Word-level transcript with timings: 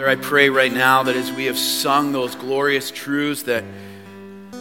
Father, 0.00 0.12
I 0.12 0.16
pray 0.16 0.48
right 0.48 0.72
now 0.72 1.02
that 1.02 1.14
as 1.14 1.30
we 1.30 1.44
have 1.44 1.58
sung 1.58 2.10
those 2.10 2.34
glorious 2.34 2.90
truths, 2.90 3.42
that, 3.42 3.62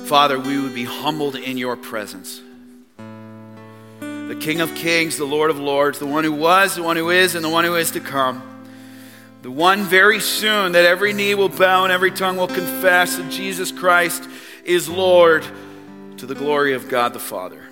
Father, 0.04 0.38
we 0.38 0.60
would 0.60 0.76
be 0.76 0.84
humbled 0.84 1.38
in 1.38 1.58
your 1.58 1.78
presence. 1.78 2.42
The 4.00 4.38
King 4.38 4.60
of 4.60 4.76
Kings, 4.76 5.16
the 5.16 5.24
Lord 5.24 5.50
of 5.50 5.58
Lords, 5.58 5.98
the 5.98 6.06
one 6.06 6.26
who 6.26 6.34
was, 6.34 6.76
the 6.76 6.84
one 6.84 6.98
who 6.98 7.10
is, 7.10 7.36
and 7.36 7.46
the 7.46 7.50
one 7.50 7.64
who 7.64 7.76
is 7.76 7.92
to 7.92 8.02
come. 8.02 8.66
The 9.42 9.50
one 9.50 9.84
very 9.84 10.20
soon 10.20 10.74
that 10.74 10.84
every 10.84 11.14
knee 11.14 11.36
will 11.36 11.48
bow 11.48 11.86
and 11.86 11.94
every 11.94 12.12
tongue 12.12 12.36
will 12.36 12.50
confess 12.50 13.16
that 13.16 13.32
Jesus 13.32 13.72
Christ 13.72 14.28
is 14.66 14.90
Lord 14.90 15.46
to 16.18 16.26
the 16.26 16.36
glory 16.36 16.74
of 16.74 16.90
God 16.90 17.14
the 17.14 17.20
Father. 17.20 17.64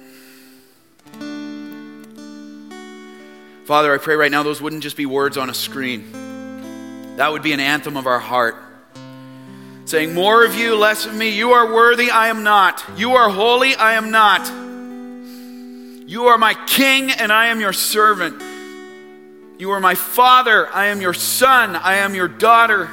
Father, 3.65 3.93
I 3.93 3.97
pray 3.97 4.15
right 4.15 4.31
now 4.31 4.43
those 4.43 4.61
wouldn't 4.61 4.84
just 4.84 4.95
be 4.95 5.05
words 5.05 5.36
on 5.36 5.49
a 5.49 5.54
screen. 5.54 6.27
That 7.18 7.31
would 7.31 7.41
be 7.41 7.52
an 7.52 7.59
anthem 7.59 7.97
of 7.97 8.05
our 8.05 8.20
heart. 8.20 8.55
Saying, 9.85 10.13
More 10.13 10.45
of 10.45 10.53
you, 10.53 10.75
less 10.75 11.08
of 11.08 11.16
me. 11.16 11.30
You 11.30 11.52
are 11.52 11.73
worthy, 11.73 12.12
I 12.12 12.27
am 12.27 12.44
not. 12.44 12.84
You 12.95 13.13
are 13.13 13.27
holy, 13.30 13.75
I 13.75 13.94
am 13.94 14.12
not. 14.12 14.48
You 16.08 16.27
are 16.27 16.38
my 16.38 16.53
king, 16.67 17.09
and 17.11 17.31
I 17.31 17.48
am 17.48 17.59
your 17.59 17.73
servant. 17.73 18.41
You 19.59 19.72
are 19.72 19.80
my 19.80 19.95
father, 19.95 20.70
I 20.70 20.85
am 20.88 21.02
your 21.02 21.16
son, 21.16 21.75
I 21.75 21.95
am 21.95 22.13
your 22.13 22.27
daughter. 22.27 22.88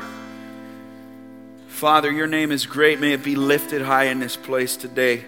Father, 1.69 2.11
your 2.11 2.27
name 2.27 2.51
is 2.51 2.65
great. 2.65 3.01
May 3.01 3.13
it 3.13 3.23
be 3.23 3.37
lifted 3.37 3.83
high 3.83 4.05
in 4.05 4.21
this 4.21 4.37
place 4.37 4.79
today. 4.79 5.25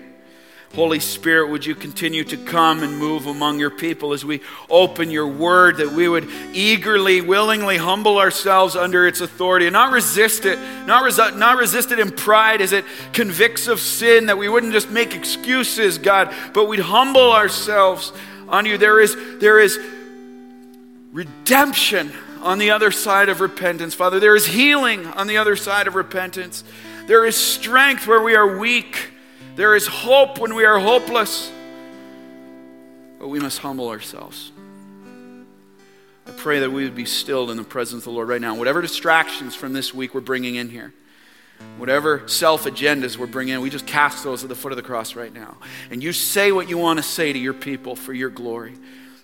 Holy 0.75 1.01
Spirit, 1.01 1.49
would 1.51 1.65
you 1.65 1.75
continue 1.75 2.25
to 2.25 2.37
come 2.37 2.83
and 2.83 2.99
move 2.99 3.27
among 3.27 3.59
your 3.59 3.71
people 3.71 4.13
as 4.13 4.25
we 4.25 4.43
open 4.69 5.11
your 5.11 5.27
word, 5.27 5.79
that 5.79 5.93
we 5.93 6.09
would 6.09 6.29
eagerly, 6.53 7.21
willingly 7.21 7.79
humble 7.79 8.19
ourselves 8.19 8.77
under 8.77 9.07
its 9.07 9.21
authority 9.21 9.67
and 9.67 9.73
not 9.73 9.93
resist 9.93 10.45
it, 10.45 10.59
not, 10.87 11.03
resi- 11.03 11.37
not 11.37 11.57
resist 11.57 11.93
it 11.93 11.99
in 11.99 12.11
pride 12.11 12.61
as 12.61 12.73
it 12.73 12.85
convicts 13.13 13.69
of 13.69 13.81
sin, 13.81 14.27
that 14.27 14.37
we 14.37 14.49
wouldn't 14.49 14.73
just 14.73 14.91
make 14.91 15.15
excuses, 15.15 15.97
God, 15.97 16.35
but 16.53 16.67
we'd 16.67 16.81
humble 16.81 17.33
ourselves 17.33 18.13
on 18.49 18.67
you. 18.67 18.77
There 18.77 19.01
is, 19.01 19.17
there 19.39 19.59
is 19.59 19.79
redemption 21.13 22.13
on 22.43 22.59
the 22.59 22.71
other 22.71 22.91
side 22.91 23.29
of 23.29 23.41
repentance, 23.41 23.95
Father. 23.95 24.21
There 24.21 24.37
is 24.37 24.47
healing 24.47 25.07
on 25.07 25.27
the 25.27 25.39
other 25.39 25.57
side 25.57 25.87
of 25.87 25.95
repentance. 25.95 26.65
There 27.07 27.25
is 27.25 27.37
strength 27.37 28.07
where 28.07 28.23
we 28.23 28.35
are 28.35 28.59
weak. 28.59 29.13
There 29.57 29.75
is 29.75 29.87
hope 29.87 30.39
when 30.39 30.55
we 30.55 30.67
are 30.67 30.79
hopeless. 30.79 31.51
But 33.19 33.29
we 33.29 33.41
must 33.41 33.59
humble 33.59 33.89
ourselves. 33.89 34.53
I 36.27 36.31
pray 36.33 36.61
that 36.61 36.71
we 36.71 36.85
would 36.85 36.95
be 36.95 37.07
stilled 37.07 37.51
in 37.51 37.57
the 37.57 37.65
presence 37.65 38.01
of 38.01 38.05
the 38.05 38.11
Lord 38.11 38.29
right 38.29 38.41
now. 38.41 38.55
Whatever 38.55 38.83
distractions 38.83 39.55
from 39.55 39.73
this 39.73 39.95
week 39.95 40.15
we're 40.15 40.21
bringing 40.21 40.57
in 40.57 40.69
here, 40.69 40.93
whatever 41.79 42.29
self 42.29 42.65
agendas 42.65 43.17
we're 43.17 43.27
bringing 43.27 43.55
in, 43.55 43.63
we 43.63 43.71
just 43.71 43.87
cast 43.87 44.23
those 44.23 44.43
at 44.43 44.51
the 44.51 44.55
foot 44.55 44.73
of 44.73 44.77
the 44.77 44.83
cross 44.83 45.17
right 45.17 45.33
now. 45.33 45.57
And 45.91 46.03
you 46.03 46.13
say 46.13 46.53
what 46.53 46.69
you 46.69 46.77
want 46.77 46.99
to 46.99 47.03
say 47.03 47.33
to 47.33 47.39
your 47.39 47.55
people 47.55 47.97
for 47.97 48.13
your 48.13 48.29
glory. 48.29 48.75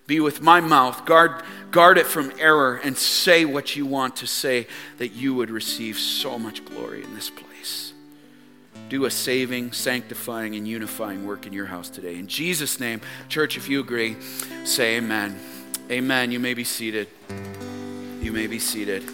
Be 0.07 0.19
with 0.19 0.41
my 0.41 0.61
mouth, 0.61 1.05
guard, 1.05 1.43
guard 1.71 1.99
it 1.99 2.07
from 2.07 2.33
error, 2.39 2.77
and 2.77 2.97
say 2.97 3.45
what 3.45 3.77
you 3.77 3.85
want 3.85 4.17
to 4.17 4.27
say 4.27 4.67
that 4.97 5.09
you 5.09 5.35
would 5.35 5.51
receive 5.51 5.99
so 5.99 6.39
much 6.39 6.65
glory 6.65 7.05
in 7.05 7.15
this 7.15 7.29
place 7.29 7.52
do 8.89 9.05
a 9.07 9.11
saving, 9.11 9.73
sanctifying, 9.73 10.55
and 10.55 10.69
unifying 10.69 11.27
work 11.27 11.47
in 11.47 11.53
your 11.53 11.67
house 11.67 11.89
today. 11.89 12.17
In 12.17 12.27
Jesus' 12.27 12.79
name, 12.79 13.01
church, 13.29 13.57
if 13.57 13.69
you 13.69 13.81
agree, 13.81 14.17
say 14.65 14.97
amen. 14.97 15.39
Amen. 15.91 16.31
You 16.31 16.41
may 16.41 16.55
be 16.55 16.65
seated. 16.65 17.09
You 18.21 18.33
may 18.33 18.47
be 18.47 18.59
seated. 18.59 19.05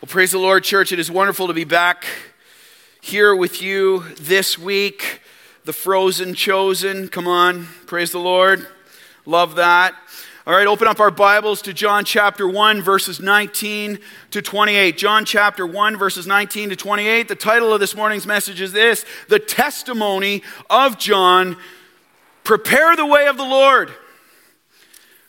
Well, 0.00 0.08
praise 0.08 0.32
the 0.32 0.38
Lord, 0.38 0.64
church. 0.64 0.92
It 0.92 0.98
is 0.98 1.10
wonderful 1.10 1.48
to 1.48 1.52
be 1.52 1.64
back 1.64 2.06
here 3.00 3.34
with 3.34 3.60
you 3.62 4.04
this 4.20 4.58
week. 4.58 5.20
The 5.64 5.72
frozen 5.72 6.34
chosen. 6.34 7.08
Come 7.08 7.26
on. 7.26 7.66
Praise 7.86 8.12
the 8.12 8.20
Lord. 8.20 8.66
Love 9.24 9.56
that. 9.56 9.94
All 10.46 10.54
right, 10.54 10.68
open 10.68 10.86
up 10.86 11.00
our 11.00 11.10
Bibles 11.10 11.60
to 11.62 11.72
John 11.72 12.04
chapter 12.04 12.46
1, 12.46 12.80
verses 12.80 13.18
19 13.18 13.98
to 14.30 14.40
28. 14.40 14.96
John 14.96 15.24
chapter 15.24 15.66
1, 15.66 15.96
verses 15.96 16.24
19 16.24 16.68
to 16.68 16.76
28. 16.76 17.26
The 17.26 17.34
title 17.34 17.74
of 17.74 17.80
this 17.80 17.96
morning's 17.96 18.28
message 18.28 18.60
is 18.60 18.70
this 18.70 19.04
The 19.28 19.40
Testimony 19.40 20.44
of 20.70 20.98
John. 20.98 21.56
Prepare 22.44 22.94
the 22.94 23.06
way 23.06 23.26
of 23.26 23.36
the 23.36 23.42
Lord. 23.42 23.92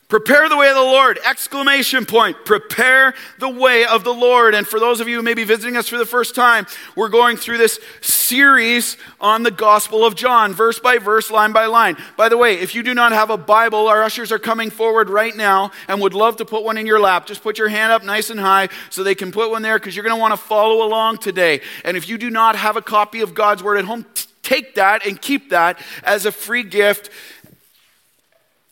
Prepare 0.09 0.47
the 0.47 0.55
way 0.55 0.69
of 0.69 0.75
the 0.75 0.81
Lord! 0.81 1.19
Exclamation 1.25 2.05
point. 2.05 2.45
Prepare 2.45 3.13
the 3.39 3.49
way 3.49 3.85
of 3.85 4.05
the 4.05 4.13
Lord. 4.13 4.55
And 4.55 4.65
for 4.65 4.79
those 4.79 5.01
of 5.01 5.09
you 5.09 5.17
who 5.17 5.21
may 5.21 5.33
be 5.33 5.43
visiting 5.43 5.75
us 5.75 5.89
for 5.89 5.97
the 5.97 6.05
first 6.05 6.33
time, 6.33 6.65
we're 6.95 7.09
going 7.09 7.35
through 7.35 7.57
this 7.57 7.77
series 7.99 8.95
on 9.19 9.43
the 9.43 9.51
Gospel 9.51 10.05
of 10.05 10.15
John, 10.15 10.53
verse 10.53 10.79
by 10.79 10.97
verse, 10.97 11.29
line 11.29 11.51
by 11.51 11.65
line. 11.65 11.97
By 12.15 12.29
the 12.29 12.37
way, 12.37 12.57
if 12.57 12.73
you 12.73 12.83
do 12.83 12.93
not 12.93 13.11
have 13.11 13.29
a 13.29 13.37
Bible, 13.37 13.89
our 13.89 14.01
ushers 14.01 14.31
are 14.31 14.39
coming 14.39 14.69
forward 14.69 15.09
right 15.09 15.35
now 15.35 15.71
and 15.89 15.99
would 15.99 16.13
love 16.13 16.37
to 16.37 16.45
put 16.45 16.63
one 16.63 16.77
in 16.77 16.85
your 16.85 17.01
lap. 17.01 17.25
Just 17.25 17.43
put 17.43 17.57
your 17.57 17.67
hand 17.67 17.91
up 17.91 18.01
nice 18.01 18.29
and 18.29 18.39
high 18.39 18.69
so 18.89 19.03
they 19.03 19.13
can 19.13 19.33
put 19.33 19.49
one 19.49 19.61
there 19.61 19.77
because 19.77 19.93
you're 19.93 20.05
going 20.05 20.15
to 20.15 20.21
want 20.21 20.31
to 20.31 20.37
follow 20.37 20.87
along 20.87 21.17
today. 21.17 21.59
And 21.83 21.97
if 21.97 22.07
you 22.07 22.17
do 22.17 22.29
not 22.29 22.55
have 22.55 22.77
a 22.77 22.81
copy 22.81 23.19
of 23.19 23.33
God's 23.33 23.61
Word 23.61 23.77
at 23.77 23.83
home, 23.83 24.05
take 24.41 24.75
that 24.75 25.05
and 25.05 25.21
keep 25.21 25.49
that 25.49 25.77
as 26.03 26.25
a 26.25 26.31
free 26.31 26.63
gift 26.63 27.09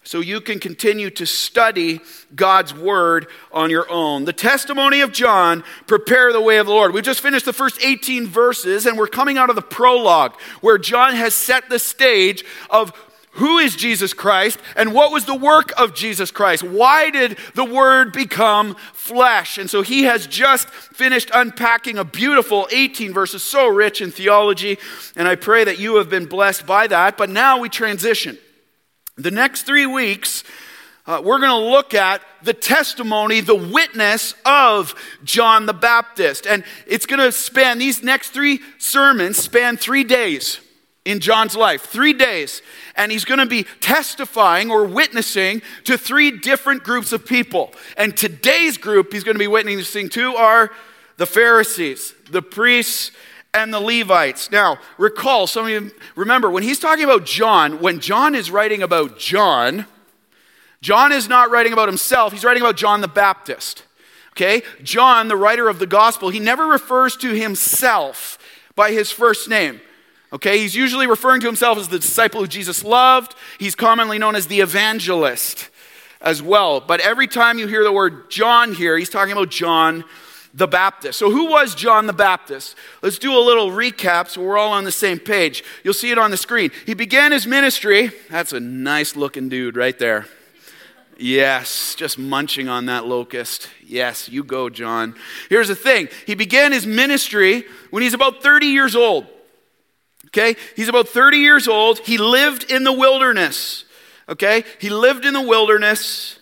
so 0.06 0.20
you 0.20 0.40
can 0.40 0.60
continue 0.60 1.10
to 1.10 1.26
study 1.26 2.00
God's 2.36 2.74
word 2.74 3.28
on 3.52 3.70
your 3.70 3.90
own. 3.92 4.26
The 4.26 4.34
testimony 4.34 5.02
of 5.02 5.12
John, 5.12 5.64
prepare 5.88 6.32
the 6.32 6.42
way 6.42 6.58
of 6.58 6.68
the 6.68 6.72
Lord. 6.72 6.94
We've 6.94 7.04
just 7.04 7.22
finished 7.22 7.46
the 7.46 7.54
first 7.54 7.82
18 7.84 8.28
verses 8.28 8.86
and 8.86 8.98
we're 8.98 9.08
coming 9.08 9.38
out 9.38 9.50
of 9.50 9.56
the 9.56 9.62
prologue 9.62 10.40
where 10.62 10.78
John 10.78 11.16
has 11.16 11.34
set 11.34 11.70
the 11.70 11.80
stage 11.80 12.46
of 12.70 12.94
who 13.32 13.58
is 13.58 13.76
Jesus 13.76 14.14
Christ 14.14 14.60
and 14.78 14.94
what 14.94 15.12
was 15.12 15.26
the 15.26 15.36
work 15.36 15.74
of 15.78 15.94
Jesus 15.94 16.32
Christ? 16.32 16.64
Why 16.64 17.10
did 17.10 17.38
the 17.54 17.66
Word 17.66 18.14
become 18.14 18.76
flesh? 18.94 19.58
And 19.58 19.70
so 19.70 19.82
he 19.82 20.04
has 20.04 20.26
just 20.26 20.70
finished 20.70 21.32
unpacking 21.34 21.98
a 21.98 22.06
beautiful 22.06 22.66
18 22.72 23.12
verses, 23.12 23.44
so 23.44 23.68
rich 23.68 24.02
in 24.02 24.12
theology. 24.12 24.78
And 25.18 25.28
I 25.28 25.36
pray 25.36 25.66
that 25.66 25.80
you 25.80 25.98
have 25.98 26.10
been 26.10 26.28
blessed 26.28 26.66
by 26.66 26.88
that. 26.88 27.18
But 27.18 27.30
now 27.30 27.60
we 27.60 27.68
transition. 27.68 28.38
The 29.18 29.32
next 29.32 29.64
three 29.64 29.86
weeks, 29.86 30.44
uh, 31.08 31.22
we're 31.24 31.40
going 31.40 31.52
to 31.52 31.70
look 31.70 31.94
at 31.94 32.22
the 32.44 32.54
testimony, 32.54 33.40
the 33.40 33.56
witness 33.56 34.36
of 34.46 34.94
John 35.24 35.68
the 35.68 35.74
Baptist. 35.74 36.46
And 36.46 36.66
it's 36.86 37.06
going 37.06 37.22
to 37.22 37.32
span, 37.32 37.78
these 37.78 38.04
next 38.04 38.32
three 38.32 38.60
sermons 38.78 39.38
span 39.38 39.78
three 39.78 40.04
days 40.04 40.60
in 41.06 41.22
John's 41.22 41.56
life. 41.56 41.84
Three 41.84 42.12
days. 42.12 42.62
And 42.98 43.10
he's 43.10 43.24
going 43.24 43.40
to 43.40 43.46
be 43.46 43.64
testifying 43.80 44.70
or 44.70 44.84
witnessing 44.84 45.62
to 45.86 45.98
three 45.98 46.32
different 46.32 46.84
groups 46.84 47.14
of 47.14 47.26
people. 47.26 47.74
And 47.96 48.18
today's 48.18 48.78
group 48.78 49.14
he's 49.14 49.24
going 49.24 49.36
to 49.36 49.40
be 49.40 49.48
witnessing 49.48 50.10
to 50.10 50.36
are 50.36 50.72
the 51.16 51.26
Pharisees, 51.26 52.14
the 52.30 52.42
priests, 52.42 53.12
and 53.56 53.74
the 53.74 53.80
Levites. 53.80 54.52
Now, 54.52 54.78
recall, 54.98 55.48
some 55.48 55.66
of 55.66 55.72
you 55.72 55.92
remember, 56.16 56.52
when 56.52 56.64
he's 56.64 56.80
talking 56.80 57.06
about 57.06 57.26
John, 57.26 57.80
when 57.80 58.00
John 58.00 58.36
is 58.36 58.52
writing 58.52 58.84
about 58.84 59.18
John, 59.18 59.86
John 60.82 61.12
is 61.12 61.30
not 61.30 61.50
writing 61.50 61.74
about 61.74 61.88
himself, 61.88 62.34
he's 62.34 62.44
writing 62.44 62.62
about 62.62 62.76
John 62.76 63.02
the 63.02 63.08
Baptist. 63.08 63.84
Okay? 64.32 64.62
John, 64.84 65.30
the 65.30 65.38
writer 65.38 65.70
of 65.70 65.80
the 65.80 65.88
gospel, 65.88 66.30
he 66.30 66.40
never 66.40 66.68
refers 66.68 67.16
to 67.18 67.32
himself 67.32 68.38
by 68.76 68.92
his 68.92 69.10
first 69.10 69.48
name. 69.48 69.80
Okay? 70.34 70.60
He's 70.60 70.76
usually 70.76 71.08
referring 71.08 71.40
to 71.42 71.48
himself 71.48 71.78
as 71.78 71.88
the 71.88 72.00
disciple 72.00 72.42
who 72.42 72.48
Jesus 72.48 72.84
loved. 72.84 73.36
He's 73.58 73.76
commonly 73.76 74.20
known 74.20 74.36
as 74.36 74.48
the 74.48 74.60
evangelist 74.60 75.70
as 76.20 76.42
well. 76.42 76.82
But 76.82 77.00
every 77.00 77.28
time 77.28 77.58
you 77.58 77.68
hear 77.68 77.86
the 77.86 77.92
word 77.94 78.30
John 78.30 78.74
here, 78.74 78.98
he's 78.98 79.10
talking 79.10 79.32
about 79.32 79.50
John 79.50 80.04
the 80.56 80.68
Baptist. 80.68 81.20
So, 81.20 81.30
who 81.30 81.50
was 81.50 81.76
John 81.76 82.08
the 82.08 82.14
Baptist? 82.14 82.76
Let's 83.02 83.20
do 83.20 83.38
a 83.38 83.44
little 83.44 83.70
recap 83.70 84.30
so 84.30 84.42
we're 84.42 84.58
all 84.58 84.72
on 84.72 84.86
the 84.86 84.92
same 84.92 85.20
page. 85.20 85.64
You'll 85.84 85.94
see 85.94 86.12
it 86.12 86.18
on 86.18 86.32
the 86.32 86.38
screen. 86.38 86.72
He 86.86 86.94
began 86.94 87.34
his 87.34 87.46
ministry. 87.46 88.12
That's 88.30 88.54
a 88.54 88.60
nice 88.60 89.18
looking 89.18 89.50
dude 89.50 89.76
right 89.76 90.00
there. 90.00 90.28
Yes, 91.18 91.96
just 91.96 92.18
munching 92.18 92.68
on 92.68 92.86
that 92.88 93.06
locust. 93.06 93.70
Yes, 93.86 94.30
you 94.30 94.44
go, 94.44 94.70
John. 94.70 95.16
Here's 95.50 95.68
the 95.68 95.76
thing 95.76 96.08
he 96.26 96.36
began 96.36 96.72
his 96.72 96.86
ministry 96.86 97.66
when 97.90 98.02
he's 98.04 98.14
about 98.14 98.42
30 98.42 98.68
years 98.68 98.96
old. 98.96 99.28
Okay? 100.28 100.56
He's 100.76 100.90
about 100.90 101.10
30 101.10 101.38
years 101.38 101.68
old. 101.68 102.00
He 102.00 102.18
lived 102.18 102.70
in 102.70 102.84
the 102.84 102.92
wilderness. 102.94 103.86
Okay? 104.28 104.64
He 104.80 104.90
lived 104.90 105.26
in 105.26 105.34
the 105.34 105.42
wilderness 105.42 106.40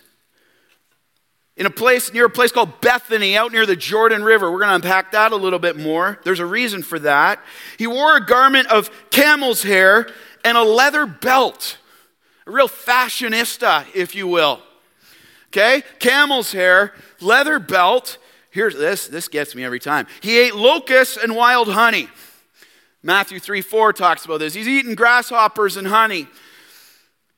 in 1.64 1.68
a 1.68 1.70
place 1.70 2.12
near 2.12 2.26
a 2.26 2.30
place 2.30 2.52
called 2.52 2.82
Bethany 2.82 3.38
out 3.38 3.54
near 3.54 3.66
the 3.66 3.78
Jordan 3.78 4.22
River. 4.22 4.52
We're 4.52 4.60
going 4.60 4.72
to 4.72 4.76
unpack 4.76 5.14
that 5.14 5.32
a 5.32 5.38
little 5.38 5.60
bit 5.60 5.78
more. 5.78 6.20
There's 6.26 6.42
a 6.42 6.46
reason 6.46 6.84
for 6.84 7.00
that. 7.00 7.40
He 7.78 7.88
wore 7.88 8.18
a 8.18 8.26
garment 8.26 8.68
of 8.68 8.90
camel's 9.12 9.64
hair 9.64 10.10
and 10.44 10.58
a 10.58 10.62
leather 10.62 11.06
belt, 11.06 11.78
a 12.46 12.52
real 12.52 12.68
fashionista, 12.68 13.86
if 13.96 14.14
you 14.14 14.28
will. 14.28 14.60
Okay? 15.48 15.84
Camel's 16.00 16.52
hair, 16.52 16.94
leather 17.22 17.60
belt. 17.60 18.18
Here's 18.52 18.76
this, 18.76 19.08
this 19.08 19.30
gets 19.30 19.56
me 19.56 19.64
every 19.64 19.80
time. 19.80 20.06
He 20.20 20.38
ate 20.40 20.56
locusts 20.56 21.16
and 21.16 21.34
wild 21.34 21.72
honey. 21.72 22.10
Matthew 23.02 23.40
3 23.40 23.62
4 23.62 23.94
talks 23.94 24.26
about 24.26 24.40
this. 24.40 24.54
He's 24.54 24.68
eating 24.68 24.96
grasshoppers 24.96 25.78
and 25.78 25.88
honey. 25.88 26.28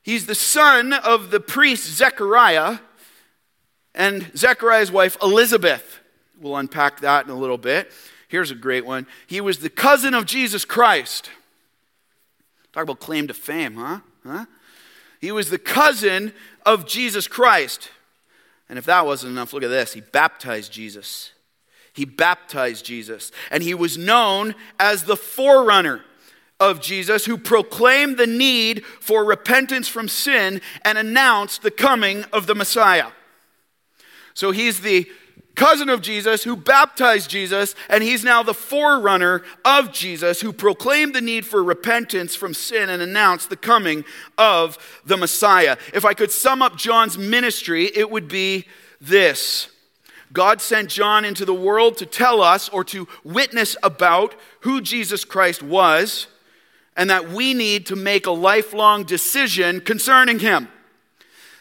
He's 0.01 0.25
the 0.25 0.33
son 0.33 0.93
of 0.93 1.29
the 1.29 1.39
priest 1.39 1.85
Zechariah 1.95 2.79
and 3.95 4.31
Zechariah's 4.37 4.91
wife 4.91 5.17
Elizabeth. 5.21 5.99
We'll 6.39 6.57
unpack 6.57 6.99
that 6.99 7.25
in 7.25 7.31
a 7.31 7.35
little 7.35 7.57
bit. 7.57 7.91
Here's 8.27 8.51
a 8.51 8.55
great 8.55 8.85
one. 8.85 9.07
He 9.27 9.41
was 9.41 9.59
the 9.59 9.69
cousin 9.69 10.13
of 10.13 10.25
Jesus 10.25 10.65
Christ. 10.65 11.29
Talk 12.73 12.83
about 12.83 12.99
claim 12.99 13.27
to 13.27 13.33
fame, 13.33 13.75
huh? 13.75 13.99
Huh? 14.25 14.45
He 15.21 15.31
was 15.31 15.49
the 15.49 15.57
cousin 15.57 16.33
of 16.65 16.85
Jesus 16.85 17.27
Christ. 17.27 17.89
And 18.67 18.77
if 18.77 18.85
that 18.85 19.05
wasn't 19.05 19.31
enough, 19.31 19.53
look 19.53 19.63
at 19.63 19.69
this. 19.69 19.93
He 19.93 20.01
baptized 20.01 20.71
Jesus. 20.71 21.31
He 21.93 22.03
baptized 22.03 22.85
Jesus. 22.85 23.31
And 23.49 23.63
he 23.63 23.73
was 23.73 23.97
known 23.97 24.55
as 24.79 25.03
the 25.03 25.15
forerunner 25.15 26.01
of 26.59 26.81
Jesus 26.81 27.25
who 27.25 27.37
proclaimed 27.37 28.17
the 28.17 28.27
need 28.27 28.83
for 28.85 29.23
repentance 29.23 29.87
from 29.87 30.07
sin 30.07 30.61
and 30.83 30.97
announced 30.97 31.61
the 31.61 31.71
coming 31.71 32.23
of 32.33 32.47
the 32.47 32.55
Messiah. 32.55 33.11
So 34.35 34.51
he's 34.51 34.81
the 34.81 35.09
cousin 35.55 35.89
of 35.89 36.01
Jesus 36.01 36.43
who 36.43 36.57
baptized 36.57 37.29
Jesus, 37.29 37.73
and 37.89 38.03
he's 38.03 38.23
now 38.23 38.43
the 38.43 38.53
forerunner 38.53 39.41
of 39.63 39.91
Jesus 39.91 40.41
who 40.41 40.53
proclaimed 40.53 41.15
the 41.15 41.21
need 41.21 41.45
for 41.45 41.63
repentance 41.63 42.35
from 42.35 42.53
sin 42.53 42.89
and 42.89 43.01
announced 43.01 43.49
the 43.49 43.55
coming 43.55 44.03
of 44.37 44.77
the 45.05 45.17
Messiah. 45.17 45.77
If 45.93 46.05
I 46.05 46.13
could 46.13 46.31
sum 46.31 46.61
up 46.61 46.75
John's 46.75 47.17
ministry, 47.17 47.85
it 47.85 48.11
would 48.11 48.27
be 48.27 48.65
this 49.01 49.69
God 50.33 50.59
sent 50.59 50.89
John 50.89 51.23
into 51.23 51.45
the 51.45 51.53
world 51.53 51.97
to 51.97 52.05
tell 52.05 52.41
us 52.41 52.67
or 52.67 52.83
to 52.85 53.07
witness 53.23 53.77
about 53.81 54.35
who 54.61 54.81
Jesus 54.81 55.23
Christ 55.23 55.63
was, 55.63 56.27
and 56.97 57.09
that 57.09 57.29
we 57.29 57.53
need 57.53 57.85
to 57.85 57.95
make 57.95 58.25
a 58.25 58.31
lifelong 58.31 59.05
decision 59.05 59.79
concerning 59.79 60.39
him. 60.39 60.67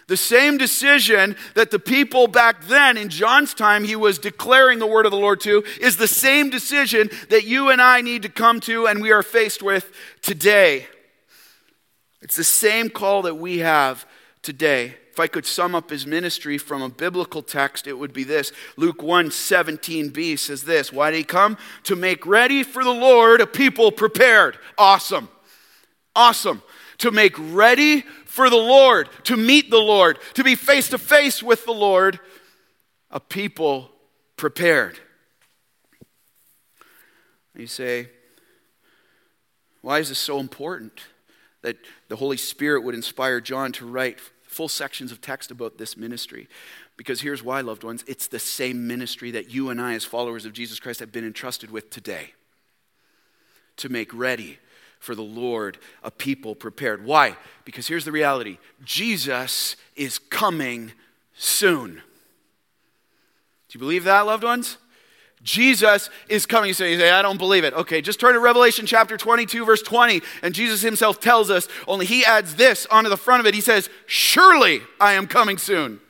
The 0.06 0.16
same 0.16 0.58
decision 0.58 1.36
that 1.54 1.70
the 1.70 1.78
people 1.78 2.26
back 2.26 2.64
then 2.64 2.96
in 2.96 3.08
John's 3.08 3.54
time 3.54 3.84
he 3.84 3.96
was 3.96 4.18
declaring 4.18 4.78
the 4.78 4.86
word 4.86 5.06
of 5.06 5.12
the 5.12 5.18
Lord 5.18 5.40
to 5.40 5.64
is 5.80 5.96
the 5.96 6.08
same 6.08 6.50
decision 6.50 7.08
that 7.30 7.44
you 7.44 7.70
and 7.70 7.80
I 7.80 8.02
need 8.02 8.22
to 8.22 8.28
come 8.28 8.60
to 8.60 8.86
and 8.86 9.00
we 9.00 9.12
are 9.12 9.22
faced 9.22 9.62
with 9.62 9.92
today. 10.20 10.86
It's 12.20 12.36
the 12.36 12.44
same 12.44 12.90
call 12.90 13.22
that 13.22 13.36
we 13.36 13.58
have 13.58 14.06
today. 14.42 14.96
If 15.14 15.20
I 15.20 15.28
could 15.28 15.46
sum 15.46 15.76
up 15.76 15.90
his 15.90 16.08
ministry 16.08 16.58
from 16.58 16.82
a 16.82 16.88
biblical 16.88 17.40
text, 17.40 17.86
it 17.86 17.92
would 17.92 18.12
be 18.12 18.24
this. 18.24 18.50
Luke 18.76 19.00
1 19.00 19.28
17b 19.28 20.36
says 20.38 20.64
this 20.64 20.92
Why 20.92 21.12
did 21.12 21.18
he 21.18 21.22
come? 21.22 21.56
To 21.84 21.94
make 21.94 22.26
ready 22.26 22.64
for 22.64 22.82
the 22.82 22.90
Lord 22.90 23.40
a 23.40 23.46
people 23.46 23.92
prepared. 23.92 24.58
Awesome. 24.76 25.28
Awesome. 26.16 26.62
To 26.98 27.12
make 27.12 27.34
ready 27.38 28.04
for 28.34 28.50
the 28.50 28.56
Lord, 28.56 29.08
to 29.24 29.36
meet 29.36 29.70
the 29.70 29.78
Lord, 29.78 30.18
to 30.34 30.42
be 30.42 30.56
face 30.56 30.88
to 30.88 30.98
face 30.98 31.40
with 31.40 31.64
the 31.66 31.72
Lord, 31.72 32.18
a 33.12 33.20
people 33.20 33.92
prepared. 34.36 34.98
You 37.54 37.68
say, 37.68 38.08
why 39.82 40.00
is 40.00 40.08
this 40.08 40.18
so 40.18 40.40
important 40.40 41.02
that 41.62 41.76
the 42.08 42.16
Holy 42.16 42.36
Spirit 42.36 42.82
would 42.82 42.96
inspire 42.96 43.40
John 43.40 43.70
to 43.70 43.86
write 43.86 44.18
full 44.42 44.66
sections 44.66 45.12
of 45.12 45.20
text 45.20 45.52
about 45.52 45.78
this 45.78 45.96
ministry? 45.96 46.48
Because 46.96 47.20
here's 47.20 47.40
why, 47.40 47.60
loved 47.60 47.84
ones 47.84 48.02
it's 48.08 48.26
the 48.26 48.40
same 48.40 48.88
ministry 48.88 49.30
that 49.30 49.54
you 49.54 49.70
and 49.70 49.80
I, 49.80 49.94
as 49.94 50.04
followers 50.04 50.44
of 50.44 50.52
Jesus 50.52 50.80
Christ, 50.80 50.98
have 50.98 51.12
been 51.12 51.24
entrusted 51.24 51.70
with 51.70 51.88
today 51.88 52.32
to 53.76 53.88
make 53.88 54.12
ready 54.12 54.58
for 55.04 55.14
the 55.14 55.22
Lord 55.22 55.78
a 56.02 56.10
people 56.10 56.54
prepared. 56.54 57.04
Why? 57.04 57.36
Because 57.64 57.86
here's 57.86 58.04
the 58.04 58.12
reality 58.12 58.58
Jesus 58.84 59.76
is 59.94 60.18
coming 60.18 60.92
soon. 61.34 61.94
Do 61.94 62.00
you 63.78 63.80
believe 63.80 64.04
that, 64.04 64.22
loved 64.22 64.44
ones? 64.44 64.78
Jesus 65.42 66.08
is 66.28 66.46
coming. 66.46 66.72
Say, 66.72 66.92
you 66.92 66.98
say, 66.98 67.10
I 67.10 67.20
don't 67.20 67.36
believe 67.36 67.64
it. 67.64 67.74
Okay, 67.74 68.00
just 68.00 68.18
turn 68.18 68.32
to 68.32 68.40
Revelation 68.40 68.86
chapter 68.86 69.18
22, 69.18 69.66
verse 69.66 69.82
20, 69.82 70.22
and 70.42 70.54
Jesus 70.54 70.80
himself 70.80 71.20
tells 71.20 71.50
us, 71.50 71.68
only 71.86 72.06
he 72.06 72.24
adds 72.24 72.54
this 72.54 72.86
onto 72.86 73.10
the 73.10 73.18
front 73.18 73.40
of 73.40 73.46
it. 73.46 73.52
He 73.52 73.60
says, 73.60 73.90
Surely 74.06 74.80
I 74.98 75.12
am 75.12 75.26
coming 75.26 75.58
soon. 75.58 76.00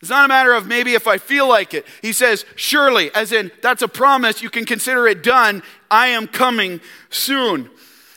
It's 0.00 0.10
not 0.10 0.24
a 0.24 0.28
matter 0.28 0.52
of 0.52 0.66
maybe 0.66 0.94
if 0.94 1.08
I 1.08 1.18
feel 1.18 1.48
like 1.48 1.74
it. 1.74 1.84
He 2.02 2.12
says, 2.12 2.44
Surely, 2.54 3.12
as 3.14 3.32
in, 3.32 3.50
that's 3.62 3.82
a 3.82 3.88
promise. 3.88 4.42
You 4.42 4.50
can 4.50 4.64
consider 4.64 5.08
it 5.08 5.22
done. 5.22 5.62
I 5.90 6.08
am 6.08 6.28
coming 6.28 6.80
soon. 7.10 7.68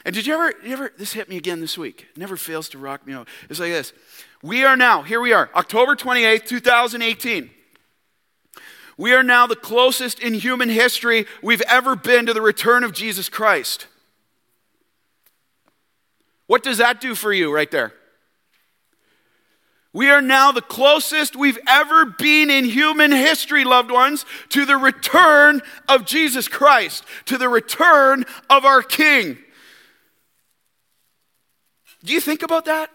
And 0.06 0.14
did 0.14 0.28
you 0.28 0.34
ever, 0.34 0.54
you 0.64 0.74
ever, 0.74 0.92
this 0.98 1.14
hit 1.14 1.30
me 1.30 1.38
again 1.38 1.60
this 1.60 1.78
week. 1.78 2.08
It 2.12 2.20
never 2.20 2.38
fails 2.38 2.70
to 2.70 2.78
rock 2.78 3.06
me 3.06 3.14
out. 3.14 3.28
It's 3.50 3.60
like 3.60 3.72
this. 3.72 3.94
We 4.44 4.64
are 4.64 4.76
now, 4.76 5.04
here 5.04 5.22
we 5.22 5.34
are, 5.34 5.50
October 5.56 5.96
28th, 5.96 6.46
2018. 6.48 7.50
We 8.98 9.14
are 9.14 9.24
now 9.24 9.48
the 9.48 9.56
closest 9.56 10.20
in 10.20 10.34
human 10.34 10.70
history 10.70 11.26
we've 11.42 11.62
ever 11.62 11.96
been 11.96 12.26
to 12.28 12.34
the 12.34 12.42
return 12.42 12.84
of 12.84 12.94
Jesus 12.94 13.30
Christ. 13.30 13.88
What 16.48 16.64
does 16.64 16.80
that 16.80 17.02
do 17.02 17.16
for 17.16 17.32
you 17.32 17.54
right 17.54 17.70
there? 17.70 17.94
We 19.94 20.10
are 20.10 20.22
now 20.22 20.54
the 20.54 20.62
closest 20.62 21.36
we've 21.36 21.60
ever 21.68 22.06
been 22.06 22.50
in 22.50 22.64
human 22.64 23.12
history, 23.12 23.66
loved 23.66 23.92
ones, 23.92 24.26
to 24.50 24.66
the 24.66 24.78
return 24.78 25.62
of 25.90 26.06
Jesus 26.06 26.48
Christ, 26.48 27.04
to 27.26 27.38
the 27.38 27.50
return 27.50 28.26
of 28.50 28.64
our 28.64 28.82
King. 28.82 29.38
Do 32.04 32.14
you 32.14 32.22
think 32.22 32.42
about 32.42 32.66
that? 32.66 32.90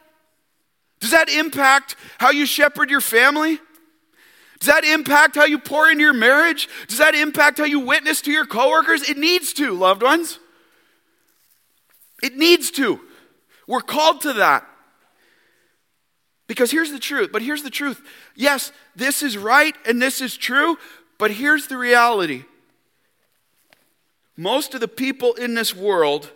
Does 1.01 1.11
that 1.11 1.29
impact 1.29 1.97
how 2.19 2.31
you 2.31 2.47
shepherd 2.47 2.91
your 2.91 3.03
family? 3.03 3.61
Does 4.59 4.69
that 4.69 4.85
impact 4.85 5.35
how 5.35 5.45
you 5.45 5.59
pour 5.59 5.91
into 5.91 6.03
your 6.03 6.15
marriage? 6.15 6.67
Does 6.89 6.99
that 6.99 7.15
impact 7.15 7.59
how 7.59 7.65
you 7.65 7.81
witness 7.81 8.23
to 8.23 8.33
your 8.33 8.47
coworkers? 8.47 9.09
It 9.09 9.19
needs 9.19 9.53
to, 9.55 9.73
loved 9.73 10.03
ones. 10.03 10.39
It 12.23 12.37
needs 12.37 12.71
to. 12.73 13.01
We're 13.67 13.83
called 13.83 14.23
to 14.23 14.33
that. 14.35 14.67
Because 16.47 16.71
here's 16.71 16.93
the 16.93 16.99
truth, 16.99 17.31
but 17.33 17.43
here's 17.43 17.63
the 17.63 17.71
truth. 17.71 18.03
Yes, 18.35 18.73
this 18.95 19.23
is 19.23 19.37
right 19.37 19.75
and 19.87 20.01
this 20.01 20.21
is 20.21 20.37
true, 20.37 20.79
but 21.19 21.33
here's 21.33 21.67
the 21.67 21.77
reality. 21.77 22.45
Most 24.37 24.75
of 24.75 24.81
the 24.81 24.89
people 24.89 25.33
in 25.35 25.55
this 25.55 25.75
world 25.75 26.31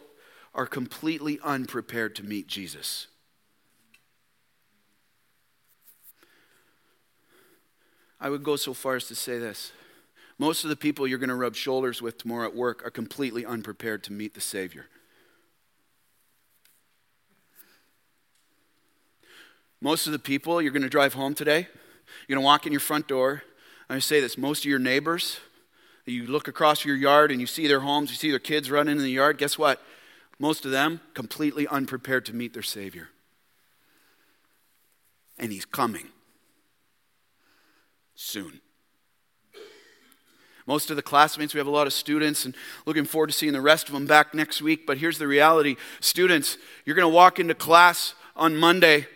are 0.54 0.66
completely 0.66 1.38
unprepared 1.44 2.16
to 2.16 2.24
meet 2.24 2.48
Jesus. 2.48 3.06
I 8.20 8.28
would 8.28 8.42
go 8.42 8.56
so 8.56 8.74
far 8.74 8.96
as 8.96 9.06
to 9.08 9.14
say 9.14 9.38
this. 9.38 9.72
Most 10.38 10.64
of 10.64 10.70
the 10.70 10.76
people 10.76 11.06
you're 11.06 11.18
going 11.18 11.28
to 11.28 11.34
rub 11.34 11.54
shoulders 11.54 12.02
with 12.02 12.18
tomorrow 12.18 12.46
at 12.46 12.54
work 12.54 12.84
are 12.84 12.90
completely 12.90 13.46
unprepared 13.46 14.02
to 14.04 14.12
meet 14.12 14.34
the 14.34 14.40
Savior. 14.40 14.86
Most 19.80 20.06
of 20.06 20.12
the 20.12 20.18
people 20.18 20.60
you're 20.60 20.72
going 20.72 20.82
to 20.82 20.88
drive 20.88 21.14
home 21.14 21.34
today, 21.34 21.68
you're 22.26 22.36
going 22.36 22.42
to 22.42 22.44
walk 22.44 22.66
in 22.66 22.72
your 22.72 22.80
front 22.80 23.08
door. 23.08 23.42
I'm 23.88 23.94
going 23.94 24.00
to 24.00 24.06
say 24.06 24.20
this 24.20 24.36
most 24.36 24.60
of 24.60 24.66
your 24.66 24.78
neighbors, 24.78 25.38
you 26.04 26.26
look 26.26 26.48
across 26.48 26.84
your 26.84 26.96
yard 26.96 27.30
and 27.30 27.40
you 27.40 27.46
see 27.46 27.66
their 27.66 27.80
homes, 27.80 28.10
you 28.10 28.16
see 28.16 28.30
their 28.30 28.38
kids 28.38 28.70
running 28.70 28.96
in 28.96 29.02
the 29.02 29.10
yard. 29.10 29.38
Guess 29.38 29.58
what? 29.58 29.82
Most 30.38 30.64
of 30.64 30.70
them 30.70 31.00
completely 31.14 31.66
unprepared 31.66 32.26
to 32.26 32.34
meet 32.34 32.52
their 32.52 32.62
Savior. 32.62 33.08
And 35.38 35.52
He's 35.52 35.64
coming 35.64 36.08
soon. 38.14 38.60
Most 40.66 40.90
of 40.90 40.96
the 40.96 41.02
classmates, 41.02 41.54
we 41.54 41.58
have 41.58 41.66
a 41.66 41.70
lot 41.70 41.86
of 41.86 41.92
students, 41.92 42.44
and 42.44 42.54
looking 42.86 43.04
forward 43.04 43.28
to 43.28 43.32
seeing 43.32 43.52
the 43.52 43.60
rest 43.60 43.88
of 43.88 43.94
them 43.94 44.06
back 44.06 44.34
next 44.34 44.62
week. 44.62 44.86
But 44.86 44.98
here's 44.98 45.18
the 45.18 45.26
reality 45.26 45.76
students, 46.00 46.58
you're 46.84 46.96
going 46.96 47.10
to 47.10 47.14
walk 47.14 47.38
into 47.38 47.54
class 47.54 48.14
on 48.36 48.56
Monday 48.56 49.06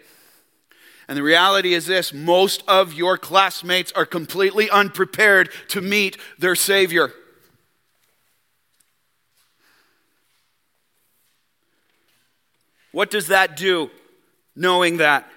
and 1.08 1.18
the 1.18 1.22
reality 1.22 1.74
is 1.74 1.86
this 1.86 2.12
most 2.12 2.62
of 2.66 2.94
your 2.94 3.18
classmates 3.18 3.92
are 3.92 4.06
completely 4.06 4.70
unprepared 4.70 5.50
to 5.68 5.80
meet 5.80 6.16
their 6.38 6.54
Savior. 6.54 7.12
What 12.92 13.10
does 13.10 13.26
that 13.26 13.56
do, 13.56 13.90
knowing 14.54 14.98
that? 14.98 15.28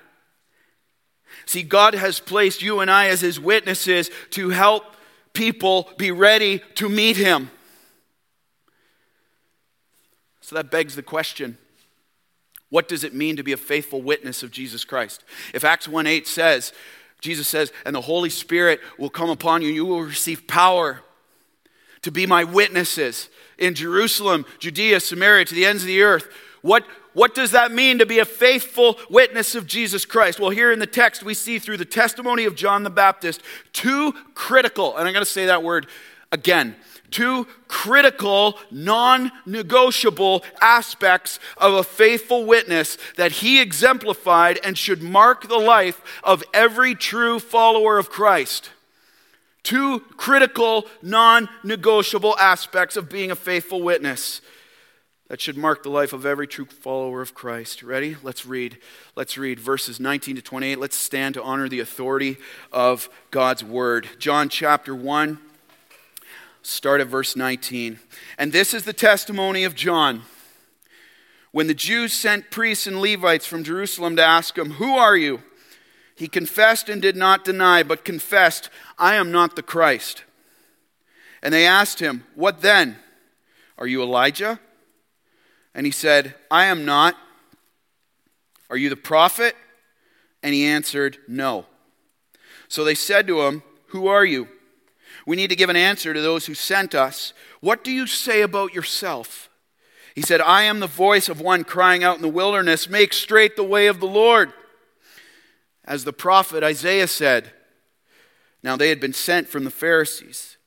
See, 1.45 1.63
God 1.63 1.95
has 1.95 2.19
placed 2.19 2.61
you 2.61 2.81
and 2.81 2.91
I 2.91 3.07
as 3.07 3.21
His 3.21 3.39
witnesses 3.39 4.11
to 4.31 4.49
help 4.49 4.83
people 5.33 5.89
be 5.97 6.11
ready 6.11 6.61
to 6.75 6.87
meet 6.87 7.17
Him. 7.17 7.49
So 10.41 10.55
that 10.55 10.71
begs 10.71 10.95
the 10.95 11.03
question 11.03 11.57
what 12.69 12.87
does 12.87 13.03
it 13.03 13.13
mean 13.13 13.37
to 13.37 13.43
be 13.43 13.53
a 13.53 13.57
faithful 13.57 14.01
witness 14.01 14.43
of 14.43 14.51
Jesus 14.51 14.83
Christ? 14.83 15.23
If 15.53 15.63
Acts 15.63 15.87
1 15.87 16.05
8 16.05 16.27
says, 16.27 16.73
Jesus 17.21 17.47
says, 17.47 17.71
and 17.85 17.95
the 17.95 18.01
Holy 18.01 18.29
Spirit 18.29 18.79
will 18.97 19.09
come 19.09 19.29
upon 19.29 19.61
you, 19.61 19.69
you 19.69 19.85
will 19.85 20.03
receive 20.03 20.47
power 20.47 21.01
to 22.01 22.11
be 22.11 22.25
my 22.25 22.43
witnesses 22.43 23.29
in 23.57 23.73
Jerusalem, 23.73 24.45
Judea, 24.59 24.99
Samaria, 24.99 25.45
to 25.45 25.55
the 25.55 25.65
ends 25.65 25.83
of 25.83 25.87
the 25.87 26.03
earth. 26.03 26.27
What, 26.61 26.85
what 27.13 27.33
does 27.33 27.51
that 27.51 27.71
mean 27.71 27.99
to 27.99 28.05
be 28.05 28.19
a 28.19 28.25
faithful 28.25 28.97
witness 29.09 29.55
of 29.55 29.65
Jesus 29.65 30.05
Christ? 30.05 30.39
Well, 30.39 30.51
here 30.51 30.71
in 30.71 30.79
the 30.79 30.85
text, 30.85 31.23
we 31.23 31.33
see 31.33 31.57
through 31.59 31.77
the 31.77 31.85
testimony 31.85 32.45
of 32.45 32.55
John 32.55 32.83
the 32.83 32.89
Baptist 32.89 33.41
two 33.73 34.13
critical, 34.35 34.95
and 34.95 35.07
I'm 35.07 35.13
going 35.13 35.25
to 35.25 35.31
say 35.31 35.47
that 35.47 35.63
word 35.63 35.87
again, 36.31 36.75
two 37.11 37.47
critical, 37.67 38.57
non 38.71 39.31
negotiable 39.45 40.43
aspects 40.61 41.39
of 41.57 41.73
a 41.73 41.83
faithful 41.83 42.45
witness 42.45 42.97
that 43.15 43.31
he 43.31 43.61
exemplified 43.61 44.59
and 44.63 44.77
should 44.77 45.01
mark 45.01 45.47
the 45.47 45.57
life 45.57 46.01
of 46.23 46.43
every 46.53 46.95
true 46.95 47.39
follower 47.39 47.97
of 47.97 48.09
Christ. 48.09 48.71
Two 49.63 49.99
critical, 50.15 50.85
non 51.01 51.49
negotiable 51.63 52.37
aspects 52.37 52.95
of 52.95 53.09
being 53.09 53.31
a 53.31 53.35
faithful 53.35 53.81
witness 53.81 54.41
that 55.27 55.41
should 55.41 55.57
mark 55.57 55.83
the 55.83 55.89
life 55.89 56.13
of 56.13 56.25
every 56.25 56.47
true 56.47 56.65
follower 56.65 57.21
of 57.21 57.33
Christ. 57.33 57.83
Ready? 57.83 58.15
Let's 58.23 58.45
read. 58.45 58.77
Let's 59.15 59.37
read 59.37 59.59
verses 59.59 59.99
19 59.99 60.37
to 60.37 60.41
28. 60.41 60.79
Let's 60.79 60.95
stand 60.95 61.33
to 61.35 61.43
honor 61.43 61.67
the 61.67 61.81
authority 61.81 62.37
of 62.71 63.09
God's 63.29 63.63
word. 63.63 64.07
John 64.19 64.47
chapter 64.47 64.95
1, 64.95 65.37
start 66.67 67.01
at 67.01 67.07
verse 67.07 67.35
19. 67.35 67.99
And 68.37 68.51
this 68.51 68.73
is 68.73 68.83
the 68.83 68.93
testimony 68.93 69.63
of 69.63 69.75
John. 69.75 70.23
When 71.51 71.67
the 71.67 71.73
Jews 71.73 72.13
sent 72.13 72.51
priests 72.51 72.85
and 72.85 73.01
Levites 73.01 73.45
from 73.45 73.63
Jerusalem 73.63 74.15
to 74.17 74.23
ask 74.23 74.57
him, 74.57 74.71
Who 74.71 74.95
are 74.95 75.15
you? 75.15 75.41
He 76.15 76.27
confessed 76.27 76.89
and 76.89 77.01
did 77.01 77.15
not 77.15 77.45
deny, 77.45 77.83
but 77.83 78.03
confessed, 78.03 78.69
I 78.97 79.15
am 79.15 79.31
not 79.31 79.55
the 79.55 79.63
Christ. 79.63 80.23
And 81.41 81.53
they 81.53 81.65
asked 81.65 81.99
him, 81.99 82.25
What 82.35 82.61
then? 82.61 82.97
Are 83.77 83.87
you 83.87 84.01
Elijah? 84.01 84.59
And 85.73 85.85
he 85.85 85.91
said, 85.91 86.35
I 86.49 86.65
am 86.65 86.85
not. 86.85 87.15
Are 88.69 88.77
you 88.77 88.89
the 88.89 88.95
prophet? 88.95 89.55
And 90.43 90.53
he 90.53 90.65
answered, 90.65 91.17
No. 91.27 91.65
So 92.67 92.83
they 92.83 92.95
said 92.95 93.27
to 93.27 93.41
him, 93.43 93.63
Who 93.87 94.07
are 94.07 94.25
you? 94.25 94.47
We 95.27 95.35
need 95.35 95.51
to 95.51 95.55
give 95.55 95.69
an 95.69 95.75
answer 95.75 96.11
to 96.13 96.21
those 96.21 96.47
who 96.47 96.55
sent 96.55 96.95
us. 96.95 97.33
What 97.59 97.83
do 97.83 97.91
you 97.91 98.07
say 98.07 98.41
about 98.41 98.73
yourself? 98.73 99.49
He 100.15 100.21
said, 100.23 100.41
I 100.41 100.63
am 100.63 100.79
the 100.79 100.87
voice 100.87 101.29
of 101.29 101.39
one 101.39 101.63
crying 101.63 102.03
out 102.03 102.15
in 102.15 102.23
the 102.23 102.27
wilderness, 102.27 102.89
Make 102.89 103.13
straight 103.13 103.55
the 103.55 103.63
way 103.63 103.85
of 103.85 103.99
the 103.99 104.07
Lord. 104.07 104.51
As 105.85 106.03
the 106.03 106.13
prophet 106.13 106.63
Isaiah 106.63 107.07
said, 107.07 107.51
Now 108.63 108.75
they 108.75 108.89
had 108.89 108.99
been 108.99 109.13
sent 109.13 109.47
from 109.47 109.63
the 109.63 109.69
Pharisees. 109.69 110.57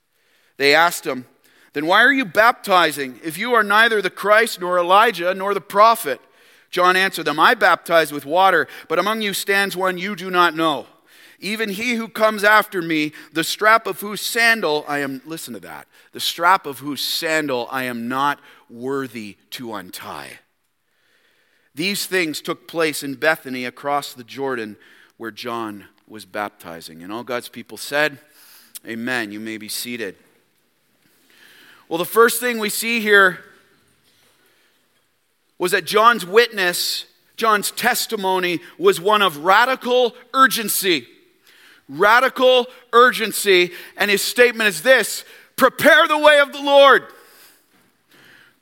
They 0.57 0.75
asked 0.75 1.05
him, 1.05 1.26
then 1.73 1.87
why 1.87 2.02
are 2.02 2.12
you 2.12 2.25
baptizing 2.25 3.21
if 3.23 3.38
you 3.38 3.55
are 3.55 3.62
neither 3.62 4.02
the 4.02 4.11
Christ 4.11 4.61
nor 4.61 4.79
Elijah 4.79 5.33
nor 5.35 5.55
the 5.55 5.61
prophet? 5.61 6.21
John 6.71 6.97
answered 6.97 7.25
them, 7.25 7.38
I 7.38 7.55
baptize 7.55 8.12
with 8.12 8.26
water, 8.26 8.67
but 8.88 8.99
among 8.99 9.23
you 9.23 9.35
stands 9.35 9.76
one 9.76 9.99
you 9.99 10.17
do 10.17 10.31
not 10.31 10.55
know. 10.55 10.87
Even 11.41 11.71
he 11.71 11.95
who 11.95 12.07
comes 12.07 12.45
after 12.45 12.83
me, 12.83 13.13
the 13.33 13.43
strap 13.43 13.87
of 13.87 14.01
whose 14.01 14.21
sandal 14.21 14.85
I 14.87 14.99
am, 14.99 15.23
listen 15.25 15.55
to 15.55 15.61
that, 15.61 15.89
the 16.13 16.21
strap 16.21 16.67
of 16.67 16.81
whose 16.81 17.01
sandal 17.01 17.67
I 17.71 17.85
am 17.85 18.09
not 18.09 18.39
worthy 18.69 19.39
to 19.53 19.75
untie. 19.75 20.39
These 21.75 22.05
things 22.07 22.43
took 22.43 22.69
place 22.69 23.03
in 23.03 23.15
Bethany 23.15 23.65
across 23.65 24.13
the 24.13 24.25
Jordan 24.25 24.77
where 25.17 25.31
John 25.31 25.87
was 26.07 26.27
baptizing. 26.27 27.03
And 27.03 27.11
all 27.11 27.25
God's 27.25 27.49
people 27.49 27.79
said, 27.79 28.19
Amen. 28.87 29.33
You 29.33 29.41
may 29.41 29.57
be 29.57 29.69
seated. 29.69 30.17
Well, 31.89 31.99
the 31.99 32.05
first 32.05 32.41
thing 32.41 32.59
we 32.59 32.71
see 32.71 33.01
here 33.01 33.41
was 35.59 35.73
that 35.73 35.85
John's 35.85 36.25
witness, 36.25 37.07
John's 37.37 37.71
testimony, 37.71 38.61
was 38.79 39.01
one 39.01 39.23
of 39.23 39.39
radical 39.39 40.15
urgency. 40.33 41.07
Radical 41.91 42.67
urgency. 42.93 43.73
And 43.97 44.11
his 44.11 44.23
statement 44.23 44.69
is 44.69 44.83
this 44.83 45.25
prepare 45.57 46.07
the 46.09 46.19
way 46.19 46.41
of 46.41 46.53
the 46.53 46.63
Lord. 46.63 47.05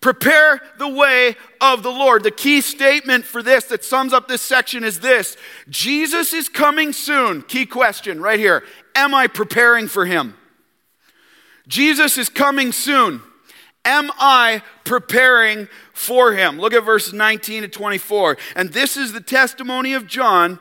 Prepare 0.00 0.60
the 0.78 0.88
way 0.88 1.36
of 1.60 1.82
the 1.82 1.90
Lord. 1.90 2.22
The 2.22 2.30
key 2.30 2.60
statement 2.60 3.24
for 3.24 3.42
this 3.42 3.64
that 3.64 3.84
sums 3.84 4.12
up 4.12 4.28
this 4.28 4.42
section 4.42 4.84
is 4.84 5.00
this 5.00 5.36
Jesus 5.68 6.32
is 6.32 6.48
coming 6.48 6.92
soon. 6.92 7.42
Key 7.42 7.66
question 7.66 8.20
right 8.20 8.38
here 8.38 8.64
Am 8.94 9.14
I 9.14 9.26
preparing 9.26 9.88
for 9.88 10.06
him? 10.06 10.34
Jesus 11.66 12.16
is 12.16 12.28
coming 12.28 12.72
soon. 12.72 13.22
Am 13.84 14.10
I 14.18 14.62
preparing 14.84 15.68
for 15.92 16.32
him? 16.32 16.58
Look 16.58 16.72
at 16.72 16.84
verses 16.84 17.12
19 17.12 17.62
to 17.62 17.68
24. 17.68 18.36
And 18.54 18.72
this 18.72 18.96
is 18.96 19.12
the 19.12 19.20
testimony 19.20 19.94
of 19.94 20.06
John 20.06 20.60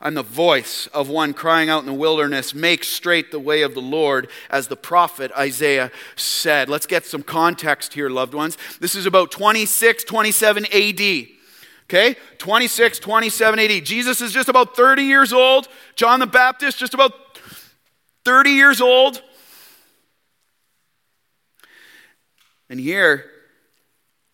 I'm 0.00 0.14
the 0.14 0.22
voice 0.22 0.88
of 0.88 1.08
one 1.08 1.32
crying 1.32 1.70
out 1.70 1.80
in 1.80 1.86
the 1.86 1.94
wilderness, 1.94 2.54
make 2.54 2.84
straight 2.84 3.30
the 3.30 3.40
way 3.40 3.62
of 3.62 3.74
the 3.74 3.80
Lord, 3.80 4.28
as 4.50 4.68
the 4.68 4.76
prophet 4.76 5.32
Isaiah 5.36 5.90
said. 6.16 6.68
Let's 6.68 6.86
get 6.86 7.06
some 7.06 7.22
context 7.22 7.94
here, 7.94 8.10
loved 8.10 8.34
ones. 8.34 8.58
This 8.78 8.94
is 8.94 9.06
about 9.06 9.30
26, 9.30 10.04
27 10.04 10.66
AD. 10.66 11.26
Okay? 11.84 12.16
26, 12.38 12.98
27 12.98 13.58
AD. 13.58 13.84
Jesus 13.84 14.20
is 14.20 14.32
just 14.32 14.50
about 14.50 14.76
30 14.76 15.02
years 15.02 15.32
old. 15.32 15.66
John 15.94 16.20
the 16.20 16.26
Baptist, 16.26 16.78
just 16.78 16.92
about 16.92 17.12
30 18.26 18.50
years 18.50 18.82
old. 18.82 19.22
And 22.68 22.78
here, 22.78 23.30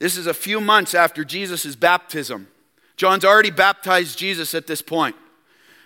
this 0.01 0.17
is 0.17 0.27
a 0.27 0.35
few 0.35 0.61
months 0.61 0.95
after 0.95 1.25
Jesus' 1.25 1.77
baptism. 1.77 2.49
John's 2.97 3.25
already 3.25 3.51
baptized 3.51 4.19
Jesus 4.19 4.55
at 4.55 4.67
this 4.67 4.83
point. 4.83 5.15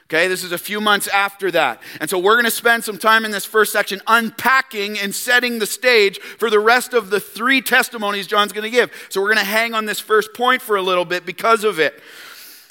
Okay, 0.09 0.29
this 0.29 0.45
is 0.45 0.53
a 0.53 0.59
few 0.59 0.81
months 0.81 1.09
after 1.09 1.51
that. 1.51 1.83
And 2.01 2.09
so 2.09 2.17
we're 2.17 2.35
going 2.35 2.45
to 2.45 2.51
spend 2.53 2.85
some 2.85 2.97
time 2.97 3.25
in 3.25 3.33
this 3.33 3.45
first 3.45 3.73
section 3.73 4.01
unpacking 4.07 4.97
and 5.01 5.13
setting 5.13 5.59
the 5.59 5.67
stage 5.67 6.21
for 6.21 6.49
the 6.49 6.61
rest 6.61 6.95
of 6.95 7.11
the 7.11 7.19
three 7.19 7.61
testimonies 7.61 8.29
John's 8.29 8.53
going 8.53 8.63
to 8.63 8.71
give. 8.71 8.93
So 9.09 9.21
we're 9.21 9.35
going 9.35 9.45
to 9.45 9.45
hang 9.45 9.75
on 9.75 9.85
this 9.85 9.99
first 9.99 10.33
point 10.33 10.63
for 10.63 10.77
a 10.77 10.83
little 10.83 11.05
bit 11.05 11.27
because 11.27 11.65
of 11.65 11.81
it 11.81 12.01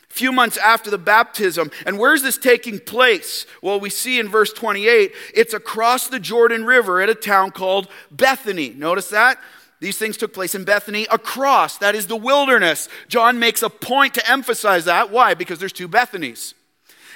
A 0.09 0.13
few 0.13 0.31
months 0.31 0.55
after 0.55 0.89
the 0.89 0.97
baptism. 0.97 1.71
And 1.85 1.99
where's 1.99 2.21
this 2.21 2.37
taking 2.37 2.79
place? 2.79 3.45
Well, 3.61 3.81
we 3.81 3.89
see 3.89 4.17
in 4.17 4.29
verse 4.29 4.53
28, 4.53 5.11
it's 5.33 5.53
across 5.53 6.07
the 6.07 6.21
Jordan 6.21 6.63
River 6.63 7.01
at 7.01 7.09
a 7.09 7.15
town 7.15 7.51
called 7.51 7.89
Bethany. 8.11 8.69
Notice 8.69 9.09
that? 9.09 9.41
These 9.81 9.97
things 9.97 10.15
took 10.15 10.33
place 10.33 10.55
in 10.55 10.63
Bethany 10.63 11.05
across, 11.11 11.79
that 11.79 11.95
is 11.95 12.07
the 12.07 12.15
wilderness. 12.15 12.87
John 13.09 13.39
makes 13.39 13.61
a 13.61 13.69
point 13.69 14.13
to 14.13 14.31
emphasize 14.31 14.85
that. 14.85 15.11
Why? 15.11 15.33
Because 15.33 15.59
there's 15.59 15.73
two 15.73 15.89
Bethanys. 15.89 16.53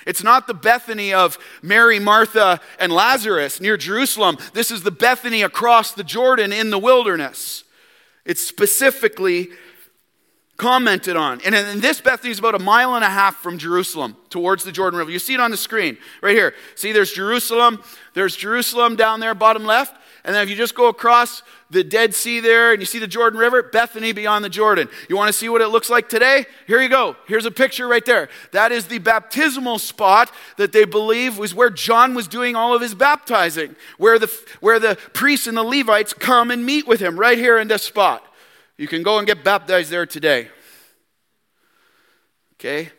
It's 0.10 0.24
not 0.24 0.48
the 0.48 0.56
Bethany 0.56 1.14
of 1.14 1.38
Mary, 1.62 2.00
Martha, 2.00 2.60
and 2.80 2.92
Lazarus 2.92 3.62
near 3.62 3.78
Jerusalem. 3.78 4.38
This 4.54 4.72
is 4.72 4.82
the 4.82 4.90
Bethany 4.90 5.44
across 5.44 5.94
the 5.94 6.04
Jordan 6.04 6.52
in 6.52 6.72
the 6.72 6.80
wilderness. 6.80 7.64
It's 8.26 8.42
specifically 8.42 9.50
commented 10.58 11.16
on. 11.16 11.42
And, 11.42 11.80
this 11.80 12.02
Bethany 12.02 12.32
is 12.32 12.40
about 12.40 12.56
a 12.56 12.60
mile 12.60 12.96
and 12.96 13.06
a 13.06 13.10
half 13.10 13.36
from 13.36 13.60
Jerusalem 13.60 14.18
towards 14.32 14.64
the 14.64 14.72
Jordan 14.72 14.98
River. 14.98 15.12
You 15.12 15.20
see 15.20 15.36
it 15.36 15.40
on 15.40 15.52
the 15.52 15.58
screen 15.58 15.96
right 16.24 16.36
here. 16.36 16.56
See, 16.74 16.92
there's 16.92 17.14
Jerusalem. 17.14 17.84
There's 18.16 18.36
Jerusalem 18.36 18.96
down 18.96 19.20
there, 19.20 19.36
bottom 19.36 19.64
left. 19.64 19.96
And 20.30 20.36
then 20.36 20.44
if 20.44 20.50
you 20.52 20.56
just 20.56 20.76
go 20.76 20.90
across 20.90 21.42
the 21.72 21.84
Dead 21.84 22.14
Sea 22.14 22.40
there 22.40 22.72
and 22.72 22.80
you 22.80 22.86
see 22.86 23.00
the 23.00 23.08
Jordan 23.08 23.40
River, 23.40 23.64
Bethany 23.64 24.12
beyond 24.12 24.46
the 24.46 24.50
Jordan. 24.50 24.88
You 25.10 25.18
want 25.18 25.30
to 25.30 25.34
see 25.34 25.50
what 25.50 25.60
it 25.60 25.70
looks 25.70 25.90
like 25.90 26.08
today? 26.08 26.46
Here 26.68 26.80
you 26.80 26.88
go. 26.88 27.16
Here's 27.28 27.46
a 27.46 27.52
picture 27.52 27.88
right 27.88 28.06
there. 28.06 28.30
That 28.52 28.72
is 28.72 28.86
the 28.86 29.00
baptismal 29.00 29.80
spot 29.80 30.32
that 30.58 30.72
they 30.72 30.86
believe 30.86 31.40
was 31.40 31.56
where 31.56 31.72
John 31.72 32.14
was 32.14 32.28
doing 32.28 32.56
all 32.56 32.76
of 32.76 32.82
his 32.84 32.94
baptizing, 32.94 33.76
where 33.98 34.20
the, 34.20 34.32
where 34.60 34.78
the 34.78 35.00
priests 35.14 35.48
and 35.48 35.58
the 35.58 35.64
Levites 35.64 36.14
come 36.14 36.52
and 36.52 36.64
meet 36.64 36.88
with 36.88 37.00
him 37.00 37.20
right 37.20 37.40
here 37.40 37.58
in 37.58 37.68
this 37.68 37.82
spot. 37.82 38.24
You 38.78 38.88
can 38.88 39.02
go 39.02 39.18
and 39.18 39.26
get 39.26 39.44
baptized 39.44 39.90
there 39.90 40.06
today. 40.06 40.50
Okay? 42.60 42.92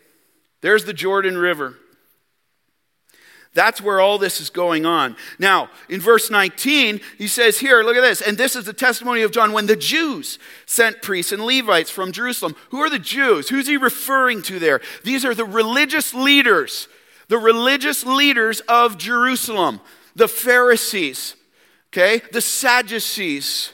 There's 0.62 0.84
the 0.84 0.92
Jordan 0.92 1.38
River. 1.38 1.76
That's 3.52 3.80
where 3.80 4.00
all 4.00 4.18
this 4.18 4.40
is 4.40 4.48
going 4.48 4.86
on. 4.86 5.16
Now, 5.38 5.70
in 5.88 6.00
verse 6.00 6.30
19, 6.30 7.00
he 7.18 7.26
says 7.26 7.58
here, 7.58 7.82
look 7.82 7.96
at 7.96 8.02
this. 8.02 8.20
And 8.20 8.38
this 8.38 8.54
is 8.54 8.64
the 8.64 8.72
testimony 8.72 9.22
of 9.22 9.32
John 9.32 9.52
when 9.52 9.66
the 9.66 9.74
Jews 9.74 10.38
sent 10.66 11.02
priests 11.02 11.32
and 11.32 11.42
Levites 11.42 11.90
from 11.90 12.12
Jerusalem. 12.12 12.54
Who 12.70 12.78
are 12.78 12.90
the 12.90 13.00
Jews? 13.00 13.48
Who's 13.48 13.66
he 13.66 13.76
referring 13.76 14.42
to 14.42 14.60
there? 14.60 14.80
These 15.02 15.24
are 15.24 15.34
the 15.34 15.44
religious 15.44 16.14
leaders, 16.14 16.86
the 17.26 17.38
religious 17.38 18.06
leaders 18.06 18.60
of 18.68 18.98
Jerusalem, 18.98 19.80
the 20.14 20.28
Pharisees, 20.28 21.34
okay, 21.92 22.22
the 22.32 22.40
Sadducees 22.40 23.72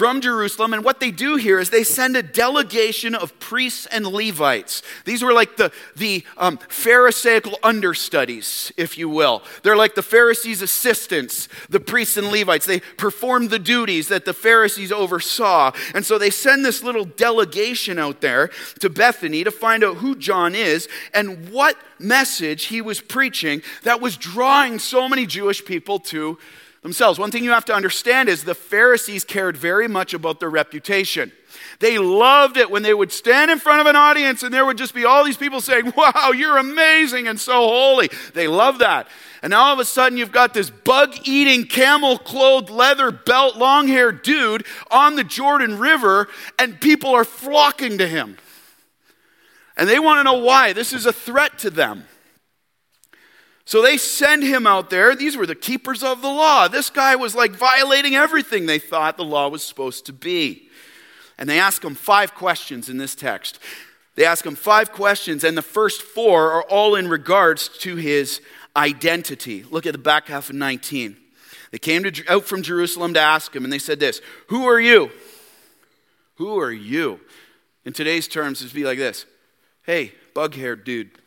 from 0.00 0.22
Jerusalem. 0.22 0.72
And 0.72 0.82
what 0.82 0.98
they 0.98 1.10
do 1.10 1.36
here 1.36 1.58
is 1.58 1.68
they 1.68 1.84
send 1.84 2.16
a 2.16 2.22
delegation 2.22 3.14
of 3.14 3.38
priests 3.38 3.84
and 3.84 4.06
Levites. 4.06 4.82
These 5.04 5.22
were 5.22 5.34
like 5.34 5.58
the, 5.58 5.70
the 5.94 6.24
um, 6.38 6.56
Pharisaical 6.70 7.58
understudies, 7.62 8.72
if 8.78 8.96
you 8.96 9.10
will. 9.10 9.42
They're 9.62 9.76
like 9.76 9.96
the 9.96 10.02
Pharisees' 10.02 10.62
assistants, 10.62 11.48
the 11.68 11.80
priests 11.80 12.16
and 12.16 12.28
Levites. 12.28 12.64
They 12.64 12.80
performed 12.80 13.50
the 13.50 13.58
duties 13.58 14.08
that 14.08 14.24
the 14.24 14.32
Pharisees 14.32 14.90
oversaw. 14.90 15.72
And 15.94 16.06
so 16.06 16.16
they 16.16 16.30
send 16.30 16.64
this 16.64 16.82
little 16.82 17.04
delegation 17.04 17.98
out 17.98 18.22
there 18.22 18.48
to 18.78 18.88
Bethany 18.88 19.44
to 19.44 19.50
find 19.50 19.84
out 19.84 19.98
who 19.98 20.16
John 20.16 20.54
is 20.54 20.88
and 21.12 21.50
what 21.50 21.76
message 21.98 22.64
he 22.64 22.80
was 22.80 23.02
preaching 23.02 23.60
that 23.82 24.00
was 24.00 24.16
drawing 24.16 24.78
so 24.78 25.10
many 25.10 25.26
Jewish 25.26 25.62
people 25.62 25.98
to 25.98 26.38
themselves. 26.82 27.18
One 27.18 27.30
thing 27.30 27.44
you 27.44 27.50
have 27.50 27.66
to 27.66 27.74
understand 27.74 28.28
is 28.28 28.44
the 28.44 28.54
Pharisees 28.54 29.24
cared 29.24 29.56
very 29.56 29.86
much 29.86 30.14
about 30.14 30.40
their 30.40 30.48
reputation. 30.48 31.30
They 31.78 31.98
loved 31.98 32.56
it 32.56 32.70
when 32.70 32.82
they 32.82 32.94
would 32.94 33.12
stand 33.12 33.50
in 33.50 33.58
front 33.58 33.80
of 33.80 33.86
an 33.86 33.96
audience 33.96 34.42
and 34.42 34.52
there 34.52 34.64
would 34.64 34.78
just 34.78 34.94
be 34.94 35.04
all 35.04 35.24
these 35.24 35.36
people 35.36 35.60
saying, 35.60 35.92
Wow, 35.96 36.32
you're 36.34 36.58
amazing 36.58 37.28
and 37.28 37.38
so 37.38 37.52
holy. 37.52 38.08
They 38.34 38.48
love 38.48 38.78
that. 38.78 39.08
And 39.42 39.50
now 39.50 39.64
all 39.64 39.72
of 39.74 39.78
a 39.78 39.84
sudden 39.84 40.16
you've 40.16 40.32
got 40.32 40.54
this 40.54 40.70
bug 40.70 41.14
eating, 41.24 41.64
camel 41.64 42.18
clothed, 42.18 42.70
leather 42.70 43.10
belt, 43.10 43.56
long 43.56 43.88
haired 43.88 44.22
dude 44.22 44.64
on 44.90 45.16
the 45.16 45.24
Jordan 45.24 45.78
River 45.78 46.28
and 46.58 46.80
people 46.80 47.10
are 47.10 47.24
flocking 47.24 47.98
to 47.98 48.06
him. 48.06 48.38
And 49.76 49.88
they 49.88 49.98
want 49.98 50.18
to 50.18 50.24
know 50.24 50.38
why. 50.44 50.72
This 50.72 50.92
is 50.92 51.06
a 51.06 51.12
threat 51.12 51.58
to 51.60 51.70
them. 51.70 52.04
So 53.70 53.82
they 53.82 53.98
send 53.98 54.42
him 54.42 54.66
out 54.66 54.90
there. 54.90 55.14
These 55.14 55.36
were 55.36 55.46
the 55.46 55.54
keepers 55.54 56.02
of 56.02 56.22
the 56.22 56.28
law. 56.28 56.66
This 56.66 56.90
guy 56.90 57.14
was 57.14 57.36
like 57.36 57.52
violating 57.52 58.16
everything 58.16 58.66
they 58.66 58.80
thought 58.80 59.16
the 59.16 59.22
law 59.22 59.48
was 59.48 59.62
supposed 59.62 60.06
to 60.06 60.12
be. 60.12 60.68
And 61.38 61.48
they 61.48 61.60
ask 61.60 61.84
him 61.84 61.94
five 61.94 62.34
questions 62.34 62.88
in 62.88 62.98
this 62.98 63.14
text. 63.14 63.60
They 64.16 64.24
ask 64.24 64.44
him 64.44 64.56
five 64.56 64.90
questions, 64.90 65.44
and 65.44 65.56
the 65.56 65.62
first 65.62 66.02
four 66.02 66.50
are 66.50 66.64
all 66.64 66.96
in 66.96 67.06
regards 67.06 67.68
to 67.78 67.94
his 67.94 68.40
identity. 68.74 69.62
Look 69.62 69.86
at 69.86 69.92
the 69.92 69.98
back 69.98 70.26
half 70.26 70.50
of 70.50 70.56
19. 70.56 71.16
They 71.70 71.78
came 71.78 72.02
to, 72.02 72.24
out 72.28 72.46
from 72.46 72.62
Jerusalem 72.62 73.14
to 73.14 73.20
ask 73.20 73.54
him, 73.54 73.62
and 73.62 73.72
they 73.72 73.78
said 73.78 74.00
this 74.00 74.20
Who 74.48 74.66
are 74.66 74.80
you? 74.80 75.12
Who 76.38 76.58
are 76.58 76.72
you? 76.72 77.20
In 77.84 77.92
today's 77.92 78.26
terms, 78.26 78.62
it'd 78.62 78.74
be 78.74 78.82
like 78.82 78.98
this 78.98 79.26
Hey, 79.84 80.10
bug 80.34 80.56
haired 80.56 80.82
dude, 80.82 81.19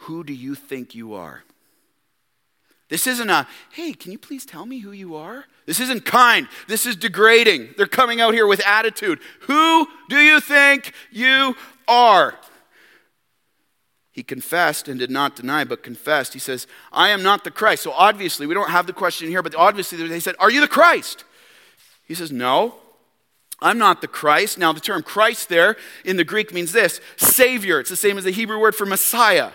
who 0.00 0.24
do 0.24 0.32
you 0.32 0.54
think 0.54 0.94
you 0.94 1.14
are? 1.14 1.42
This 2.88 3.06
isn't 3.06 3.30
a, 3.30 3.46
hey, 3.70 3.92
can 3.92 4.10
you 4.10 4.18
please 4.18 4.44
tell 4.44 4.66
me 4.66 4.78
who 4.78 4.90
you 4.90 5.14
are? 5.14 5.44
This 5.66 5.78
isn't 5.78 6.04
kind. 6.04 6.48
This 6.66 6.86
is 6.86 6.96
degrading. 6.96 7.74
They're 7.76 7.86
coming 7.86 8.20
out 8.20 8.34
here 8.34 8.46
with 8.46 8.66
attitude. 8.66 9.20
Who 9.42 9.86
do 10.08 10.18
you 10.18 10.40
think 10.40 10.92
you 11.12 11.54
are? 11.86 12.34
He 14.10 14.22
confessed 14.22 14.88
and 14.88 14.98
did 14.98 15.10
not 15.10 15.36
deny, 15.36 15.64
but 15.64 15.82
confessed. 15.82 16.32
He 16.32 16.40
says, 16.40 16.66
I 16.90 17.10
am 17.10 17.22
not 17.22 17.44
the 17.44 17.50
Christ. 17.50 17.82
So 17.82 17.92
obviously, 17.92 18.46
we 18.46 18.54
don't 18.54 18.70
have 18.70 18.86
the 18.86 18.92
question 18.92 19.28
here, 19.28 19.42
but 19.42 19.54
obviously 19.54 20.04
they 20.08 20.18
said, 20.18 20.34
Are 20.40 20.50
you 20.50 20.60
the 20.60 20.68
Christ? 20.68 21.24
He 22.06 22.14
says, 22.14 22.32
No, 22.32 22.74
I'm 23.60 23.78
not 23.78 24.00
the 24.00 24.08
Christ. 24.08 24.58
Now, 24.58 24.72
the 24.72 24.80
term 24.80 25.02
Christ 25.02 25.48
there 25.48 25.76
in 26.04 26.16
the 26.16 26.24
Greek 26.24 26.52
means 26.52 26.72
this 26.72 27.00
Savior. 27.18 27.78
It's 27.78 27.90
the 27.90 27.96
same 27.96 28.18
as 28.18 28.24
the 28.24 28.32
Hebrew 28.32 28.58
word 28.58 28.74
for 28.74 28.86
Messiah. 28.86 29.50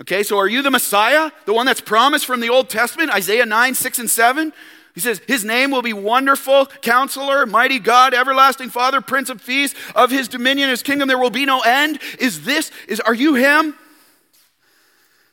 Okay, 0.00 0.22
so 0.22 0.38
are 0.38 0.48
you 0.48 0.62
the 0.62 0.70
Messiah? 0.70 1.30
The 1.44 1.52
one 1.52 1.66
that's 1.66 1.80
promised 1.80 2.24
from 2.24 2.40
the 2.40 2.48
Old 2.48 2.70
Testament, 2.70 3.10
Isaiah 3.10 3.44
9, 3.44 3.74
6, 3.74 3.98
and 3.98 4.10
7? 4.10 4.52
He 4.94 5.00
says, 5.00 5.20
His 5.26 5.44
name 5.44 5.70
will 5.70 5.82
be 5.82 5.92
wonderful, 5.92 6.66
counselor, 6.66 7.44
mighty 7.44 7.78
God, 7.78 8.14
everlasting 8.14 8.70
Father, 8.70 9.00
Prince 9.00 9.28
of 9.28 9.44
Peace. 9.44 9.74
Of 9.94 10.10
his 10.10 10.26
dominion, 10.26 10.70
his 10.70 10.82
kingdom, 10.82 11.06
there 11.06 11.18
will 11.18 11.30
be 11.30 11.44
no 11.44 11.60
end. 11.60 12.00
Is 12.18 12.44
this, 12.44 12.70
is, 12.88 12.98
are 13.00 13.14
you 13.14 13.34
him? 13.34 13.72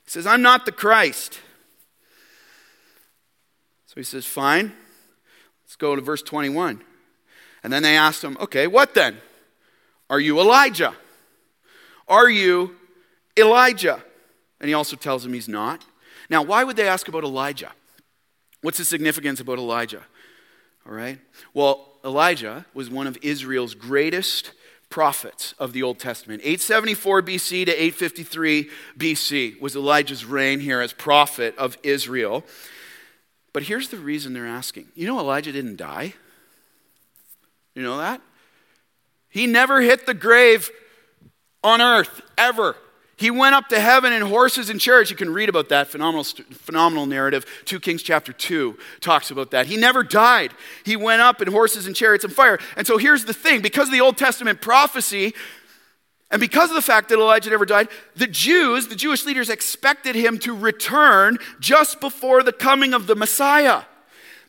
He 0.06 0.12
says, 0.12 0.27
I'm 0.27 0.41
not 0.41 0.65
the 0.65 0.71
Christ. 0.73 1.39
So 3.88 3.95
he 3.95 4.03
says, 4.03 4.25
Fine. 4.25 4.73
Let's 5.63 5.75
go 5.77 5.95
to 5.95 6.01
verse 6.01 6.21
21. 6.21 6.82
And 7.63 7.73
then 7.73 7.84
they 7.84 7.95
asked 7.97 8.23
him, 8.23 8.38
Okay, 8.41 8.67
what 8.67 8.93
then? 8.93 9.17
Are 10.10 10.19
you 10.19 10.39
Elijah? 10.39 10.93
Are 12.08 12.30
you 12.30 12.75
Elijah? 13.38 14.03
And 14.60 14.67
he 14.67 14.74
also 14.74 14.96
tells 14.96 15.26
him 15.26 15.34
he's 15.34 15.48
not. 15.48 15.84
Now, 16.30 16.41
why 16.41 16.63
would 16.63 16.76
they 16.76 16.88
ask 16.88 17.08
about 17.08 17.24
Elijah? 17.24 17.72
What's 18.62 18.78
the 18.78 18.86
significance 18.86 19.39
about 19.39 19.60
Elijah? 19.60 20.04
All 20.86 20.93
right. 20.93 21.20
Well, 21.54 21.93
Elijah 22.04 22.65
was 22.74 22.89
one 22.89 23.08
of 23.08 23.17
Israel's 23.22 23.76
greatest 23.76 24.52
prophets 24.89 25.54
of 25.60 25.74
the 25.74 25.84
Old 25.84 26.00
Testament. 26.00 26.41
874 26.43 27.22
BC 27.22 27.65
to 27.65 27.72
853 27.72 28.70
BC 28.98 29.60
was 29.60 29.76
Elijah's 29.76 30.26
reign 30.26 30.60
here 30.60 30.82
as 30.82 30.93
prophet 30.93 31.56
of 31.58 31.78
Israel. 31.84 32.46
But 33.54 33.63
here's 33.63 33.89
the 33.89 33.98
reason 33.98 34.34
they're 34.34 34.48
asking. 34.48 34.88
You 34.96 35.08
know, 35.08 35.20
Elijah 35.20 35.52
didn't 35.52 35.78
die. 35.78 36.13
You 37.76 37.84
know 37.84 37.98
that? 37.98 38.22
He 39.30 39.46
never 39.46 39.82
hit 39.82 40.06
the 40.06 40.13
grave 40.13 40.72
on 41.63 41.82
earth, 41.82 42.22
ever. 42.38 42.76
He 43.17 43.32
went 43.32 43.56
up 43.56 43.67
to 43.69 43.80
heaven 43.80 44.13
in 44.13 44.21
horses 44.21 44.69
and 44.69 44.80
chariots. 44.80 45.10
You 45.10 45.17
can 45.17 45.34
read 45.34 45.49
about 45.49 45.69
that 45.69 45.88
phenomenal, 45.88 46.23
phenomenal 46.23 47.08
narrative. 47.08 47.45
2 47.65 47.80
Kings 47.80 48.03
chapter 48.03 48.32
2 48.32 48.77
talks 49.01 49.32
about 49.32 49.49
that. 49.51 49.65
He 49.65 49.75
never 49.75 50.03
died. 50.03 50.53
He 50.86 50.95
went 50.95 51.21
up 51.21 51.41
in 51.41 51.51
horses 51.51 51.88
and 51.88 51.95
chariots 51.95 52.23
and 52.23 52.32
fire. 52.32 52.60
And 52.75 52.86
so 52.86 52.99
here's 52.99 53.25
the 53.25 53.34
thing 53.34 53.62
because 53.62 53.88
of 53.88 53.93
the 53.93 54.01
Old 54.01 54.17
Testament 54.17 54.62
prophecy, 54.62 55.34
and 56.30 56.39
because 56.39 56.69
of 56.69 56.75
the 56.75 56.82
fact 56.82 57.10
that 57.10 57.17
Elijah 57.17 57.49
never 57.49 57.65
died, 57.65 57.88
the 58.15 58.27
Jews, 58.27 58.88
the 58.88 58.95
Jewish 58.95 59.25
leaders, 59.25 59.49
expected 59.49 60.13
him 60.13 60.38
to 60.39 60.56
return 60.56 61.39
just 61.60 61.99
before 61.99 62.43
the 62.43 62.53
coming 62.53 62.93
of 62.93 63.08
the 63.08 63.15
Messiah 63.15 63.84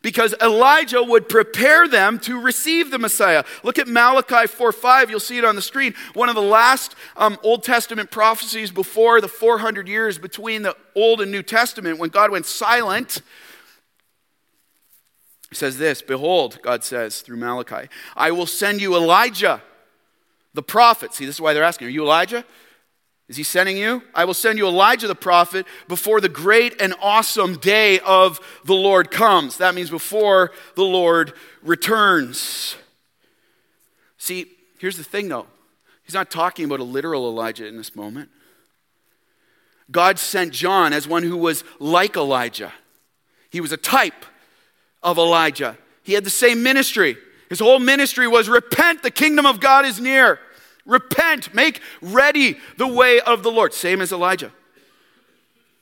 because 0.03 0.35
Elijah 0.41 1.03
would 1.03 1.29
prepare 1.29 1.89
them 1.89 2.19
to 2.21 2.41
receive 2.41 2.91
the 2.91 2.99
Messiah. 2.99 3.45
Look 3.63 3.79
at 3.79 3.89
Malachi 3.89 4.47
4 4.47 4.73
5. 4.73 5.11
You'll 5.11 5.21
see 5.21 5.39
it 5.39 5.45
on 5.45 5.57
the 5.57 5.63
screen. 5.63 5.95
One 6.15 6.29
of 6.29 6.35
the 6.35 6.43
last 6.43 6.95
um, 7.17 7.39
Old 7.43 7.63
Testament 7.63 8.11
prophecies 8.11 8.71
before 8.71 9.21
the 9.21 9.29
400 9.29 9.89
years 9.89 10.19
between 10.19 10.63
the 10.63 10.77
Old 10.95 11.21
and 11.21 11.31
New 11.31 11.43
Testament 11.43 11.99
when 11.99 12.11
God 12.11 12.31
went 12.31 12.47
silent. 12.47 13.23
Says 15.53 15.79
this 15.79 16.03
Behold, 16.03 16.59
God 16.63 16.85
says 16.85 17.21
through 17.21 17.39
Malachi, 17.39 17.89
I 18.17 18.31
will 18.31 18.47
send 18.47 18.81
you 18.81 18.95
Elijah, 18.95 19.63
the 20.55 20.63
prophet. 20.63 21.15
See, 21.15 21.25
this 21.25 21.37
is 21.37 21.41
why 21.41 21.55
they're 21.55 21.65
asking, 21.65 21.89
Are 21.89 21.91
you 21.91 22.05
Elijah? 22.05 22.45
Is 23.29 23.37
he 23.37 23.43
sending 23.43 23.77
you? 23.77 24.03
I 24.14 24.25
will 24.25 24.35
send 24.35 24.59
you 24.59 24.67
Elijah 24.67 25.07
the 25.07 25.14
prophet 25.14 25.67
before 25.87 26.21
the 26.21 26.31
great 26.31 26.81
and 26.81 26.95
awesome 27.01 27.57
day 27.57 28.01
of 28.01 28.41
the 28.64 28.75
Lord 28.75 29.11
comes. 29.11 29.59
That 29.59 29.75
means 29.75 29.91
before 29.91 30.53
the 30.77 30.85
Lord 30.85 31.35
returns. 31.62 32.77
See, 34.17 34.47
here's 34.79 34.97
the 34.97 35.05
thing 35.05 35.29
though. 35.29 35.47
He's 36.05 36.14
not 36.14 36.31
talking 36.31 36.64
about 36.64 36.81
a 36.81 36.85
literal 36.85 37.29
Elijah 37.29 37.67
in 37.67 37.77
this 37.77 37.95
moment. 37.95 38.31
God 39.91 40.19
sent 40.19 40.53
John 40.53 40.95
as 40.95 41.07
one 41.07 41.23
who 41.23 41.37
was 41.37 41.64
like 41.79 42.17
Elijah. 42.17 42.73
He 43.51 43.61
was 43.61 43.73
a 43.73 43.77
type 43.77 44.25
of 45.03 45.19
Elijah. 45.19 45.77
He 46.03 46.14
had 46.14 46.25
the 46.25 46.31
same 46.31 46.62
ministry. 46.62 47.19
His 47.51 47.61
whole 47.61 47.79
ministry 47.79 48.27
was 48.27 48.49
repent, 48.49 49.03
the 49.03 49.11
kingdom 49.11 49.45
of 49.45 49.61
God 49.61 49.85
is 49.85 50.01
near. 50.01 50.41
Repent, 50.88 51.55
make 51.55 51.81
ready 52.01 52.57
the 52.79 52.88
way 52.88 53.20
of 53.20 53.44
the 53.44 53.51
Lord. 53.51 53.74
Same 53.74 54.01
as 54.01 54.11
Elijah. 54.11 54.51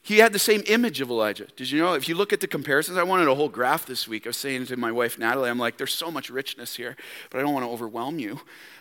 He 0.03 0.19
had 0.19 0.33
the 0.33 0.39
same 0.39 0.63
image 0.67 1.01
of 1.01 1.11
Elijah. 1.11 1.47
Did 1.57 1.71
you 1.71 1.81
know? 1.81 1.95
If 1.95 2.09
you 2.09 2.15
look 2.15 2.33
at 2.33 2.41
the 2.41 2.47
comparisons, 2.47 2.99
I 2.99 3.05
wanted 3.05 3.29
a 3.29 3.35
whole 3.35 3.49
graph 3.49 3.87
this 3.87 4.07
week. 4.07 4.27
I 4.27 4.31
was 4.31 4.37
saying 4.37 4.67
to 4.67 4.77
my 4.77 4.93
wife, 4.93 5.19
Natalie, 5.19 5.49
I'm 5.49 5.59
like, 5.59 5.79
there's 5.79 5.95
so 5.95 6.11
much 6.11 6.29
richness 6.29 6.77
here, 6.77 6.97
but 7.31 7.39
I 7.39 7.43
don't 7.43 7.55
want 7.55 7.65
to 7.65 7.71
overwhelm 7.71 8.19
you. 8.19 8.41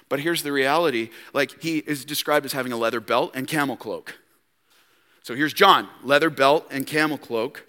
But 0.10 0.20
here's 0.20 0.44
the 0.44 0.52
reality 0.52 1.10
like, 1.34 1.62
he 1.62 1.80
is 1.80 2.06
described 2.06 2.46
as 2.46 2.54
having 2.54 2.72
a 2.72 2.78
leather 2.78 3.00
belt 3.00 3.32
and 3.34 3.48
camel 3.48 3.78
cloak. 3.78 4.20
So 5.24 5.36
here's 5.36 5.54
John, 5.54 5.88
leather 6.04 6.30
belt 6.30 6.68
and 6.70 6.86
camel 6.86 7.18
cloak. 7.18 7.66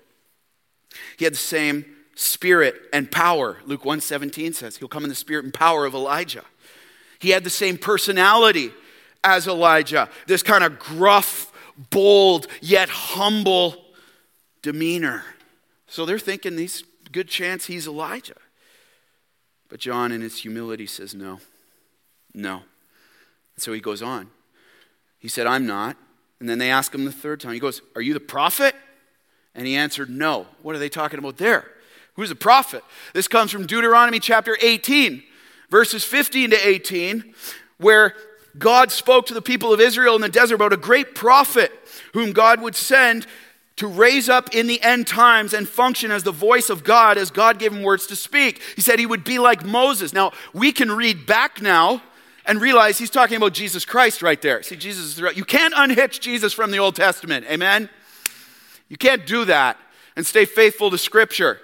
He 1.18 1.24
had 1.24 1.34
the 1.34 1.38
same 1.38 1.84
spirit 2.14 2.74
and 2.92 3.10
power. 3.10 3.58
Luke 3.64 3.84
1:17 3.84 4.54
says 4.54 4.78
he'll 4.78 4.88
come 4.88 5.04
in 5.04 5.08
the 5.08 5.14
spirit 5.14 5.44
and 5.44 5.54
power 5.54 5.86
of 5.86 5.94
Elijah. 5.94 6.44
He 7.18 7.30
had 7.30 7.44
the 7.44 7.50
same 7.50 7.78
personality 7.78 8.72
as 9.24 9.46
Elijah, 9.48 10.08
this 10.26 10.42
kind 10.42 10.62
of 10.62 10.78
gruff, 10.78 11.52
bold 11.90 12.46
yet 12.60 12.88
humble 12.88 13.84
demeanor. 14.62 15.24
So 15.88 16.06
they're 16.06 16.18
thinking 16.18 16.56
he's 16.58 16.84
good 17.12 17.28
chance 17.28 17.66
he's 17.66 17.86
Elijah. 17.86 18.36
But 19.68 19.80
John, 19.80 20.12
in 20.12 20.20
his 20.20 20.38
humility, 20.38 20.86
says, 20.86 21.14
No, 21.14 21.40
no. 22.34 22.54
And 23.54 23.62
so 23.62 23.72
he 23.72 23.80
goes 23.80 24.02
on. 24.02 24.28
He 25.18 25.28
said, 25.28 25.46
I'm 25.46 25.66
not. 25.66 25.96
And 26.40 26.48
then 26.48 26.58
they 26.58 26.70
ask 26.70 26.94
him 26.94 27.04
the 27.04 27.12
third 27.12 27.40
time. 27.40 27.52
He 27.52 27.58
goes, 27.58 27.82
Are 27.94 28.02
you 28.02 28.14
the 28.14 28.20
prophet? 28.20 28.74
And 29.54 29.66
he 29.66 29.74
answered, 29.74 30.10
No. 30.10 30.46
What 30.62 30.76
are 30.76 30.78
they 30.78 30.88
talking 30.88 31.18
about 31.18 31.38
there? 31.38 31.70
Who's 32.14 32.28
the 32.28 32.34
prophet? 32.34 32.82
This 33.12 33.28
comes 33.28 33.50
from 33.50 33.66
Deuteronomy 33.66 34.20
chapter 34.20 34.56
18, 34.60 35.22
verses 35.70 36.04
15 36.04 36.50
to 36.50 36.68
18, 36.68 37.34
where 37.78 38.14
God 38.58 38.90
spoke 38.90 39.26
to 39.26 39.34
the 39.34 39.42
people 39.42 39.72
of 39.72 39.80
Israel 39.80 40.14
in 40.14 40.20
the 40.20 40.28
desert 40.28 40.54
about 40.54 40.72
a 40.72 40.78
great 40.78 41.14
prophet 41.14 41.72
whom 42.12 42.32
God 42.32 42.60
would 42.60 42.74
send 42.74 43.26
to 43.76 43.86
raise 43.86 44.28
up 44.28 44.54
in 44.54 44.66
the 44.66 44.80
end 44.82 45.06
times 45.06 45.52
and 45.52 45.68
function 45.68 46.10
as 46.10 46.22
the 46.22 46.32
voice 46.32 46.70
of 46.70 46.82
God 46.82 47.18
as 47.18 47.30
God 47.30 47.58
gave 47.58 47.72
him 47.72 47.82
words 47.82 48.06
to 48.06 48.16
speak. 48.16 48.62
He 48.74 48.80
said 48.80 48.98
he 48.98 49.04
would 49.04 49.24
be 49.24 49.38
like 49.38 49.64
Moses. 49.64 50.14
Now, 50.14 50.32
we 50.54 50.72
can 50.72 50.90
read 50.90 51.26
back 51.26 51.60
now 51.60 52.02
and 52.46 52.60
realize 52.60 52.96
he's 52.96 53.10
talking 53.10 53.36
about 53.36 53.52
Jesus 53.52 53.84
Christ 53.84 54.22
right 54.22 54.40
there. 54.40 54.62
See, 54.62 54.76
Jesus 54.76 55.04
is 55.04 55.14
throughout. 55.14 55.36
You 55.36 55.44
can't 55.44 55.74
unhitch 55.76 56.20
Jesus 56.20 56.54
from 56.54 56.70
the 56.70 56.78
Old 56.78 56.96
Testament. 56.96 57.44
Amen? 57.50 57.90
You 58.88 58.96
can't 58.96 59.26
do 59.26 59.44
that 59.44 59.76
and 60.14 60.24
stay 60.24 60.46
faithful 60.46 60.90
to 60.90 60.96
Scripture. 60.96 61.60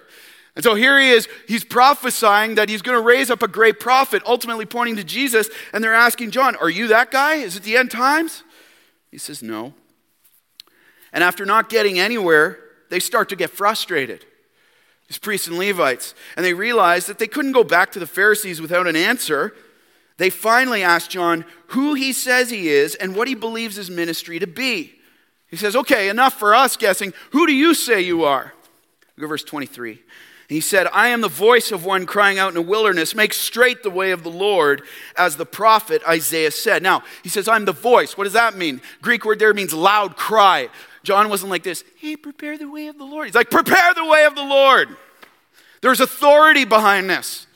And 0.55 0.63
so 0.63 0.75
here 0.75 0.99
he 0.99 1.09
is, 1.09 1.27
he's 1.47 1.63
prophesying 1.63 2.55
that 2.55 2.69
he's 2.69 2.83
going 2.83 2.97
to 2.97 3.03
raise 3.03 3.31
up 3.31 3.41
a 3.41 3.47
great 3.47 3.79
prophet, 3.79 4.21
ultimately 4.25 4.65
pointing 4.65 4.97
to 4.97 5.03
Jesus. 5.03 5.49
And 5.73 5.83
they're 5.83 5.95
asking 5.95 6.31
John, 6.31 6.55
Are 6.57 6.69
you 6.69 6.87
that 6.87 7.09
guy? 7.09 7.35
Is 7.35 7.57
it 7.57 7.63
the 7.63 7.75
end 7.75 7.89
times? 7.89 8.43
He 9.09 9.17
says, 9.17 9.41
No. 9.41 9.73
And 11.11 11.23
after 11.23 11.45
not 11.45 11.69
getting 11.69 11.99
anywhere, 11.99 12.59
they 12.89 12.99
start 12.99 13.29
to 13.29 13.35
get 13.35 13.49
frustrated, 13.49 14.25
these 15.07 15.17
priests 15.17 15.47
and 15.47 15.57
Levites. 15.57 16.13
And 16.35 16.45
they 16.45 16.53
realize 16.53 17.07
that 17.07 17.17
they 17.17 17.27
couldn't 17.27 17.51
go 17.53 17.63
back 17.63 17.91
to 17.93 17.99
the 17.99 18.07
Pharisees 18.07 18.61
without 18.61 18.87
an 18.87 18.95
answer. 18.95 19.55
They 20.17 20.29
finally 20.29 20.83
ask 20.83 21.09
John 21.09 21.45
who 21.67 21.95
he 21.95 22.13
says 22.13 22.51
he 22.51 22.69
is 22.69 22.93
and 22.93 23.15
what 23.15 23.27
he 23.27 23.33
believes 23.33 23.75
his 23.75 23.89
ministry 23.89 24.37
to 24.37 24.47
be. 24.47 24.93
He 25.47 25.57
says, 25.57 25.75
Okay, 25.75 26.09
enough 26.09 26.37
for 26.37 26.53
us 26.53 26.77
guessing. 26.77 27.13
Who 27.31 27.47
do 27.47 27.53
you 27.53 27.73
say 27.73 28.01
you 28.01 28.23
are? 28.23 28.53
Go 29.19 29.27
verse 29.27 29.43
23. 29.43 29.99
He 30.53 30.61
said, 30.61 30.87
I 30.93 31.07
am 31.07 31.21
the 31.21 31.29
voice 31.29 31.71
of 31.71 31.83
one 31.83 32.05
crying 32.05 32.37
out 32.37 32.49
in 32.49 32.53
the 32.53 32.61
wilderness, 32.61 33.15
make 33.15 33.33
straight 33.33 33.81
the 33.81 33.89
way 33.89 34.11
of 34.11 34.21
the 34.21 34.29
Lord, 34.29 34.83
as 35.17 35.35
the 35.35 35.47
prophet 35.47 36.03
Isaiah 36.07 36.51
said. 36.51 36.83
Now, 36.83 37.01
he 37.23 37.29
says, 37.29 37.47
I'm 37.47 37.65
the 37.65 37.71
voice. 37.71 38.15
What 38.15 38.25
does 38.25 38.33
that 38.33 38.55
mean? 38.55 38.79
Greek 39.01 39.25
word 39.25 39.39
there 39.39 39.51
means 39.55 39.73
loud 39.73 40.15
cry. 40.15 40.69
John 41.01 41.27
wasn't 41.27 41.49
like 41.49 41.63
this, 41.63 41.83
hey, 41.97 42.15
prepare 42.15 42.55
the 42.55 42.69
way 42.69 42.85
of 42.85 42.99
the 42.99 43.03
Lord. 43.03 43.25
He's 43.25 43.33
like, 43.33 43.49
prepare 43.49 43.95
the 43.95 44.05
way 44.05 44.25
of 44.25 44.35
the 44.35 44.43
Lord. 44.43 44.89
There's 45.81 45.99
authority 45.99 46.65
behind 46.65 47.09
this. 47.09 47.47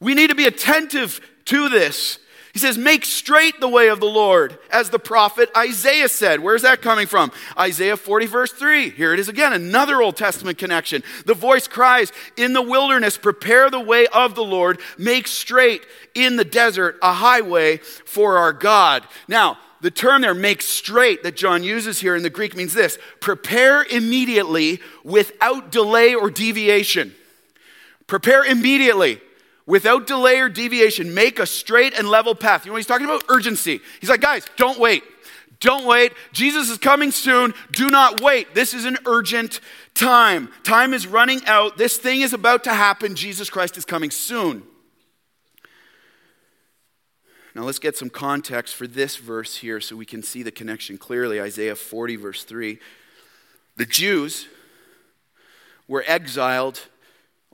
We 0.00 0.14
need 0.14 0.30
to 0.30 0.34
be 0.34 0.46
attentive 0.46 1.20
to 1.44 1.68
this. 1.68 2.18
He 2.56 2.60
says, 2.60 2.78
Make 2.78 3.04
straight 3.04 3.60
the 3.60 3.68
way 3.68 3.88
of 3.88 4.00
the 4.00 4.06
Lord, 4.06 4.58
as 4.70 4.88
the 4.88 4.98
prophet 4.98 5.50
Isaiah 5.54 6.08
said. 6.08 6.40
Where's 6.40 6.62
that 6.62 6.80
coming 6.80 7.06
from? 7.06 7.30
Isaiah 7.58 7.98
40, 7.98 8.24
verse 8.24 8.50
3. 8.50 8.88
Here 8.88 9.12
it 9.12 9.20
is 9.20 9.28
again, 9.28 9.52
another 9.52 10.00
Old 10.00 10.16
Testament 10.16 10.56
connection. 10.56 11.02
The 11.26 11.34
voice 11.34 11.68
cries, 11.68 12.12
In 12.38 12.54
the 12.54 12.62
wilderness, 12.62 13.18
prepare 13.18 13.68
the 13.68 13.78
way 13.78 14.06
of 14.06 14.34
the 14.34 14.42
Lord, 14.42 14.80
make 14.96 15.26
straight 15.26 15.82
in 16.14 16.36
the 16.36 16.46
desert 16.46 16.96
a 17.02 17.12
highway 17.12 17.76
for 17.76 18.38
our 18.38 18.54
God. 18.54 19.06
Now, 19.28 19.58
the 19.82 19.90
term 19.90 20.22
there, 20.22 20.32
make 20.32 20.62
straight, 20.62 21.24
that 21.24 21.36
John 21.36 21.62
uses 21.62 22.00
here 22.00 22.16
in 22.16 22.22
the 22.22 22.30
Greek 22.30 22.56
means 22.56 22.72
this 22.72 22.96
prepare 23.20 23.84
immediately 23.84 24.80
without 25.04 25.70
delay 25.70 26.14
or 26.14 26.30
deviation. 26.30 27.14
Prepare 28.06 28.46
immediately 28.46 29.20
without 29.66 30.06
delay 30.06 30.38
or 30.40 30.48
deviation, 30.48 31.12
make 31.12 31.38
a 31.38 31.46
straight 31.46 31.98
and 31.98 32.08
level 32.08 32.34
path. 32.34 32.64
You 32.64 32.70
know 32.70 32.74
what 32.74 32.78
he's 32.78 32.86
talking 32.86 33.06
about? 33.06 33.24
Urgency. 33.28 33.80
He's 34.00 34.10
like, 34.10 34.20
guys, 34.20 34.46
don't 34.56 34.78
wait. 34.78 35.02
Don't 35.60 35.86
wait. 35.86 36.12
Jesus 36.32 36.70
is 36.70 36.78
coming 36.78 37.10
soon. 37.10 37.54
Do 37.72 37.88
not 37.88 38.20
wait. 38.20 38.54
This 38.54 38.74
is 38.74 38.84
an 38.84 38.98
urgent 39.06 39.60
time. 39.94 40.50
Time 40.62 40.92
is 40.92 41.06
running 41.06 41.40
out. 41.46 41.78
This 41.78 41.96
thing 41.96 42.20
is 42.20 42.32
about 42.32 42.64
to 42.64 42.74
happen. 42.74 43.14
Jesus 43.14 43.48
Christ 43.48 43.76
is 43.76 43.84
coming 43.84 44.10
soon. 44.10 44.62
Now 47.54 47.62
let's 47.62 47.78
get 47.78 47.96
some 47.96 48.10
context 48.10 48.74
for 48.74 48.86
this 48.86 49.16
verse 49.16 49.56
here 49.56 49.80
so 49.80 49.96
we 49.96 50.04
can 50.04 50.22
see 50.22 50.42
the 50.42 50.50
connection 50.50 50.98
clearly. 50.98 51.40
Isaiah 51.40 51.74
40, 51.74 52.16
verse 52.16 52.44
3. 52.44 52.78
The 53.76 53.86
Jews 53.86 54.46
were 55.88 56.04
exiled 56.06 56.82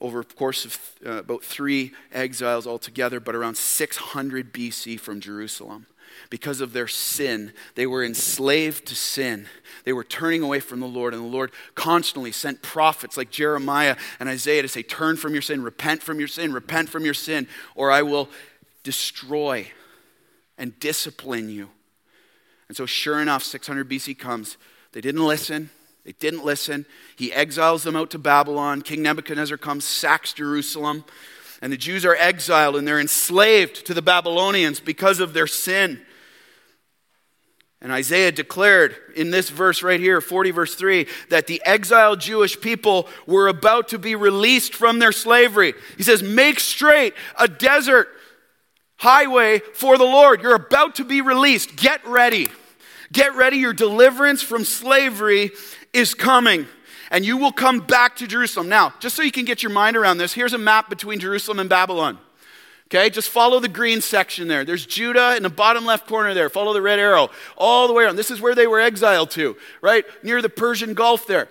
over 0.02 0.20
a 0.20 0.24
course 0.24 0.64
of 0.64 0.78
uh, 1.06 1.10
about 1.12 1.44
three 1.44 1.92
exiles 2.12 2.66
altogether, 2.66 3.20
but 3.20 3.36
around 3.36 3.56
600 3.56 4.52
BC 4.52 4.98
from 4.98 5.20
Jerusalem. 5.20 5.86
Because 6.28 6.60
of 6.60 6.72
their 6.72 6.88
sin, 6.88 7.52
they 7.76 7.86
were 7.86 8.04
enslaved 8.04 8.84
to 8.86 8.94
sin. 8.94 9.46
They 9.84 9.92
were 9.92 10.04
turning 10.04 10.42
away 10.42 10.60
from 10.60 10.80
the 10.80 10.86
Lord, 10.86 11.14
and 11.14 11.22
the 11.22 11.28
Lord 11.28 11.52
constantly 11.74 12.32
sent 12.32 12.62
prophets 12.62 13.16
like 13.16 13.30
Jeremiah 13.30 13.96
and 14.18 14.28
Isaiah 14.28 14.60
to 14.62 14.68
say, 14.68 14.82
Turn 14.82 15.16
from 15.16 15.32
your 15.32 15.40
sin, 15.40 15.62
repent 15.62 16.02
from 16.02 16.18
your 16.18 16.28
sin, 16.28 16.52
repent 16.52 16.90
from 16.90 17.04
your 17.04 17.14
sin, 17.14 17.46
or 17.74 17.90
I 17.90 18.02
will 18.02 18.28
destroy 18.82 19.68
and 20.58 20.78
discipline 20.80 21.48
you. 21.48 21.70
And 22.68 22.76
so, 22.76 22.86
sure 22.86 23.20
enough, 23.20 23.44
600 23.44 23.88
BC 23.88 24.18
comes. 24.18 24.56
They 24.92 25.00
didn't 25.00 25.24
listen. 25.24 25.70
They 26.04 26.12
didn't 26.12 26.44
listen. 26.44 26.84
He 27.16 27.32
exiles 27.32 27.84
them 27.84 27.96
out 27.96 28.10
to 28.10 28.18
Babylon. 28.18 28.82
King 28.82 29.02
Nebuchadnezzar 29.02 29.56
comes, 29.56 29.84
sacks 29.84 30.32
Jerusalem. 30.32 31.04
And 31.60 31.72
the 31.72 31.76
Jews 31.76 32.04
are 32.04 32.16
exiled 32.16 32.74
and 32.76 32.86
they're 32.86 33.00
enslaved 33.00 33.86
to 33.86 33.94
the 33.94 34.02
Babylonians 34.02 34.80
because 34.80 35.20
of 35.20 35.32
their 35.32 35.46
sin. 35.46 36.00
And 37.80 37.90
Isaiah 37.90 38.30
declared 38.30 38.96
in 39.16 39.30
this 39.30 39.50
verse 39.50 39.82
right 39.82 39.98
here, 39.98 40.20
40 40.20 40.52
verse 40.52 40.74
3, 40.76 41.06
that 41.30 41.48
the 41.48 41.60
exiled 41.64 42.20
Jewish 42.20 42.60
people 42.60 43.08
were 43.26 43.48
about 43.48 43.88
to 43.88 43.98
be 43.98 44.14
released 44.14 44.74
from 44.74 45.00
their 45.00 45.10
slavery. 45.10 45.74
He 45.96 46.04
says, 46.04 46.22
Make 46.22 46.60
straight 46.60 47.14
a 47.38 47.48
desert 47.48 48.08
highway 48.96 49.58
for 49.74 49.98
the 49.98 50.04
Lord. 50.04 50.42
You're 50.42 50.54
about 50.54 50.96
to 50.96 51.04
be 51.04 51.20
released. 51.20 51.74
Get 51.74 52.06
ready. 52.06 52.48
Get 53.10 53.34
ready. 53.34 53.56
Your 53.56 53.72
deliverance 53.72 54.42
from 54.42 54.64
slavery 54.64 55.50
is 55.92 56.14
coming 56.14 56.66
and 57.10 57.26
you 57.26 57.36
will 57.36 57.52
come 57.52 57.80
back 57.80 58.16
to 58.16 58.26
Jerusalem. 58.26 58.68
Now, 58.68 58.94
just 58.98 59.14
so 59.14 59.22
you 59.22 59.30
can 59.30 59.44
get 59.44 59.62
your 59.62 59.70
mind 59.70 59.96
around 59.96 60.18
this, 60.18 60.32
here's 60.32 60.54
a 60.54 60.58
map 60.58 60.88
between 60.88 61.20
Jerusalem 61.20 61.58
and 61.58 61.68
Babylon. 61.68 62.18
Okay, 62.86 63.08
just 63.08 63.30
follow 63.30 63.58
the 63.60 63.68
green 63.68 64.00
section 64.00 64.48
there. 64.48 64.64
There's 64.64 64.84
Judah 64.84 65.36
in 65.36 65.42
the 65.42 65.48
bottom 65.50 65.86
left 65.86 66.06
corner 66.06 66.34
there. 66.34 66.50
Follow 66.50 66.74
the 66.74 66.82
red 66.82 66.98
arrow 66.98 67.30
all 67.56 67.86
the 67.86 67.94
way 67.94 68.04
around. 68.04 68.16
This 68.16 68.30
is 68.30 68.40
where 68.40 68.54
they 68.54 68.66
were 68.66 68.80
exiled 68.80 69.30
to, 69.30 69.56
right? 69.80 70.04
Near 70.22 70.42
the 70.42 70.50
Persian 70.50 70.92
Gulf 70.94 71.26
there, 71.26 71.48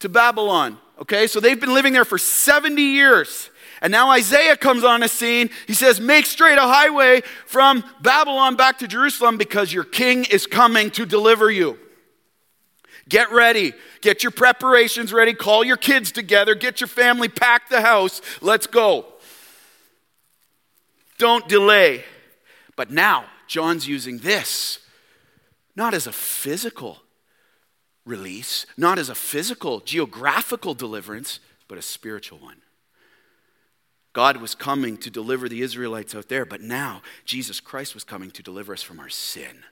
to 0.00 0.08
Babylon. 0.08 0.78
Okay, 1.00 1.28
so 1.28 1.38
they've 1.38 1.60
been 1.60 1.74
living 1.74 1.92
there 1.92 2.04
for 2.04 2.18
70 2.18 2.82
years. 2.82 3.50
And 3.80 3.92
now 3.92 4.10
Isaiah 4.10 4.56
comes 4.56 4.82
on 4.82 5.00
the 5.00 5.08
scene. 5.08 5.50
He 5.68 5.74
says, 5.74 6.00
Make 6.00 6.26
straight 6.26 6.58
a 6.58 6.62
highway 6.62 7.22
from 7.46 7.84
Babylon 8.00 8.56
back 8.56 8.78
to 8.80 8.88
Jerusalem 8.88 9.38
because 9.38 9.72
your 9.72 9.84
king 9.84 10.24
is 10.24 10.46
coming 10.46 10.90
to 10.92 11.06
deliver 11.06 11.50
you. 11.50 11.78
Get 13.08 13.32
ready. 13.32 13.72
Get 14.00 14.22
your 14.22 14.32
preparations 14.32 15.12
ready. 15.12 15.34
Call 15.34 15.64
your 15.64 15.76
kids 15.76 16.12
together. 16.12 16.54
Get 16.54 16.80
your 16.80 16.88
family, 16.88 17.28
pack 17.28 17.68
the 17.68 17.80
house. 17.80 18.20
Let's 18.40 18.66
go. 18.66 19.06
Don't 21.18 21.48
delay. 21.48 22.04
But 22.76 22.90
now, 22.90 23.24
John's 23.46 23.88
using 23.88 24.18
this 24.18 24.78
not 25.74 25.94
as 25.94 26.06
a 26.06 26.12
physical 26.12 26.98
release, 28.04 28.66
not 28.76 28.98
as 28.98 29.08
a 29.08 29.14
physical, 29.14 29.80
geographical 29.80 30.74
deliverance, 30.74 31.38
but 31.68 31.78
a 31.78 31.82
spiritual 31.82 32.38
one. 32.38 32.56
God 34.12 34.38
was 34.38 34.56
coming 34.56 34.96
to 34.98 35.10
deliver 35.10 35.48
the 35.48 35.62
Israelites 35.62 36.14
out 36.14 36.28
there, 36.28 36.44
but 36.44 36.60
now 36.60 37.02
Jesus 37.24 37.60
Christ 37.60 37.94
was 37.94 38.02
coming 38.02 38.30
to 38.32 38.42
deliver 38.42 38.72
us 38.72 38.82
from 38.82 38.98
our 38.98 39.08
sin. 39.08 39.62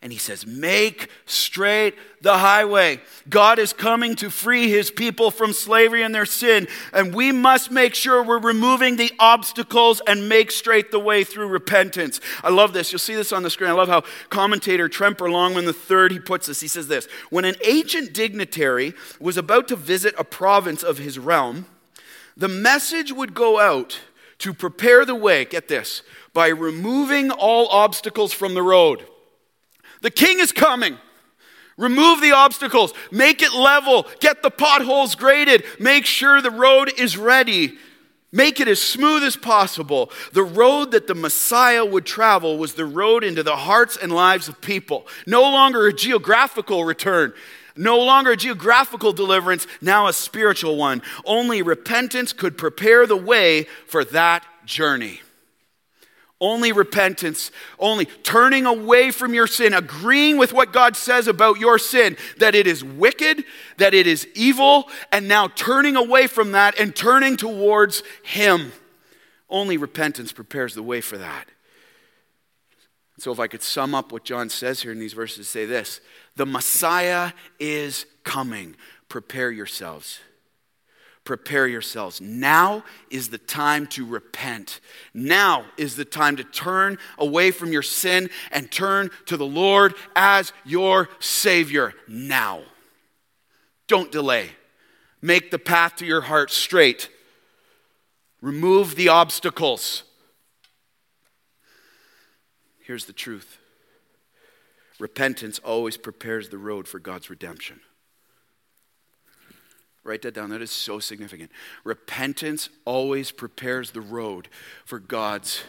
And 0.00 0.12
he 0.12 0.18
says, 0.18 0.46
Make 0.46 1.10
straight 1.26 1.94
the 2.22 2.38
highway. 2.38 3.00
God 3.28 3.58
is 3.58 3.72
coming 3.72 4.14
to 4.16 4.30
free 4.30 4.68
his 4.68 4.92
people 4.92 5.32
from 5.32 5.52
slavery 5.52 6.02
and 6.02 6.14
their 6.14 6.24
sin. 6.24 6.68
And 6.92 7.12
we 7.12 7.32
must 7.32 7.72
make 7.72 7.96
sure 7.96 8.22
we're 8.22 8.38
removing 8.38 8.96
the 8.96 9.10
obstacles 9.18 10.00
and 10.06 10.28
make 10.28 10.52
straight 10.52 10.92
the 10.92 11.00
way 11.00 11.24
through 11.24 11.48
repentance. 11.48 12.20
I 12.44 12.50
love 12.50 12.72
this. 12.72 12.92
You'll 12.92 13.00
see 13.00 13.16
this 13.16 13.32
on 13.32 13.42
the 13.42 13.50
screen. 13.50 13.70
I 13.70 13.74
love 13.74 13.88
how 13.88 14.04
commentator 14.28 14.88
Tremper 14.88 15.28
Longman 15.28 15.64
III 15.64 16.08
he 16.10 16.20
puts 16.20 16.46
this. 16.46 16.60
He 16.60 16.68
says 16.68 16.86
this 16.86 17.06
When 17.30 17.44
an 17.44 17.56
ancient 17.64 18.12
dignitary 18.12 18.94
was 19.18 19.36
about 19.36 19.66
to 19.68 19.76
visit 19.76 20.14
a 20.16 20.24
province 20.24 20.84
of 20.84 20.98
his 20.98 21.18
realm, 21.18 21.66
the 22.36 22.48
message 22.48 23.10
would 23.10 23.34
go 23.34 23.58
out 23.58 23.98
to 24.38 24.54
prepare 24.54 25.04
the 25.04 25.16
way, 25.16 25.44
get 25.44 25.66
this, 25.66 26.02
by 26.32 26.46
removing 26.46 27.32
all 27.32 27.66
obstacles 27.70 28.32
from 28.32 28.54
the 28.54 28.62
road. 28.62 29.04
The 30.02 30.10
king 30.10 30.38
is 30.40 30.52
coming. 30.52 30.96
Remove 31.76 32.20
the 32.20 32.32
obstacles, 32.32 32.92
make 33.12 33.40
it 33.40 33.52
level, 33.52 34.06
get 34.18 34.42
the 34.42 34.50
potholes 34.50 35.14
graded, 35.14 35.62
make 35.78 36.04
sure 36.04 36.42
the 36.42 36.50
road 36.50 36.92
is 36.98 37.16
ready. 37.16 37.78
Make 38.30 38.60
it 38.60 38.68
as 38.68 38.82
smooth 38.82 39.22
as 39.22 39.36
possible. 39.36 40.10
The 40.32 40.42
road 40.42 40.90
that 40.90 41.06
the 41.06 41.14
Messiah 41.14 41.84
would 41.84 42.04
travel 42.04 42.58
was 42.58 42.74
the 42.74 42.84
road 42.84 43.24
into 43.24 43.42
the 43.42 43.56
hearts 43.56 43.96
and 43.96 44.12
lives 44.12 44.48
of 44.48 44.60
people. 44.60 45.06
No 45.26 45.42
longer 45.42 45.86
a 45.86 45.94
geographical 45.94 46.84
return, 46.84 47.32
no 47.74 47.98
longer 47.98 48.32
a 48.32 48.36
geographical 48.36 49.12
deliverance, 49.12 49.66
now 49.80 50.08
a 50.08 50.12
spiritual 50.12 50.76
one. 50.76 51.00
Only 51.24 51.62
repentance 51.62 52.34
could 52.34 52.58
prepare 52.58 53.06
the 53.06 53.16
way 53.16 53.66
for 53.86 54.04
that 54.04 54.44
journey. 54.66 55.22
Only 56.40 56.70
repentance, 56.70 57.50
only 57.80 58.04
turning 58.04 58.64
away 58.64 59.10
from 59.10 59.34
your 59.34 59.48
sin, 59.48 59.74
agreeing 59.74 60.36
with 60.36 60.52
what 60.52 60.72
God 60.72 60.96
says 60.96 61.26
about 61.26 61.58
your 61.58 61.80
sin, 61.80 62.16
that 62.36 62.54
it 62.54 62.68
is 62.68 62.84
wicked, 62.84 63.42
that 63.78 63.92
it 63.92 64.06
is 64.06 64.28
evil, 64.34 64.88
and 65.10 65.26
now 65.26 65.48
turning 65.48 65.96
away 65.96 66.28
from 66.28 66.52
that 66.52 66.78
and 66.78 66.94
turning 66.94 67.36
towards 67.36 68.04
Him. 68.22 68.72
Only 69.50 69.76
repentance 69.76 70.30
prepares 70.30 70.74
the 70.74 70.82
way 70.82 71.00
for 71.00 71.18
that. 71.18 71.48
So, 73.18 73.32
if 73.32 73.40
I 73.40 73.48
could 73.48 73.62
sum 73.62 73.92
up 73.92 74.12
what 74.12 74.22
John 74.22 74.48
says 74.48 74.82
here 74.82 74.92
in 74.92 75.00
these 75.00 75.14
verses, 75.14 75.48
say 75.48 75.64
this 75.64 76.00
The 76.36 76.46
Messiah 76.46 77.32
is 77.58 78.06
coming. 78.22 78.76
Prepare 79.08 79.50
yourselves 79.50 80.20
prepare 81.28 81.66
yourselves. 81.66 82.22
Now 82.22 82.82
is 83.10 83.28
the 83.28 83.36
time 83.36 83.86
to 83.88 84.06
repent. 84.06 84.80
Now 85.12 85.66
is 85.76 85.94
the 85.94 86.06
time 86.06 86.36
to 86.36 86.42
turn 86.42 86.96
away 87.18 87.50
from 87.50 87.70
your 87.70 87.82
sin 87.82 88.30
and 88.50 88.72
turn 88.72 89.10
to 89.26 89.36
the 89.36 89.44
Lord 89.44 89.92
as 90.16 90.54
your 90.64 91.10
Savior. 91.20 91.92
Now. 92.08 92.62
Don't 93.88 94.10
delay. 94.10 94.52
Make 95.20 95.50
the 95.50 95.58
path 95.58 95.96
to 95.96 96.06
your 96.06 96.22
heart 96.22 96.50
straight. 96.50 97.10
Remove 98.40 98.96
the 98.96 99.10
obstacles. 99.10 100.04
Here's 102.80 103.04
the 103.04 103.12
truth 103.12 103.58
repentance 104.98 105.58
always 105.58 105.98
prepares 105.98 106.48
the 106.48 106.56
road 106.56 106.88
for 106.88 106.98
God's 106.98 107.28
redemption. 107.28 107.80
Write 110.04 110.22
that 110.22 110.34
down. 110.34 110.50
That 110.50 110.62
is 110.62 110.70
so 110.70 110.98
significant. 111.00 111.50
Repentance 111.84 112.68
always 112.84 113.30
prepares 113.30 113.90
the 113.90 114.00
road 114.00 114.48
for 114.84 114.98
God's 114.98 115.62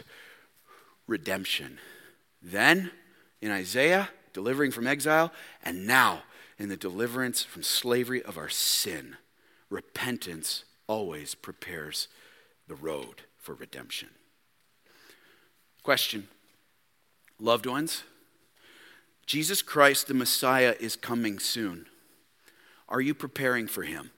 redemption. 1.06 1.78
Then, 2.42 2.90
in 3.40 3.50
Isaiah, 3.50 4.08
delivering 4.32 4.70
from 4.70 4.86
exile, 4.86 5.32
and 5.62 5.86
now 5.86 6.22
in 6.58 6.68
the 6.68 6.76
deliverance 6.76 7.42
from 7.42 7.62
slavery 7.62 8.22
of 8.22 8.38
our 8.38 8.48
sin, 8.48 9.16
repentance 9.68 10.64
always 10.86 11.34
prepares 11.34 12.08
the 12.68 12.74
road 12.74 13.22
for 13.38 13.54
redemption. 13.54 14.08
Question 15.82 16.28
Loved 17.38 17.66
ones, 17.66 18.04
Jesus 19.26 19.62
Christ, 19.62 20.08
the 20.08 20.14
Messiah, 20.14 20.74
is 20.78 20.96
coming 20.96 21.38
soon. 21.38 21.86
Are 22.88 23.00
you 23.00 23.14
preparing 23.14 23.66
for 23.66 23.82
him? 23.82 24.10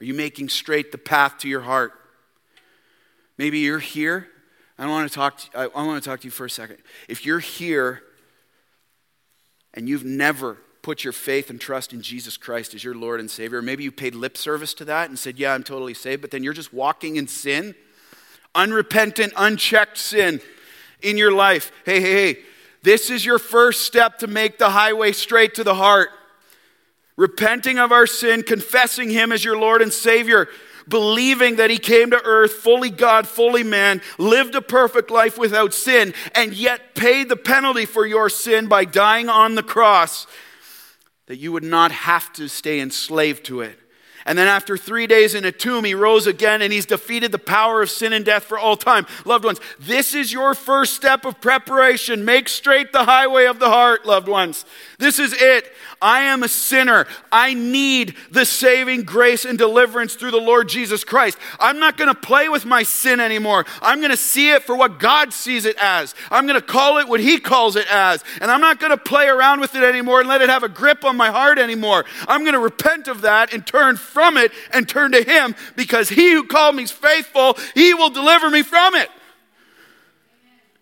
Are 0.00 0.04
you 0.04 0.14
making 0.14 0.48
straight 0.48 0.92
the 0.92 0.98
path 0.98 1.38
to 1.38 1.48
your 1.48 1.62
heart? 1.62 1.92
Maybe 3.38 3.60
you're 3.60 3.78
here. 3.78 4.28
I 4.78 4.86
want 4.86 5.08
to 5.08 5.14
talk 5.14 5.38
to, 5.38 5.58
I 5.58 5.66
want 5.84 6.02
to 6.02 6.08
talk 6.08 6.20
to 6.20 6.26
you 6.26 6.30
for 6.30 6.46
a 6.46 6.50
second. 6.50 6.78
If 7.08 7.24
you're 7.24 7.38
here 7.38 8.02
and 9.72 9.88
you've 9.88 10.04
never 10.04 10.58
put 10.82 11.04
your 11.04 11.12
faith 11.12 11.48
and 11.48 11.60
trust 11.60 11.92
in 11.92 12.02
Jesus 12.02 12.36
Christ 12.36 12.74
as 12.74 12.84
your 12.84 12.94
Lord 12.94 13.20
and 13.20 13.30
Savior, 13.30 13.62
maybe 13.62 13.84
you 13.84 13.92
paid 13.92 14.14
lip 14.14 14.36
service 14.36 14.74
to 14.74 14.84
that 14.86 15.08
and 15.08 15.18
said, 15.18 15.38
"Yeah, 15.38 15.54
I'm 15.54 15.62
totally 15.62 15.94
saved," 15.94 16.20
but 16.22 16.30
then 16.30 16.42
you're 16.42 16.52
just 16.52 16.72
walking 16.72 17.16
in 17.16 17.28
sin, 17.28 17.74
unrepentant, 18.54 19.32
unchecked 19.36 19.96
sin 19.96 20.40
in 21.00 21.16
your 21.16 21.32
life. 21.32 21.72
Hey, 21.86 22.00
hey, 22.00 22.12
hey. 22.12 22.44
This 22.82 23.10
is 23.10 23.24
your 23.24 23.38
first 23.38 23.82
step 23.82 24.18
to 24.18 24.26
make 24.26 24.58
the 24.58 24.70
highway 24.70 25.12
straight 25.12 25.54
to 25.54 25.64
the 25.64 25.76
heart 25.76 26.10
repenting 27.16 27.78
of 27.78 27.92
our 27.92 28.06
sin, 28.06 28.42
confessing 28.42 29.10
Him 29.10 29.32
as 29.32 29.44
your 29.44 29.58
Lord 29.58 29.82
and 29.82 29.92
Savior, 29.92 30.48
believing 30.88 31.56
that 31.56 31.70
He 31.70 31.78
came 31.78 32.10
to 32.10 32.22
earth 32.24 32.52
fully 32.52 32.90
God, 32.90 33.26
fully 33.26 33.62
man, 33.62 34.02
lived 34.18 34.54
a 34.54 34.62
perfect 34.62 35.10
life 35.10 35.38
without 35.38 35.72
sin, 35.72 36.14
and 36.34 36.52
yet 36.52 36.94
paid 36.94 37.28
the 37.28 37.36
penalty 37.36 37.86
for 37.86 38.06
your 38.06 38.28
sin 38.28 38.66
by 38.66 38.84
dying 38.84 39.28
on 39.28 39.54
the 39.54 39.62
cross, 39.62 40.26
that 41.26 41.38
you 41.38 41.52
would 41.52 41.64
not 41.64 41.90
have 41.92 42.32
to 42.34 42.48
stay 42.48 42.80
enslaved 42.80 43.44
to 43.46 43.60
it. 43.60 43.78
And 44.26 44.38
then 44.38 44.48
after 44.48 44.78
three 44.78 45.06
days 45.06 45.34
in 45.34 45.44
a 45.44 45.52
tomb, 45.52 45.84
he 45.84 45.94
rose 45.94 46.26
again 46.26 46.62
and 46.62 46.72
he's 46.72 46.86
defeated 46.86 47.30
the 47.30 47.38
power 47.38 47.82
of 47.82 47.90
sin 47.90 48.14
and 48.14 48.24
death 48.24 48.44
for 48.44 48.58
all 48.58 48.76
time. 48.76 49.06
Loved 49.26 49.44
ones, 49.44 49.60
this 49.78 50.14
is 50.14 50.32
your 50.32 50.54
first 50.54 50.94
step 50.94 51.26
of 51.26 51.40
preparation. 51.42 52.24
Make 52.24 52.48
straight 52.48 52.92
the 52.92 53.04
highway 53.04 53.44
of 53.44 53.58
the 53.58 53.68
heart, 53.68 54.06
loved 54.06 54.28
ones. 54.28 54.64
This 54.98 55.18
is 55.18 55.34
it. 55.34 55.70
I 56.04 56.24
am 56.24 56.42
a 56.42 56.48
sinner. 56.48 57.06
I 57.32 57.54
need 57.54 58.14
the 58.30 58.44
saving 58.44 59.04
grace 59.04 59.46
and 59.46 59.56
deliverance 59.56 60.14
through 60.14 60.32
the 60.32 60.36
Lord 60.36 60.68
Jesus 60.68 61.02
Christ. 61.02 61.38
I'm 61.58 61.78
not 61.78 61.96
going 61.96 62.14
to 62.14 62.14
play 62.14 62.50
with 62.50 62.66
my 62.66 62.82
sin 62.82 63.20
anymore. 63.20 63.64
I'm 63.80 64.00
going 64.00 64.10
to 64.10 64.16
see 64.18 64.52
it 64.52 64.64
for 64.64 64.76
what 64.76 64.98
God 64.98 65.32
sees 65.32 65.64
it 65.64 65.76
as. 65.80 66.14
I'm 66.30 66.46
going 66.46 66.60
to 66.60 66.66
call 66.66 66.98
it 66.98 67.08
what 67.08 67.20
He 67.20 67.40
calls 67.40 67.74
it 67.74 67.86
as. 67.90 68.22
And 68.42 68.50
I'm 68.50 68.60
not 68.60 68.80
going 68.80 68.90
to 68.90 68.98
play 68.98 69.28
around 69.28 69.60
with 69.60 69.74
it 69.74 69.82
anymore 69.82 70.20
and 70.20 70.28
let 70.28 70.42
it 70.42 70.50
have 70.50 70.62
a 70.62 70.68
grip 70.68 71.06
on 71.06 71.16
my 71.16 71.30
heart 71.30 71.58
anymore. 71.58 72.04
I'm 72.28 72.42
going 72.42 72.52
to 72.52 72.58
repent 72.58 73.08
of 73.08 73.22
that 73.22 73.54
and 73.54 73.66
turn 73.66 73.96
from 73.96 74.36
it 74.36 74.52
and 74.74 74.86
turn 74.86 75.12
to 75.12 75.22
Him 75.22 75.56
because 75.74 76.10
He 76.10 76.32
who 76.32 76.44
called 76.46 76.76
me 76.76 76.82
is 76.82 76.90
faithful. 76.90 77.56
He 77.74 77.94
will 77.94 78.10
deliver 78.10 78.50
me 78.50 78.62
from 78.62 78.94
it. 78.94 79.08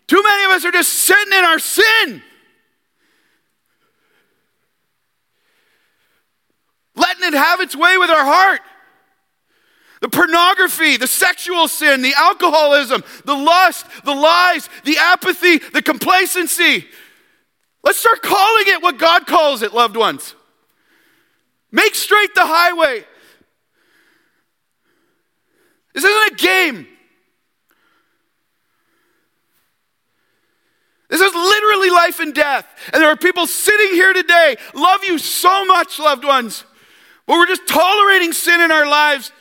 Too 0.08 0.20
many 0.20 0.44
of 0.46 0.50
us 0.50 0.64
are 0.64 0.72
just 0.72 0.92
sitting 0.92 1.32
in 1.32 1.44
our 1.44 1.60
sin. 1.60 2.22
Letting 6.94 7.24
it 7.24 7.34
have 7.34 7.60
its 7.60 7.76
way 7.76 7.96
with 7.98 8.10
our 8.10 8.24
heart. 8.24 8.60
The 10.00 10.08
pornography, 10.08 10.96
the 10.96 11.06
sexual 11.06 11.68
sin, 11.68 12.02
the 12.02 12.14
alcoholism, 12.16 13.04
the 13.24 13.34
lust, 13.34 13.86
the 14.04 14.14
lies, 14.14 14.68
the 14.84 14.98
apathy, 14.98 15.58
the 15.58 15.80
complacency. 15.82 16.86
Let's 17.84 17.98
start 17.98 18.20
calling 18.20 18.64
it 18.66 18.82
what 18.82 18.98
God 18.98 19.26
calls 19.26 19.62
it, 19.62 19.72
loved 19.72 19.96
ones. 19.96 20.34
Make 21.70 21.94
straight 21.94 22.34
the 22.34 22.44
highway. 22.44 23.04
This 25.94 26.04
isn't 26.04 26.32
a 26.32 26.36
game. 26.36 26.86
This 31.08 31.20
is 31.20 31.34
literally 31.34 31.90
life 31.90 32.20
and 32.20 32.34
death. 32.34 32.66
And 32.92 33.02
there 33.02 33.10
are 33.10 33.16
people 33.16 33.46
sitting 33.46 33.94
here 33.94 34.14
today, 34.14 34.56
love 34.74 35.04
you 35.04 35.18
so 35.18 35.64
much, 35.66 35.98
loved 35.98 36.24
ones, 36.24 36.64
but 37.26 37.34
we're 37.34 37.46
just 37.46 37.66
tolerating 37.66 38.32
sin 38.32 38.60
in 38.60 38.70
our 38.70 38.86
lives, 38.86 39.32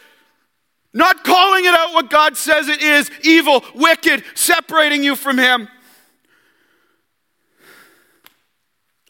not 0.94 1.24
calling 1.24 1.66
it 1.66 1.74
out 1.74 1.94
what 1.94 2.10
God 2.10 2.38
says 2.38 2.68
it 2.68 2.82
is 2.82 3.10
evil, 3.24 3.64
wicked, 3.74 4.24
separating 4.36 5.04
you 5.04 5.16
from 5.16 5.38
Him. 5.38 5.68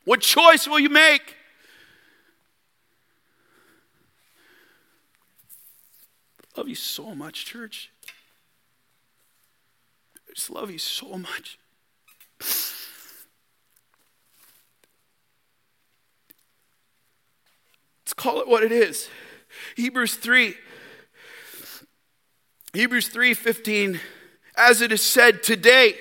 What 0.05 0.21
choice 0.21 0.67
will 0.67 0.79
you 0.79 0.89
make? 0.89 1.35
Love 6.57 6.67
you 6.67 6.75
so 6.75 7.15
much, 7.15 7.45
church. 7.45 7.91
I 10.29 10.33
just 10.33 10.49
love 10.49 10.69
you 10.69 10.79
so 10.79 11.17
much. 11.17 11.57
Call 18.21 18.39
it 18.39 18.47
what 18.47 18.61
it 18.61 18.71
is. 18.71 19.09
Hebrews 19.75 20.13
3. 20.13 20.53
Hebrews 22.73 23.09
3:15 23.09 23.99
As 24.55 24.81
it 24.81 24.91
is 24.91 25.01
said 25.01 25.41
today, 25.41 25.97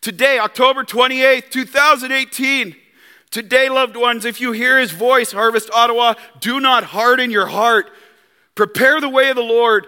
today, 0.00 0.38
October 0.38 0.84
28th, 0.84 1.50
2018. 1.50 2.76
Today, 3.30 3.68
loved 3.68 3.96
ones, 3.96 4.24
if 4.24 4.40
you 4.40 4.52
hear 4.52 4.78
his 4.78 4.92
voice, 4.92 5.32
Harvest 5.32 5.68
Ottawa, 5.70 6.14
do 6.40 6.60
not 6.60 6.84
harden 6.84 7.30
your 7.30 7.46
heart. 7.46 7.90
Prepare 8.54 9.00
the 9.00 9.08
way 9.08 9.28
of 9.28 9.36
the 9.36 9.42
Lord. 9.42 9.86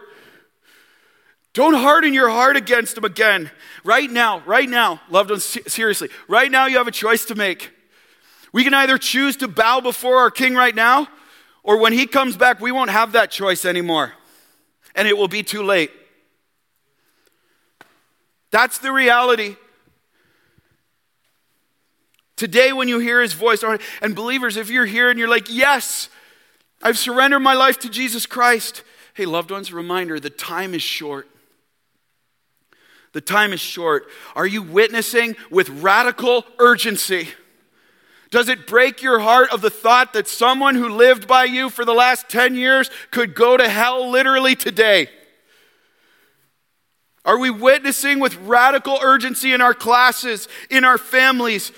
Don't 1.55 1.75
harden 1.75 2.13
your 2.13 2.29
heart 2.29 2.57
against 2.57 2.99
him 2.99 3.05
again. 3.05 3.51
Right 3.83 4.11
now, 4.11 4.41
right 4.41 4.69
now, 4.69 5.01
loved 5.09 5.31
ones, 5.31 5.57
seriously, 5.69 6.11
right 6.29 6.51
now 6.51 6.67
you 6.67 6.77
have 6.77 6.89
a 6.89 6.93
choice 6.93 7.25
to 7.27 7.35
make. 7.35 7.71
We 8.53 8.65
can 8.65 8.75
either 8.75 8.99
choose 8.99 9.37
to 9.37 9.49
bow 9.49 9.81
before 9.81 10.19
our 10.19 10.31
king 10.31 10.55
right 10.55 10.75
now, 10.75 11.09
or 11.67 11.79
when 11.79 11.93
he 11.93 12.07
comes 12.07 12.37
back, 12.37 12.61
we 12.61 12.71
won't 12.71 12.91
have 12.91 13.13
that 13.13 13.33
choice 13.33 13.65
anymore. 13.65 14.13
And 14.95 15.09
it 15.09 15.19
will 15.19 15.29
be 15.29 15.43
too 15.43 15.65
late. 15.65 15.91
That's 18.53 18.79
the 18.79 18.93
reality. 18.93 19.57
Today, 22.37 22.73
when 22.73 22.87
you 22.87 23.01
hear 23.01 23.21
his 23.21 23.33
voice, 23.33 23.65
and 24.01 24.15
believers, 24.15 24.57
if 24.57 24.71
you're 24.71 24.87
here 24.87 25.11
and 25.11 25.19
you're 25.19 25.29
like, 25.29 25.49
yes, 25.51 26.09
I've 26.83 26.99
surrendered 26.99 27.43
my 27.43 27.55
life 27.55 27.81
to 27.81 27.91
Jesus 27.91 28.27
Christ. 28.27 28.85
Hey, 29.15 29.27
loved 29.27 29.51
ones, 29.51 29.73
reminder 29.73 30.21
the 30.21 30.31
time 30.31 30.73
is 30.73 30.83
short. 30.83 31.29
The 33.13 33.21
time 33.21 33.53
is 33.53 33.61
short. 33.61 34.07
Are 34.37 34.47
you 34.47 34.63
witnessing 34.63 35.35
with 35.51 35.69
radical 35.69 36.45
urgency? 36.61 37.31
Does 38.37 38.51
it 38.51 38.67
break 38.67 39.03
your 39.03 39.21
heart 39.21 39.51
of 39.51 39.63
the 39.63 39.71
thought 39.71 40.13
that 40.13 40.29
someone 40.29 40.75
who 40.75 40.91
lived 40.91 41.27
by 41.27 41.45
you 41.45 41.71
for 41.71 41.87
the 41.87 41.95
last 41.95 42.29
10 42.29 42.55
years 42.55 42.91
could 43.11 43.35
go 43.35 43.57
to 43.57 43.67
hell 43.67 44.11
literally 44.11 44.55
today? 44.55 45.09
Are 47.25 47.39
we 47.39 47.49
witnessing 47.49 48.21
with 48.21 48.37
radical 48.37 48.99
urgency 49.01 49.55
in 49.55 49.63
our 49.63 49.73
classes, 49.73 50.49
in 50.69 50.85
our 50.85 50.99
families? 50.99 51.73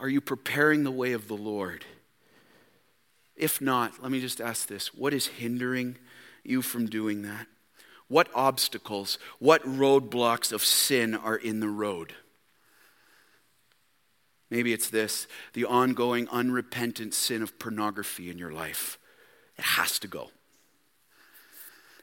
Are 0.00 0.08
you 0.08 0.20
preparing 0.20 0.82
the 0.82 0.90
way 0.90 1.12
of 1.12 1.28
the 1.28 1.36
Lord? 1.36 1.84
If 3.36 3.60
not, 3.60 4.02
let 4.02 4.10
me 4.10 4.20
just 4.20 4.40
ask 4.40 4.66
this 4.66 4.92
what 4.92 5.14
is 5.14 5.28
hindering 5.28 5.96
you 6.42 6.60
from 6.60 6.86
doing 6.86 7.22
that? 7.22 7.46
What 8.08 8.28
obstacles, 8.34 9.16
what 9.38 9.62
roadblocks 9.62 10.50
of 10.50 10.64
sin 10.64 11.14
are 11.14 11.36
in 11.36 11.60
the 11.60 11.68
road? 11.68 12.14
Maybe 14.50 14.72
it's 14.72 14.88
this 14.88 15.26
the 15.52 15.64
ongoing, 15.64 16.28
unrepentant 16.28 17.14
sin 17.14 17.42
of 17.42 17.58
pornography 17.58 18.30
in 18.30 18.38
your 18.38 18.52
life. 18.52 18.98
It 19.56 19.64
has 19.64 19.98
to 20.00 20.08
go. 20.08 20.30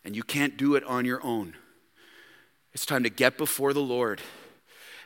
And 0.04 0.16
you 0.16 0.24
can't 0.24 0.58
do 0.58 0.76
it 0.76 0.84
on 0.84 1.06
your 1.06 1.24
own. 1.26 1.56
It's 2.74 2.86
time 2.86 3.04
to 3.04 3.10
get 3.10 3.38
before 3.38 3.74
the 3.74 3.82
Lord 3.82 4.22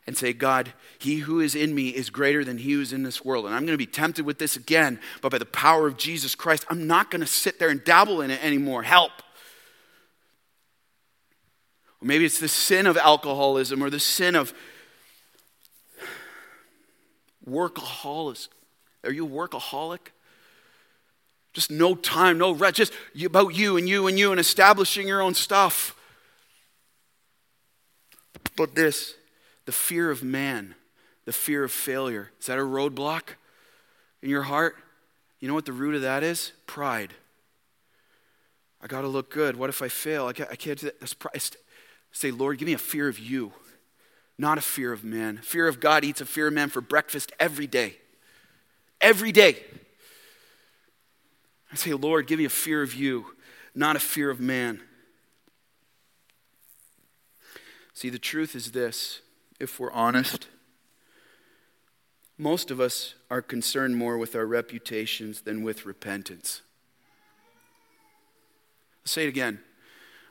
and 0.07 0.17
say, 0.17 0.33
God, 0.33 0.73
he 0.97 1.17
who 1.17 1.39
is 1.39 1.53
in 1.53 1.75
me 1.75 1.89
is 1.89 2.09
greater 2.09 2.43
than 2.43 2.57
he 2.57 2.73
who 2.73 2.81
is 2.81 2.91
in 2.91 3.03
this 3.03 3.23
world. 3.23 3.45
And 3.45 3.53
I'm 3.53 3.61
going 3.61 3.75
to 3.75 3.77
be 3.77 3.85
tempted 3.85 4.25
with 4.25 4.39
this 4.39 4.55
again, 4.55 4.99
but 5.21 5.31
by 5.31 5.37
the 5.37 5.45
power 5.45 5.85
of 5.85 5.97
Jesus 5.97 6.33
Christ, 6.33 6.65
I'm 6.69 6.87
not 6.87 7.11
going 7.11 7.21
to 7.21 7.27
sit 7.27 7.59
there 7.59 7.69
and 7.69 7.83
dabble 7.83 8.21
in 8.21 8.31
it 8.31 8.43
anymore. 8.43 8.81
Help. 8.83 9.11
Or 12.01 12.07
maybe 12.07 12.25
it's 12.25 12.39
the 12.39 12.47
sin 12.47 12.87
of 12.87 12.97
alcoholism 12.97 13.83
or 13.83 13.89
the 13.89 13.99
sin 13.99 14.35
of 14.35 14.53
workaholism. 17.49 18.49
Are 19.03 19.11
you 19.11 19.25
a 19.25 19.29
workaholic? 19.29 19.99
Just 21.53 21.71
no 21.71 21.95
time, 21.95 22.37
no 22.37 22.51
rest, 22.51 22.75
just 22.75 22.93
about 23.25 23.55
you 23.55 23.77
and 23.77 23.89
you 23.89 24.07
and 24.07 24.19
you 24.19 24.31
and 24.31 24.39
establishing 24.39 25.07
your 25.07 25.21
own 25.21 25.33
stuff. 25.33 25.95
But 28.55 28.75
this 28.75 29.15
the 29.65 29.71
fear 29.71 30.09
of 30.09 30.23
man, 30.23 30.75
the 31.25 31.33
fear 31.33 31.63
of 31.63 31.71
failure. 31.71 32.31
Is 32.39 32.47
that 32.47 32.57
a 32.57 32.61
roadblock 32.61 33.35
in 34.21 34.29
your 34.29 34.43
heart? 34.43 34.75
You 35.39 35.47
know 35.47 35.53
what 35.53 35.65
the 35.65 35.73
root 35.73 35.95
of 35.95 36.01
that 36.01 36.23
is? 36.23 36.51
Pride. 36.65 37.13
I 38.81 38.87
got 38.87 39.01
to 39.01 39.07
look 39.07 39.29
good. 39.29 39.55
What 39.55 39.69
if 39.69 39.81
I 39.81 39.89
fail? 39.89 40.27
I 40.27 40.33
can't, 40.33 40.49
I 40.51 40.55
can't 40.55 40.79
do 40.79 40.87
that. 40.87 40.99
That's 40.99 41.13
pride. 41.13 41.41
Say, 42.11 42.31
Lord, 42.31 42.57
give 42.57 42.65
me 42.65 42.73
a 42.73 42.79
fear 42.79 43.07
of 43.07 43.19
you, 43.19 43.53
not 44.39 44.57
a 44.57 44.61
fear 44.61 44.93
of 44.93 45.03
man. 45.03 45.37
Fear 45.43 45.67
of 45.67 45.81
God 45.81 46.05
eats 46.05 46.21
a 46.21 46.25
fear 46.25 46.47
of 46.47 46.53
man 46.53 46.69
for 46.69 46.79
breakfast 46.79 47.33
every 47.39 47.67
day. 47.67 47.97
Every 49.01 49.33
day. 49.33 49.57
I 51.71 51.75
say, 51.75 51.93
Lord, 51.93 52.25
give 52.25 52.39
me 52.39 52.45
a 52.45 52.49
fear 52.49 52.81
of 52.81 52.95
you, 52.95 53.35
not 53.75 53.97
a 53.97 53.99
fear 53.99 54.29
of 54.29 54.39
man. 54.39 54.79
See, 57.93 58.09
the 58.09 58.17
truth 58.17 58.55
is 58.55 58.71
this 58.71 59.19
if 59.59 59.77
we're 59.77 59.91
honest. 59.91 60.47
Most 62.37 62.71
of 62.71 62.79
us 62.79 63.15
are 63.29 63.41
concerned 63.41 63.97
more 63.97 64.17
with 64.17 64.33
our 64.37 64.45
reputations 64.45 65.41
than 65.41 65.63
with 65.63 65.85
repentance. 65.85 66.61
I'll 69.03 69.09
say 69.09 69.25
it 69.25 69.27
again. 69.27 69.59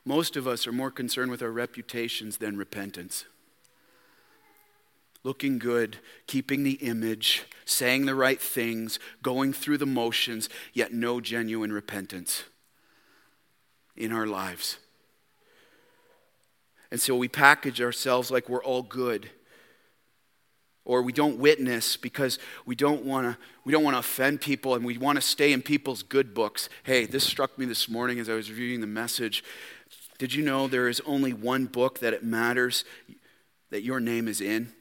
Most 0.07 0.35
of 0.35 0.49
us 0.49 0.66
are 0.66 0.73
more 0.73 0.90
concerned 0.90 1.31
with 1.31 1.42
our 1.42 1.51
reputations 1.51 2.38
than 2.38 2.57
repentance. 2.57 3.27
Looking 5.29 5.59
good, 5.59 5.99
keeping 6.27 6.62
the 6.62 6.79
image, 6.81 7.45
saying 7.67 8.07
the 8.07 8.14
right 8.14 8.41
things, 8.41 8.99
going 9.23 9.53
through 9.53 9.77
the 9.77 9.85
motions, 9.85 10.49
yet 10.73 10.95
no 10.95 11.21
genuine 11.21 11.71
repentance 11.71 12.45
in 13.95 14.11
our 14.11 14.27
lives. 14.27 14.79
And 16.91 16.99
so 16.99 17.14
we 17.14 17.29
package 17.29 17.83
ourselves 17.83 18.31
like 18.31 18.49
we're 18.49 18.64
all 18.64 18.81
good. 18.81 19.29
Or 20.87 21.03
we 21.03 21.12
don't 21.12 21.38
witness 21.38 21.99
because 21.99 22.38
we 22.64 22.75
don't 22.75 23.05
want 23.05 23.27
to 23.27 23.37
we 23.67 23.73
don't 23.73 23.85
want 23.85 23.97
to 23.97 24.01
offend 24.01 24.41
people 24.41 24.77
and 24.77 24.83
we 24.83 24.97
want 24.97 25.17
to 25.17 25.21
stay 25.21 25.53
in 25.53 25.61
people's 25.61 26.03
good 26.03 26.33
books. 26.33 26.71
Hey, 26.85 27.05
this 27.05 27.25
struck 27.25 27.59
me 27.59 27.67
this 27.67 27.87
morning 27.87 28.19
as 28.19 28.31
I 28.31 28.33
was 28.33 28.49
reviewing 28.49 28.81
the 28.81 28.87
message. 28.87 29.45
Did 30.17 30.33
you 30.33 30.43
know 30.43 30.69
there 30.69 30.88
is 30.88 31.03
only 31.05 31.35
one 31.35 31.67
book 31.67 31.99
that 31.99 32.14
it 32.14 32.25
matters 32.25 32.87
that 33.69 33.83
your 33.83 34.01
name 34.01 34.27
is 34.27 34.41
in? 34.41 34.73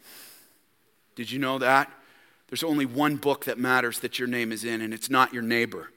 Did 1.18 1.30
you 1.30 1.40
know 1.40 1.60
that? 1.60 1.92
There's 2.48 2.64
only 2.64 2.86
one 2.86 3.18
book 3.18 3.44
that 3.46 3.58
matters 3.58 4.00
that 4.00 4.20
your 4.20 4.30
name 4.30 4.54
is 4.54 4.64
in, 4.64 4.80
and 4.80 4.94
it's 4.94 5.10
not 5.10 5.34
your 5.34 5.44
neighbor. 5.44 5.92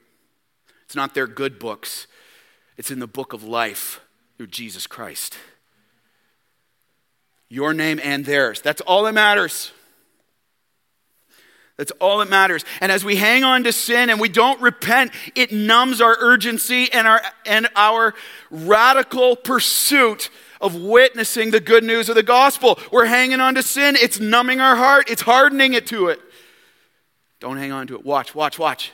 It's 0.83 0.95
not 0.97 1.13
their 1.13 1.27
good 1.27 1.59
books. 1.59 2.07
It's 2.75 2.91
in 2.91 2.99
the 2.99 3.07
book 3.07 3.31
of 3.31 3.41
life 3.41 4.01
through 4.37 4.47
Jesus 4.47 4.85
Christ 4.85 5.37
your 7.51 7.73
name 7.73 7.99
and 8.01 8.25
theirs. 8.25 8.61
That's 8.61 8.79
all 8.81 9.03
that 9.03 9.13
matters. 9.13 9.73
That's 11.75 11.91
all 11.99 12.19
that 12.19 12.29
matters. 12.29 12.63
And 12.79 12.91
as 12.91 13.03
we 13.03 13.17
hang 13.17 13.43
on 13.43 13.65
to 13.65 13.73
sin 13.73 14.09
and 14.09 14.21
we 14.21 14.29
don't 14.29 14.61
repent, 14.61 15.11
it 15.35 15.51
numbs 15.51 15.99
our 15.99 16.15
urgency 16.17 16.89
and 16.93 17.05
our, 17.07 17.21
and 17.45 17.67
our 17.75 18.13
radical 18.49 19.35
pursuit 19.35 20.29
of 20.61 20.75
witnessing 20.75 21.51
the 21.51 21.59
good 21.59 21.83
news 21.83 22.07
of 22.07 22.15
the 22.15 22.23
gospel. 22.23 22.79
We're 22.91 23.05
hanging 23.05 23.39
on 23.39 23.55
to 23.55 23.63
sin, 23.63 23.95
it's 23.95 24.19
numbing 24.19 24.61
our 24.61 24.75
heart, 24.75 25.09
it's 25.09 25.23
hardening 25.23 25.73
it 25.73 25.87
to 25.87 26.07
it. 26.07 26.19
Don't 27.39 27.57
hang 27.57 27.71
on 27.71 27.87
to 27.87 27.95
it. 27.95 28.05
Watch, 28.05 28.35
watch, 28.35 28.59
watch. 28.59 28.91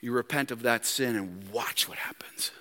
You 0.00 0.12
repent 0.12 0.50
of 0.50 0.62
that 0.62 0.86
sin 0.86 1.14
and 1.16 1.50
watch 1.50 1.88
what 1.88 1.98
happens. 1.98 2.52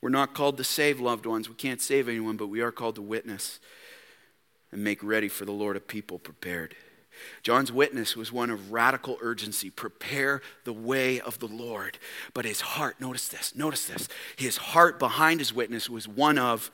We're 0.00 0.10
not 0.10 0.34
called 0.34 0.56
to 0.56 0.64
save 0.64 1.00
loved 1.00 1.26
ones. 1.26 1.48
We 1.48 1.54
can't 1.54 1.80
save 1.80 2.08
anyone, 2.08 2.36
but 2.36 2.46
we 2.46 2.60
are 2.60 2.72
called 2.72 2.94
to 2.94 3.02
witness 3.02 3.58
and 4.72 4.82
make 4.82 5.02
ready 5.02 5.28
for 5.28 5.44
the 5.44 5.52
Lord 5.52 5.76
a 5.76 5.80
people 5.80 6.18
prepared. 6.18 6.74
John's 7.42 7.72
witness 7.72 8.16
was 8.16 8.32
one 8.32 8.50
of 8.50 8.72
radical 8.72 9.18
urgency 9.20 9.70
prepare 9.70 10.42
the 10.64 10.72
way 10.72 11.20
of 11.20 11.38
the 11.38 11.48
Lord. 11.48 11.98
But 12.34 12.44
his 12.44 12.60
heart, 12.60 13.00
notice 13.00 13.28
this, 13.28 13.54
notice 13.54 13.86
this. 13.86 14.08
His 14.36 14.56
heart 14.56 14.98
behind 14.98 15.40
his 15.40 15.54
witness 15.54 15.88
was 15.88 16.06
one 16.06 16.38
of 16.38 16.70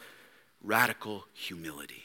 radical 0.62 1.26
humility. 1.32 2.04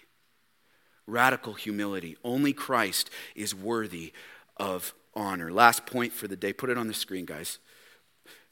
Radical 1.08 1.54
humility. 1.54 2.17
Only 2.23 2.54
Christ 2.54 3.10
is 3.36 3.56
worthy 3.56 4.13
of 4.58 4.93
honor. 5.13 5.51
Last 5.51 5.86
point 5.86 6.13
for 6.13 6.27
the 6.27 6.36
day. 6.36 6.54
Put 6.54 6.69
it 6.69 6.77
on 6.77 6.88
the 6.88 6.93
screen, 6.93 7.25
guys. 7.25 7.60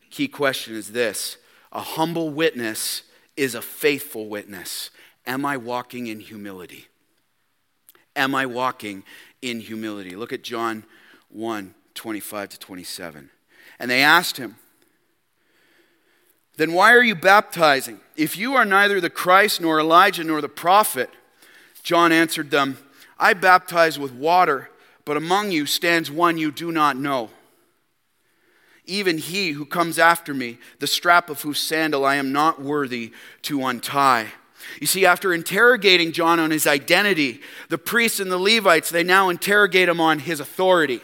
Key 0.09 0.27
question 0.27 0.75
is 0.75 0.91
this 0.91 1.37
a 1.71 1.81
humble 1.81 2.29
witness 2.29 3.03
is 3.37 3.55
a 3.55 3.61
faithful 3.61 4.27
witness. 4.27 4.89
Am 5.25 5.45
I 5.45 5.57
walking 5.57 6.07
in 6.07 6.19
humility? 6.19 6.87
Am 8.15 8.33
I 8.33 8.45
walking 8.45 9.03
in 9.41 9.59
humility? 9.61 10.15
Look 10.15 10.33
at 10.33 10.43
John 10.43 10.83
1 11.29 11.73
25 11.95 12.49
to 12.49 12.59
27. 12.59 13.29
And 13.79 13.91
they 13.91 14.01
asked 14.01 14.37
him, 14.37 14.55
Then 16.57 16.73
why 16.73 16.93
are 16.93 17.03
you 17.03 17.15
baptizing? 17.15 17.99
If 18.15 18.37
you 18.37 18.55
are 18.55 18.65
neither 18.65 19.01
the 19.01 19.09
Christ, 19.09 19.59
nor 19.59 19.79
Elijah, 19.79 20.23
nor 20.23 20.41
the 20.41 20.49
prophet, 20.49 21.09
John 21.83 22.11
answered 22.11 22.51
them, 22.51 22.77
I 23.17 23.33
baptize 23.33 23.99
with 23.99 24.13
water, 24.13 24.69
but 25.03 25.17
among 25.17 25.51
you 25.51 25.65
stands 25.65 26.09
one 26.09 26.37
you 26.37 26.51
do 26.51 26.71
not 26.71 26.95
know 26.95 27.31
even 28.89 29.19
he 29.19 29.51
who 29.51 29.65
comes 29.65 29.99
after 29.99 30.33
me, 30.33 30.57
the 30.79 30.87
strap 30.87 31.29
of 31.29 31.41
whose 31.41 31.59
sandal 31.59 32.03
I 32.03 32.15
am 32.15 32.31
not 32.31 32.61
worthy 32.61 33.13
to 33.43 33.65
untie. 33.65 34.33
You 34.79 34.87
see, 34.87 35.05
after 35.05 35.33
interrogating 35.33 36.11
John 36.11 36.39
on 36.39 36.51
his 36.51 36.67
identity, 36.67 37.41
the 37.69 37.77
priests 37.77 38.19
and 38.19 38.31
the 38.31 38.37
Levites, 38.37 38.89
they 38.89 39.03
now 39.03 39.29
interrogate 39.29 39.89
him 39.89 39.99
on 39.99 40.19
his 40.19 40.39
authority. 40.39 41.01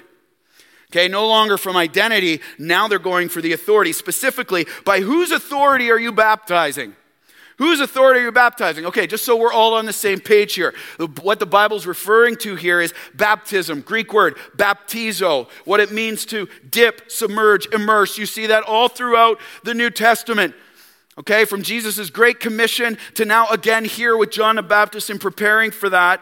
Okay, 0.91 1.07
no 1.07 1.28
longer 1.28 1.57
from 1.57 1.76
identity, 1.76 2.41
now 2.57 2.88
they're 2.88 2.99
going 2.99 3.28
for 3.28 3.41
the 3.41 3.53
authority. 3.53 3.91
Specifically, 3.91 4.66
by 4.86 5.01
whose 5.01 5.32
authority 5.32 5.91
are 5.91 5.99
you 5.99 6.11
baptizing? 6.11 6.95
Whose 7.57 7.80
authority 7.80 8.20
are 8.20 8.24
you 8.24 8.32
baptizing? 8.32 8.86
Okay, 8.86 9.07
just 9.07 9.24
so 9.24 9.36
we're 9.36 9.53
all 9.53 9.76
on 9.76 9.86
the 9.86 9.93
same 9.93 10.20
page 10.20 10.55
here. 10.55 10.74
What 11.22 11.39
the 11.39 11.45
Bible's 11.45 11.86
referring 11.86 12.36
to 12.38 12.55
here 12.55 12.82
is 12.82 12.93
baptism, 13.13 13.82
Greek 13.82 14.11
word, 14.11 14.38
baptizo, 14.57 15.49
what 15.63 15.80
it 15.80 15.91
means 15.91 16.26
to 16.28 16.49
dip, 16.70 17.09
submerge, 17.09 17.68
immerse. 17.74 18.18
You 18.18 18.26
see 18.26 18.47
that 18.47 18.63
all 18.63 18.89
throughout 18.89 19.39
the 19.63 19.74
New 19.74 19.89
Testament. 19.89 20.53
Okay, 21.18 21.45
from 21.45 21.61
Jesus' 21.61 22.09
great 22.09 22.39
commission 22.39 22.97
to 23.13 23.24
now 23.24 23.47
again 23.47 23.86
here 23.86 24.18
with 24.18 24.32
John 24.32 24.57
the 24.57 24.63
Baptist 24.63 25.09
in 25.09 25.18
preparing 25.18 25.72
for 25.72 25.89
that 25.89 26.22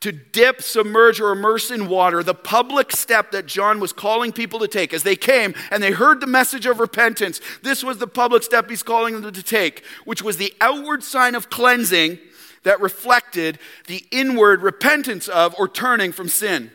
to 0.00 0.10
dip, 0.10 0.60
submerge, 0.62 1.20
or 1.20 1.30
immerse 1.30 1.70
in 1.70 1.86
water, 1.86 2.24
the 2.24 2.34
public 2.34 2.90
step 2.90 3.30
that 3.30 3.46
John 3.46 3.78
was 3.78 3.92
calling 3.92 4.32
people 4.32 4.58
to 4.58 4.66
take 4.66 4.92
as 4.92 5.04
they 5.04 5.14
came 5.14 5.54
and 5.70 5.80
they 5.80 5.92
heard 5.92 6.20
the 6.20 6.26
message 6.26 6.66
of 6.66 6.80
repentance. 6.80 7.40
This 7.62 7.84
was 7.84 7.98
the 7.98 8.08
public 8.08 8.42
step 8.42 8.68
he's 8.68 8.82
calling 8.82 9.20
them 9.20 9.32
to 9.32 9.42
take, 9.44 9.84
which 10.04 10.20
was 10.20 10.38
the 10.38 10.52
outward 10.60 11.04
sign 11.04 11.36
of 11.36 11.50
cleansing 11.50 12.18
that 12.64 12.80
reflected 12.80 13.60
the 13.86 14.04
inward 14.10 14.60
repentance 14.60 15.28
of 15.28 15.54
or 15.56 15.68
turning 15.68 16.10
from 16.10 16.28
sin. 16.28 16.72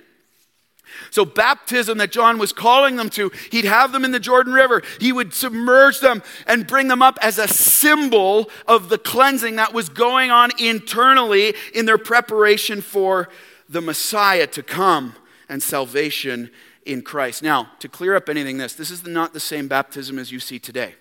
So, 1.11 1.25
baptism 1.25 1.97
that 1.97 2.11
John 2.11 2.38
was 2.38 2.51
calling 2.51 2.95
them 2.95 3.09
to, 3.11 3.31
he'd 3.51 3.65
have 3.65 3.91
them 3.91 4.05
in 4.05 4.11
the 4.11 4.19
Jordan 4.19 4.53
River. 4.53 4.81
He 4.99 5.11
would 5.11 5.33
submerge 5.33 5.99
them 5.99 6.23
and 6.45 6.67
bring 6.67 6.88
them 6.88 7.01
up 7.01 7.17
as 7.21 7.38
a 7.38 7.47
symbol 7.47 8.49
of 8.67 8.89
the 8.89 8.97
cleansing 8.97 9.57
that 9.57 9.73
was 9.73 9.89
going 9.89 10.31
on 10.31 10.51
internally 10.59 11.53
in 11.73 11.85
their 11.85 11.97
preparation 11.97 12.81
for 12.81 13.29
the 13.69 13.81
Messiah 13.81 14.47
to 14.47 14.63
come 14.63 15.15
and 15.49 15.61
salvation 15.61 16.49
in 16.85 17.01
Christ. 17.01 17.43
Now, 17.43 17.69
to 17.79 17.89
clear 17.89 18.15
up 18.15 18.29
anything 18.29 18.57
this, 18.57 18.73
this 18.73 18.91
is 18.91 19.05
not 19.05 19.33
the 19.33 19.39
same 19.39 19.67
baptism 19.67 20.17
as 20.17 20.31
you 20.31 20.39
see 20.39 20.59
today. 20.59 20.95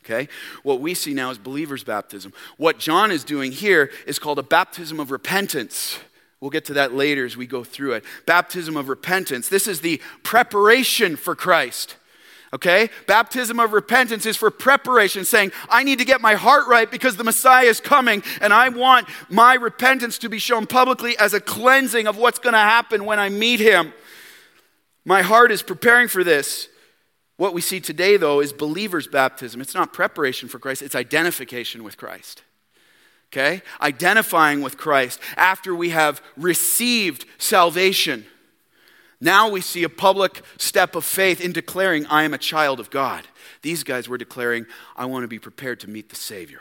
Okay? 0.00 0.28
What 0.62 0.80
we 0.80 0.94
see 0.94 1.14
now 1.14 1.30
is 1.30 1.38
believer's 1.38 1.82
baptism. 1.82 2.32
What 2.58 2.78
John 2.78 3.10
is 3.10 3.24
doing 3.24 3.50
here 3.50 3.90
is 4.06 4.18
called 4.18 4.38
a 4.38 4.42
baptism 4.42 5.00
of 5.00 5.10
repentance. 5.10 5.98
We'll 6.40 6.50
get 6.50 6.66
to 6.66 6.74
that 6.74 6.94
later 6.94 7.24
as 7.24 7.36
we 7.36 7.46
go 7.46 7.64
through 7.64 7.94
it. 7.94 8.04
Baptism 8.26 8.76
of 8.76 8.88
repentance. 8.88 9.48
This 9.48 9.66
is 9.66 9.80
the 9.80 10.00
preparation 10.22 11.16
for 11.16 11.34
Christ. 11.34 11.96
Okay? 12.52 12.90
Baptism 13.06 13.58
of 13.58 13.72
repentance 13.72 14.26
is 14.26 14.36
for 14.36 14.50
preparation, 14.50 15.24
saying, 15.24 15.52
I 15.68 15.82
need 15.82 15.98
to 15.98 16.04
get 16.04 16.20
my 16.20 16.34
heart 16.34 16.66
right 16.68 16.90
because 16.90 17.16
the 17.16 17.24
Messiah 17.24 17.66
is 17.66 17.80
coming, 17.80 18.22
and 18.40 18.52
I 18.52 18.68
want 18.68 19.08
my 19.28 19.54
repentance 19.54 20.18
to 20.18 20.28
be 20.28 20.38
shown 20.38 20.66
publicly 20.66 21.18
as 21.18 21.34
a 21.34 21.40
cleansing 21.40 22.06
of 22.06 22.16
what's 22.16 22.38
going 22.38 22.52
to 22.52 22.58
happen 22.58 23.04
when 23.04 23.18
I 23.18 23.28
meet 23.28 23.60
him. 23.60 23.92
My 25.04 25.22
heart 25.22 25.50
is 25.50 25.62
preparing 25.62 26.08
for 26.08 26.22
this. 26.22 26.68
What 27.36 27.54
we 27.54 27.60
see 27.60 27.80
today, 27.80 28.16
though, 28.16 28.40
is 28.40 28.52
believer's 28.52 29.06
baptism. 29.06 29.60
It's 29.60 29.74
not 29.74 29.92
preparation 29.92 30.48
for 30.48 30.58
Christ, 30.58 30.82
it's 30.82 30.94
identification 30.94 31.82
with 31.82 31.96
Christ. 31.96 32.42
Okay? 33.36 33.60
Identifying 33.82 34.62
with 34.62 34.78
Christ 34.78 35.20
after 35.36 35.74
we 35.74 35.90
have 35.90 36.22
received 36.38 37.26
salvation. 37.36 38.24
Now 39.20 39.50
we 39.50 39.60
see 39.60 39.82
a 39.82 39.90
public 39.90 40.42
step 40.56 40.94
of 40.94 41.04
faith 41.04 41.42
in 41.42 41.52
declaring, 41.52 42.06
I 42.06 42.22
am 42.22 42.32
a 42.32 42.38
child 42.38 42.80
of 42.80 42.90
God. 42.90 43.26
These 43.60 43.84
guys 43.84 44.08
were 44.08 44.16
declaring, 44.16 44.64
I 44.96 45.04
want 45.04 45.24
to 45.24 45.28
be 45.28 45.38
prepared 45.38 45.80
to 45.80 45.90
meet 45.90 46.08
the 46.08 46.16
Savior. 46.16 46.60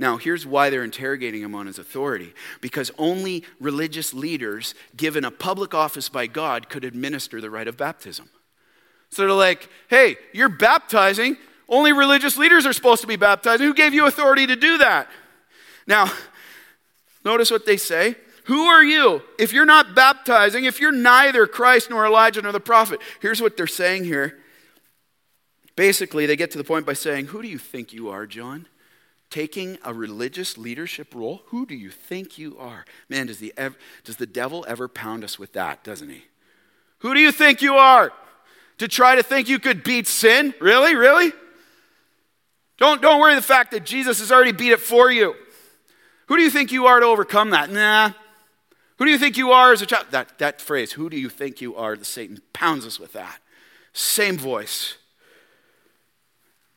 Now, 0.00 0.16
here's 0.16 0.46
why 0.46 0.70
they're 0.70 0.84
interrogating 0.84 1.42
him 1.42 1.56
on 1.56 1.66
his 1.66 1.80
authority 1.80 2.32
because 2.60 2.92
only 2.96 3.42
religious 3.58 4.14
leaders 4.14 4.76
given 4.96 5.24
a 5.24 5.32
public 5.32 5.74
office 5.74 6.08
by 6.08 6.28
God 6.28 6.68
could 6.68 6.84
administer 6.84 7.40
the 7.40 7.50
rite 7.50 7.66
of 7.66 7.76
baptism. 7.76 8.30
So 9.10 9.22
they're 9.22 9.32
like, 9.32 9.68
hey, 9.88 10.16
you're 10.32 10.48
baptizing. 10.48 11.36
Only 11.68 11.92
religious 11.92 12.36
leaders 12.36 12.66
are 12.66 12.72
supposed 12.72 13.02
to 13.02 13.06
be 13.06 13.16
baptized. 13.16 13.60
Who 13.60 13.74
gave 13.74 13.94
you 13.94 14.06
authority 14.06 14.46
to 14.46 14.56
do 14.56 14.78
that? 14.78 15.08
Now, 15.86 16.10
notice 17.24 17.50
what 17.50 17.66
they 17.66 17.76
say. 17.76 18.16
Who 18.44 18.64
are 18.64 18.82
you? 18.82 19.22
If 19.38 19.52
you're 19.52 19.66
not 19.66 19.94
baptizing, 19.94 20.64
if 20.64 20.80
you're 20.80 20.92
neither 20.92 21.46
Christ 21.46 21.90
nor 21.90 22.06
Elijah 22.06 22.40
nor 22.40 22.52
the 22.52 22.60
prophet, 22.60 23.00
here's 23.20 23.42
what 23.42 23.56
they're 23.56 23.66
saying 23.66 24.04
here. 24.04 24.38
Basically, 25.76 26.24
they 26.24 26.36
get 26.36 26.50
to 26.52 26.58
the 26.58 26.64
point 26.64 26.86
by 26.86 26.94
saying, 26.94 27.26
Who 27.26 27.42
do 27.42 27.48
you 27.48 27.58
think 27.58 27.92
you 27.92 28.08
are, 28.08 28.26
John? 28.26 28.66
taking 29.30 29.78
a 29.84 29.92
religious 29.92 30.56
leadership 30.56 31.14
role? 31.14 31.42
Who 31.46 31.66
do 31.66 31.74
you 31.74 31.90
think 31.90 32.38
you 32.38 32.56
are? 32.58 32.84
Man, 33.08 33.26
does 33.26 33.38
the, 33.38 33.52
ever, 33.56 33.76
does 34.04 34.16
the 34.16 34.26
devil 34.26 34.64
ever 34.68 34.88
pound 34.88 35.24
us 35.24 35.38
with 35.38 35.52
that, 35.52 35.84
doesn't 35.84 36.08
he? 36.08 36.24
Who 37.00 37.14
do 37.14 37.20
you 37.20 37.32
think 37.32 37.62
you 37.62 37.74
are? 37.74 38.12
To 38.78 38.88
try 38.88 39.16
to 39.16 39.22
think 39.22 39.48
you 39.48 39.58
could 39.58 39.82
beat 39.82 40.06
sin? 40.06 40.54
Really? 40.60 40.94
Really? 40.94 41.32
Don't, 42.78 43.02
don't 43.02 43.20
worry 43.20 43.34
the 43.34 43.42
fact 43.42 43.72
that 43.72 43.84
Jesus 43.84 44.20
has 44.20 44.32
already 44.32 44.52
beat 44.52 44.72
it 44.72 44.80
for 44.80 45.10
you. 45.10 45.34
Who 46.26 46.36
do 46.36 46.42
you 46.42 46.50
think 46.50 46.72
you 46.72 46.86
are 46.86 47.00
to 47.00 47.06
overcome 47.06 47.50
that? 47.50 47.70
Nah. 47.70 48.12
Who 48.96 49.04
do 49.04 49.10
you 49.10 49.18
think 49.18 49.36
you 49.36 49.52
are 49.52 49.72
as 49.72 49.82
a 49.82 49.86
child? 49.86 50.06
That, 50.10 50.38
that 50.38 50.60
phrase, 50.60 50.92
who 50.92 51.08
do 51.08 51.18
you 51.18 51.28
think 51.28 51.60
you 51.60 51.76
are? 51.76 51.96
The 51.96 52.04
Satan 52.04 52.40
pounds 52.52 52.84
us 52.84 52.98
with 52.98 53.12
that. 53.12 53.40
Same 53.92 54.36
voice. 54.36 54.96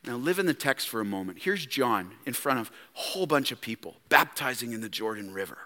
Now, 0.03 0.15
live 0.15 0.39
in 0.39 0.47
the 0.47 0.53
text 0.53 0.89
for 0.89 0.99
a 0.99 1.05
moment. 1.05 1.39
Here's 1.41 1.65
John 1.65 2.11
in 2.25 2.33
front 2.33 2.59
of 2.59 2.69
a 2.69 2.99
whole 2.99 3.27
bunch 3.27 3.51
of 3.51 3.61
people 3.61 3.97
baptizing 4.09 4.71
in 4.71 4.81
the 4.81 4.89
Jordan 4.89 5.31
River. 5.31 5.57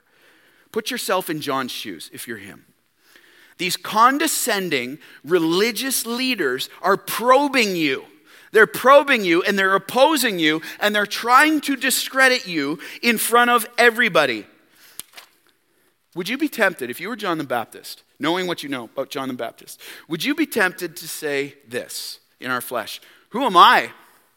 Put 0.72 0.92
yourself 0.92 1.30
in 1.30 1.40
John's 1.40 1.72
shoes 1.72 2.10
if 2.12 2.28
you're 2.28 2.38
him. 2.38 2.66
These 3.58 3.78
condescending 3.78 5.00
religious 5.24 6.06
leaders 6.06 6.70
are 6.82 6.98
probing 6.98 7.78
you. 7.78 8.06
They're 8.56 8.68
probing 8.68 9.26
you 9.26 9.44
and 9.44 9.60
they're 9.60 9.76
opposing 9.76 10.40
you 10.40 10.62
and 10.80 10.96
they're 10.96 11.06
trying 11.06 11.60
to 11.62 11.76
discredit 11.76 12.48
you 12.48 12.80
in 13.02 13.18
front 13.18 13.50
of 13.50 13.68
everybody. 13.78 14.46
Would 16.16 16.30
you 16.30 16.38
be 16.38 16.48
tempted, 16.48 16.90
if 16.90 17.02
you 17.02 17.10
were 17.10 17.18
John 17.18 17.38
the 17.38 17.44
Baptist, 17.44 18.04
knowing 18.18 18.48
what 18.48 18.64
you 18.64 18.70
know 18.70 18.86
about 18.86 19.10
John 19.10 19.28
the 19.28 19.34
Baptist, 19.34 19.82
would 20.08 20.24
you 20.24 20.34
be 20.36 20.46
tempted 20.46 20.96
to 20.96 21.06
say 21.06 21.56
this 21.68 22.22
in 22.40 22.50
our 22.50 22.62
flesh? 22.62 23.02
Who 23.32 23.44
am 23.44 23.58
I? 23.58 23.92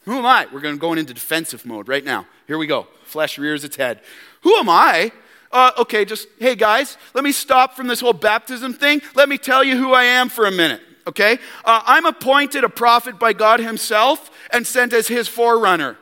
Who 0.04 0.18
am 0.18 0.26
I? 0.26 0.48
We're 0.52 0.62
going 0.62 0.74
to 0.74 0.80
go 0.80 0.94
into 0.94 1.14
defensive 1.14 1.64
mode 1.64 1.86
right 1.86 2.04
now. 2.04 2.26
Here 2.48 2.58
we 2.58 2.66
go. 2.66 2.88
Flesh 3.04 3.38
rears 3.38 3.62
its 3.62 3.76
head. 3.76 4.00
Who 4.40 4.56
am 4.56 4.68
I? 4.68 5.12
Uh, 5.52 5.70
okay, 5.78 6.04
just, 6.04 6.26
hey 6.40 6.56
guys, 6.56 6.96
let 7.14 7.22
me 7.22 7.30
stop 7.30 7.76
from 7.76 7.86
this 7.86 8.00
whole 8.00 8.12
baptism 8.12 8.74
thing. 8.74 9.00
Let 9.14 9.28
me 9.28 9.38
tell 9.38 9.62
you 9.62 9.76
who 9.76 9.92
I 9.92 10.02
am 10.02 10.28
for 10.28 10.44
a 10.46 10.50
minute, 10.50 10.82
okay? 11.08 11.38
Uh, 11.64 11.82
I'm 11.84 12.06
appointed 12.06 12.64
a 12.64 12.68
prophet 12.68 13.18
by 13.18 13.32
God 13.32 13.60
Himself 13.60 14.30
and 14.52 14.66
sent 14.66 14.92
as 14.92 15.08
His 15.08 15.26
forerunner. 15.26 15.96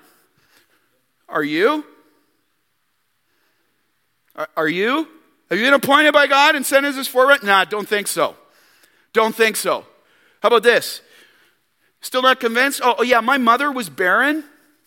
Are 1.28 1.44
you? 1.44 1.84
Are, 4.57 4.68
you? 4.68 5.09
Have 5.48 5.59
you 5.59 5.64
been 5.64 5.74
appointed 5.74 6.12
by 6.12 6.26
God 6.26 6.54
and 6.54 6.66
sent 6.66 6.84
as 6.84 6.96
His 6.96 7.09
forerunner? 7.09 7.40
Nah, 7.42 7.64
don't 7.64 7.88
think 7.88 8.07
so. 8.07 8.36
Don't 9.12 9.34
think 9.34 9.57
so. 9.57 9.86
How 10.42 10.48
about 10.48 10.62
this? 10.62 11.00
Still 12.02 12.22
not 12.22 12.38
convinced? 12.38 12.80
Oh, 12.84 12.96
oh, 12.98 13.02
yeah, 13.02 13.20
my 13.20 13.38
mother 13.38 13.72
was 13.72 13.88
barren. 13.88 14.44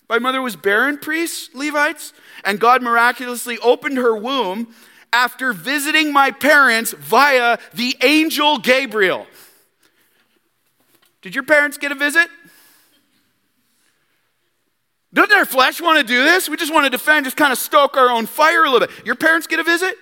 My 0.08 0.20
mother 0.20 0.42
was 0.42 0.56
barren, 0.56 0.98
priests, 0.98 1.50
Levites, 1.54 2.14
and 2.44 2.60
God 2.60 2.82
miraculously 2.82 3.58
opened 3.60 3.98
her 3.98 4.16
womb 4.16 4.74
after 5.12 5.54
visiting 5.54 6.14
my 6.14 6.32
parents 6.32 6.94
via 6.94 7.58
the 7.74 7.96
angel 8.02 8.60
Gabriel. 8.60 9.28
Did 11.22 11.36
your 11.36 11.44
parents 11.44 11.78
get 11.78 11.92
a 11.92 11.96
visit? 11.96 12.30
Doesn't 15.14 15.36
our 15.36 15.46
flesh 15.46 15.82
want 15.82 16.00
to 16.00 16.06
do 16.06 16.24
this? 16.24 16.48
We 16.48 16.56
just 16.56 16.74
want 16.74 16.86
to 16.86 16.90
defend, 16.90 17.26
just 17.26 17.38
kind 17.38 17.52
of 17.52 17.58
stoke 17.58 17.98
our 17.98 18.10
own 18.10 18.26
fire 18.26 18.64
a 18.64 18.70
little 18.70 18.88
bit. 18.88 19.06
Your 19.06 19.16
parents 19.16 19.48
get 19.48 19.60
a 19.60 19.64
visit? 19.64 19.96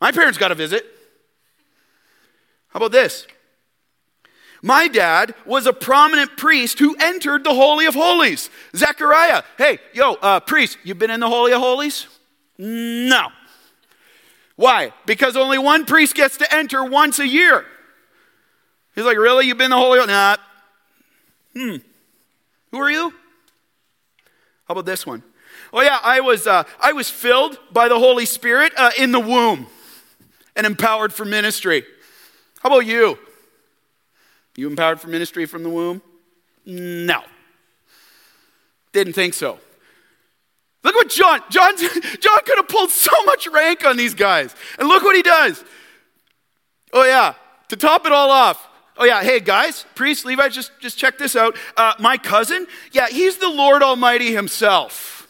My 0.00 0.10
parents 0.12 0.36
got 0.36 0.50
a 0.50 0.54
visit. 0.54 0.84
How 2.68 2.78
about 2.78 2.92
this? 2.92 3.26
My 4.62 4.88
dad 4.88 5.34
was 5.44 5.66
a 5.66 5.72
prominent 5.72 6.36
priest 6.36 6.78
who 6.80 6.96
entered 6.98 7.44
the 7.44 7.54
Holy 7.54 7.86
of 7.86 7.94
Holies. 7.94 8.50
Zechariah, 8.74 9.42
hey, 9.58 9.78
yo, 9.94 10.14
uh, 10.14 10.40
priest, 10.40 10.78
you've 10.82 10.98
been 10.98 11.10
in 11.10 11.20
the 11.20 11.28
Holy 11.28 11.52
of 11.52 11.60
Holies? 11.60 12.06
No. 12.58 13.28
Why? 14.56 14.92
Because 15.04 15.36
only 15.36 15.58
one 15.58 15.84
priest 15.84 16.14
gets 16.14 16.38
to 16.38 16.54
enter 16.54 16.82
once 16.82 17.18
a 17.18 17.28
year. 17.28 17.64
He's 18.96 19.04
like, 19.04 19.18
really? 19.18 19.46
You've 19.46 19.58
been 19.58 19.70
the 19.70 19.76
Holy 19.76 20.00
of 20.00 20.08
Nah. 20.08 20.36
Hmm. 21.54 21.76
Who 22.72 22.78
are 22.80 22.90
you? 22.90 23.10
How 24.64 24.72
about 24.72 24.86
this 24.86 25.06
one? 25.06 25.22
Oh 25.72 25.82
yeah, 25.82 25.98
I 26.02 26.20
was 26.20 26.46
uh, 26.46 26.64
I 26.80 26.92
was 26.92 27.08
filled 27.08 27.58
by 27.72 27.88
the 27.88 27.98
Holy 27.98 28.26
Spirit 28.26 28.72
uh, 28.76 28.90
in 28.98 29.12
the 29.12 29.20
womb 29.20 29.66
and 30.56 30.66
empowered 30.66 31.12
for 31.12 31.24
ministry. 31.24 31.84
How 32.60 32.70
about 32.70 32.86
you? 32.86 33.18
You 34.56 34.66
empowered 34.68 35.00
for 35.00 35.08
ministry 35.08 35.46
from 35.46 35.62
the 35.62 35.70
womb? 35.70 36.02
No. 36.64 37.22
Didn't 38.92 39.12
think 39.12 39.34
so. 39.34 39.58
Look 40.82 40.94
what 40.94 41.10
John, 41.10 41.42
John, 41.50 41.76
John 41.76 42.38
could 42.44 42.56
have 42.56 42.68
pulled 42.68 42.90
so 42.90 43.12
much 43.24 43.46
rank 43.48 43.84
on 43.84 43.96
these 43.96 44.14
guys. 44.14 44.54
And 44.78 44.88
look 44.88 45.02
what 45.02 45.16
he 45.16 45.22
does. 45.22 45.62
Oh, 46.92 47.04
yeah, 47.04 47.34
to 47.68 47.76
top 47.76 48.06
it 48.06 48.12
all 48.12 48.30
off. 48.30 48.66
Oh, 48.98 49.04
yeah, 49.04 49.22
hey, 49.22 49.40
guys, 49.40 49.84
priest, 49.94 50.24
Levi, 50.24 50.48
just, 50.48 50.72
just 50.80 50.96
check 50.96 51.18
this 51.18 51.36
out. 51.36 51.56
Uh, 51.76 51.92
my 51.98 52.16
cousin, 52.16 52.66
yeah, 52.92 53.08
he's 53.08 53.36
the 53.36 53.48
Lord 53.48 53.82
Almighty 53.82 54.32
himself. 54.32 55.28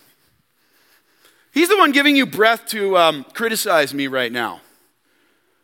He's 1.53 1.69
the 1.69 1.77
one 1.77 1.91
giving 1.91 2.15
you 2.15 2.27
breath 2.27 2.67
to 2.69 2.97
um, 2.97 3.25
criticize 3.33 3.93
me 3.93 4.07
right 4.07 4.31
now. 4.31 4.61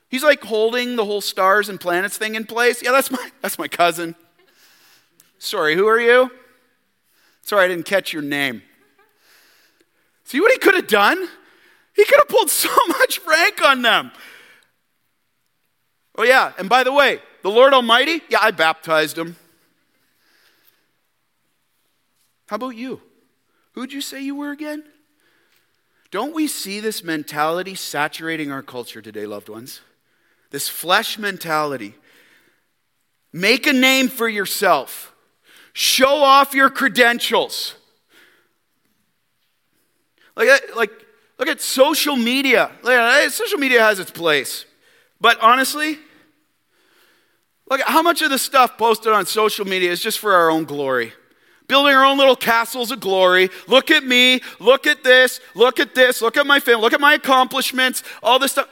He's 0.08 0.24
like 0.24 0.42
holding 0.42 0.96
the 0.96 1.04
whole 1.04 1.20
stars 1.20 1.68
and 1.68 1.80
planets 1.80 2.18
thing 2.18 2.34
in 2.34 2.44
place. 2.44 2.82
Yeah, 2.82 2.92
that's 2.92 3.10
my, 3.10 3.30
that's 3.40 3.58
my 3.58 3.68
cousin. 3.68 4.14
Sorry, 5.38 5.74
who 5.74 5.86
are 5.86 6.00
you? 6.00 6.30
Sorry, 7.42 7.64
I 7.64 7.68
didn't 7.68 7.86
catch 7.86 8.12
your 8.12 8.22
name. 8.22 8.62
See 10.24 10.40
what 10.40 10.50
he 10.50 10.58
could 10.58 10.74
have 10.74 10.86
done? 10.86 11.18
He 11.94 12.04
could 12.04 12.18
have 12.18 12.28
pulled 12.28 12.50
so 12.50 12.70
much 12.88 13.20
rank 13.26 13.64
on 13.64 13.82
them. 13.82 14.12
Oh, 16.16 16.24
yeah, 16.24 16.52
and 16.58 16.68
by 16.68 16.84
the 16.84 16.92
way, 16.92 17.20
the 17.42 17.50
Lord 17.50 17.74
Almighty, 17.74 18.22
yeah, 18.28 18.38
I 18.40 18.50
baptized 18.50 19.18
him. 19.18 19.36
How 22.46 22.56
about 22.56 22.76
you? 22.76 23.00
Who'd 23.72 23.92
you 23.92 24.00
say 24.00 24.22
you 24.22 24.34
were 24.34 24.50
again? 24.50 24.84
Don't 26.10 26.34
we 26.34 26.46
see 26.46 26.80
this 26.80 27.02
mentality 27.02 27.74
saturating 27.74 28.52
our 28.52 28.62
culture 28.62 29.00
today, 29.00 29.24
loved 29.24 29.48
ones? 29.48 29.80
This 30.50 30.68
flesh 30.68 31.18
mentality. 31.18 31.94
Make 33.32 33.66
a 33.66 33.72
name 33.72 34.08
for 34.08 34.28
yourself, 34.28 35.14
show 35.72 36.22
off 36.22 36.52
your 36.52 36.68
credentials. 36.68 37.76
Like, 40.36 40.48
like, 40.76 40.90
look 41.38 41.48
at 41.48 41.62
social 41.62 42.16
media. 42.16 42.70
Social 43.30 43.58
media 43.58 43.80
has 43.80 43.98
its 43.98 44.10
place. 44.10 44.66
But 45.18 45.40
honestly, 45.40 45.98
look 47.72 47.80
at 47.80 47.88
how 47.88 48.02
much 48.02 48.20
of 48.20 48.28
the 48.28 48.38
stuff 48.38 48.76
posted 48.76 49.14
on 49.14 49.24
social 49.24 49.64
media 49.64 49.90
is 49.90 49.98
just 49.98 50.18
for 50.18 50.34
our 50.34 50.50
own 50.50 50.64
glory 50.64 51.14
building 51.68 51.94
our 51.94 52.04
own 52.04 52.18
little 52.18 52.36
castles 52.36 52.90
of 52.90 53.00
glory. 53.00 53.48
Look 53.66 53.90
at 53.90 54.04
me, 54.04 54.42
look 54.60 54.86
at 54.86 55.02
this, 55.02 55.40
look 55.54 55.80
at 55.80 55.94
this, 55.94 56.20
look 56.20 56.36
at 56.36 56.46
my 56.46 56.60
family, 56.60 56.82
look 56.82 56.92
at 56.92 57.00
my 57.00 57.14
accomplishments, 57.14 58.02
all 58.22 58.38
this 58.38 58.52
stuff. 58.52 58.68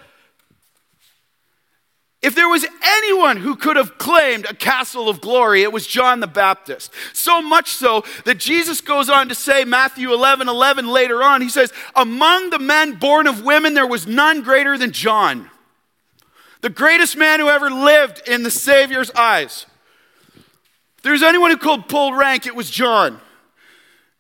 If 2.20 2.34
there 2.34 2.48
was 2.48 2.66
anyone 2.82 3.38
who 3.38 3.56
could 3.56 3.76
have 3.76 3.96
claimed 3.96 4.44
a 4.44 4.54
castle 4.54 5.08
of 5.08 5.22
glory, 5.22 5.62
it 5.62 5.72
was 5.72 5.86
John 5.86 6.20
the 6.20 6.26
Baptist. 6.26 6.92
So 7.14 7.40
much 7.40 7.70
so 7.70 8.04
that 8.26 8.36
Jesus 8.36 8.82
goes 8.82 9.08
on 9.08 9.30
to 9.30 9.34
say, 9.34 9.64
Matthew 9.64 10.12
11 10.12 10.46
11 10.46 10.86
later 10.86 11.22
on, 11.22 11.40
he 11.40 11.48
says, 11.48 11.72
Among 11.96 12.50
the 12.50 12.58
men 12.58 12.96
born 12.96 13.26
of 13.26 13.42
women, 13.42 13.72
there 13.72 13.86
was 13.86 14.06
none 14.06 14.42
greater 14.42 14.76
than 14.76 14.92
John. 14.92 15.48
The 16.60 16.70
greatest 16.70 17.16
man 17.16 17.40
who 17.40 17.48
ever 17.48 17.70
lived 17.70 18.22
in 18.26 18.42
the 18.42 18.50
Savior's 18.50 19.10
eyes. 19.12 19.66
If 20.98 21.02
there's 21.02 21.22
anyone 21.22 21.50
who 21.50 21.56
could 21.56 21.88
pull 21.88 22.12
rank, 22.12 22.46
it 22.46 22.54
was 22.54 22.70
John. 22.70 23.20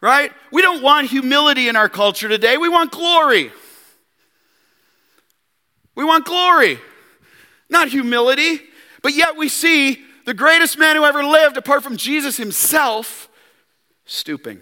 Right? 0.00 0.32
We 0.50 0.62
don't 0.62 0.82
want 0.82 1.08
humility 1.08 1.68
in 1.68 1.76
our 1.76 1.90
culture 1.90 2.28
today. 2.28 2.56
We 2.56 2.70
want 2.70 2.90
glory. 2.90 3.52
We 5.94 6.04
want 6.04 6.24
glory, 6.24 6.78
not 7.68 7.88
humility. 7.88 8.62
But 9.02 9.14
yet 9.14 9.36
we 9.36 9.48
see 9.48 10.02
the 10.24 10.34
greatest 10.34 10.78
man 10.78 10.96
who 10.96 11.04
ever 11.04 11.22
lived, 11.22 11.56
apart 11.56 11.82
from 11.82 11.96
Jesus 11.96 12.36
himself, 12.36 13.28
stooping. 14.06 14.60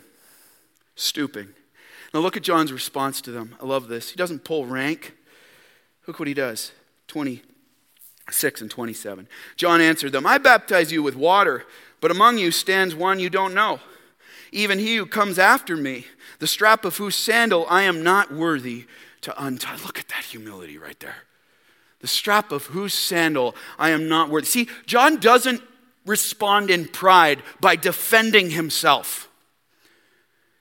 Stooping. 0.96 1.48
Now 2.12 2.20
look 2.20 2.36
at 2.36 2.42
John's 2.42 2.72
response 2.72 3.20
to 3.22 3.30
them. 3.30 3.54
I 3.60 3.66
love 3.66 3.88
this. 3.88 4.10
He 4.10 4.16
doesn't 4.16 4.44
pull 4.44 4.66
rank. 4.66 5.14
Look 6.06 6.18
what 6.18 6.26
he 6.26 6.34
does. 6.34 6.72
26 8.28 8.60
and 8.60 8.70
27. 8.70 9.28
John 9.56 9.80
answered 9.80 10.12
them 10.12 10.26
I 10.26 10.36
baptize 10.36 10.92
you 10.92 11.02
with 11.02 11.16
water 11.16 11.64
but 12.00 12.10
among 12.10 12.38
you 12.38 12.50
stands 12.50 12.94
one 12.94 13.18
you 13.18 13.30
don't 13.30 13.54
know, 13.54 13.80
even 14.52 14.78
he 14.78 14.96
who 14.96 15.06
comes 15.06 15.38
after 15.38 15.76
me, 15.76 16.06
the 16.38 16.46
strap 16.46 16.84
of 16.84 16.96
whose 16.96 17.16
sandal 17.16 17.66
I 17.68 17.82
am 17.82 18.02
not 18.02 18.32
worthy 18.32 18.86
to 19.22 19.44
untie. 19.44 19.76
Look 19.84 19.98
at 19.98 20.08
that 20.08 20.24
humility 20.24 20.78
right 20.78 20.98
there. 21.00 21.16
The 22.00 22.06
strap 22.06 22.52
of 22.52 22.66
whose 22.66 22.94
sandal 22.94 23.56
I 23.78 23.90
am 23.90 24.08
not 24.08 24.30
worthy. 24.30 24.46
See, 24.46 24.68
John 24.86 25.16
doesn't 25.16 25.60
respond 26.06 26.70
in 26.70 26.86
pride 26.86 27.42
by 27.60 27.74
defending 27.76 28.50
himself. 28.50 29.28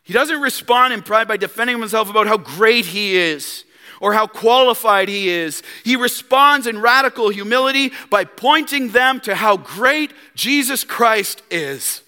He 0.03 0.13
doesn't 0.13 0.41
respond 0.41 0.93
in 0.93 1.03
pride 1.03 1.28
by 1.28 1.38
defending 1.38 1.78
himself 1.80 2.09
about 2.09 2.28
how 2.28 2.38
great 2.38 2.86
he 2.86 3.15
is 3.15 3.65
or 4.00 4.14
how 4.14 4.28
qualified 4.28 5.10
he 5.10 5.30
is. 5.30 5.64
He 5.84 5.95
responds 5.95 6.68
in 6.68 6.80
radical 6.82 7.30
humility 7.30 7.91
by 8.10 8.24
pointing 8.26 8.89
them 8.89 9.20
to 9.22 9.36
how 9.36 9.58
great 9.58 10.14
Jesus 10.36 10.84
Christ 10.84 11.41
is. 11.50 12.02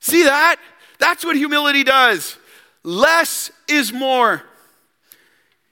See 0.00 0.24
that? 0.24 0.56
That's 0.98 1.24
what 1.24 1.36
humility 1.36 1.84
does. 1.84 2.36
Less 2.82 3.50
is 3.68 3.92
more. 3.92 4.42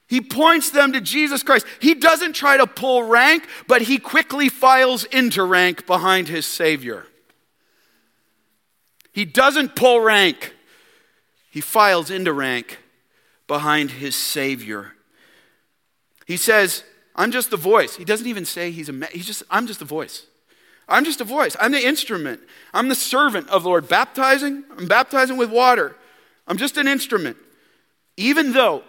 He 0.08 0.20
points 0.20 0.70
them 0.70 0.92
to 0.92 1.00
Jesus 1.00 1.42
Christ. 1.42 1.66
He 1.80 1.94
doesn't 1.94 2.34
try 2.34 2.56
to 2.56 2.66
pull 2.66 3.02
rank, 3.02 3.48
but 3.66 3.82
he 3.82 3.98
quickly 3.98 4.48
files 4.48 5.04
into 5.04 5.42
rank 5.42 5.86
behind 5.86 6.28
his 6.28 6.46
Savior. 6.46 7.06
He 9.12 9.24
doesn't 9.24 9.74
pull 9.74 10.00
rank, 10.00 10.54
he 11.50 11.60
files 11.60 12.10
into 12.10 12.32
rank 12.32 12.78
behind 13.46 13.92
his 13.92 14.14
Savior. 14.14 14.92
He 16.26 16.36
says, 16.36 16.84
I'm 17.14 17.30
just 17.30 17.50
the 17.50 17.56
voice. 17.56 17.96
He 17.96 18.04
doesn't 18.04 18.26
even 18.26 18.44
say 18.44 18.70
he's 18.70 18.90
a, 18.90 18.92
man. 18.92 19.08
he's 19.12 19.26
just, 19.26 19.42
I'm 19.50 19.66
just 19.66 19.78
the 19.78 19.86
voice. 19.86 20.26
I'm 20.88 21.04
just 21.04 21.20
a 21.20 21.24
voice. 21.24 21.56
I'm 21.58 21.72
the 21.72 21.84
instrument. 21.84 22.40
I'm 22.74 22.88
the 22.88 22.94
servant 22.94 23.48
of 23.48 23.62
the 23.62 23.68
Lord. 23.68 23.88
Baptizing, 23.88 24.64
I'm 24.76 24.86
baptizing 24.86 25.36
with 25.36 25.50
water. 25.50 25.96
I'm 26.46 26.58
just 26.58 26.76
an 26.76 26.86
instrument. 26.86 27.36
Even 28.16 28.52
though, 28.52 28.82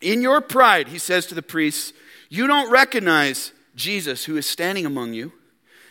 in 0.00 0.20
your 0.20 0.40
pride, 0.40 0.88
he 0.88 0.98
says 0.98 1.26
to 1.26 1.34
the 1.34 1.42
priests, 1.42 1.92
you 2.28 2.46
don't 2.46 2.70
recognize 2.70 3.52
Jesus 3.74 4.24
who 4.24 4.36
is 4.36 4.46
standing 4.46 4.86
among 4.86 5.14
you. 5.14 5.32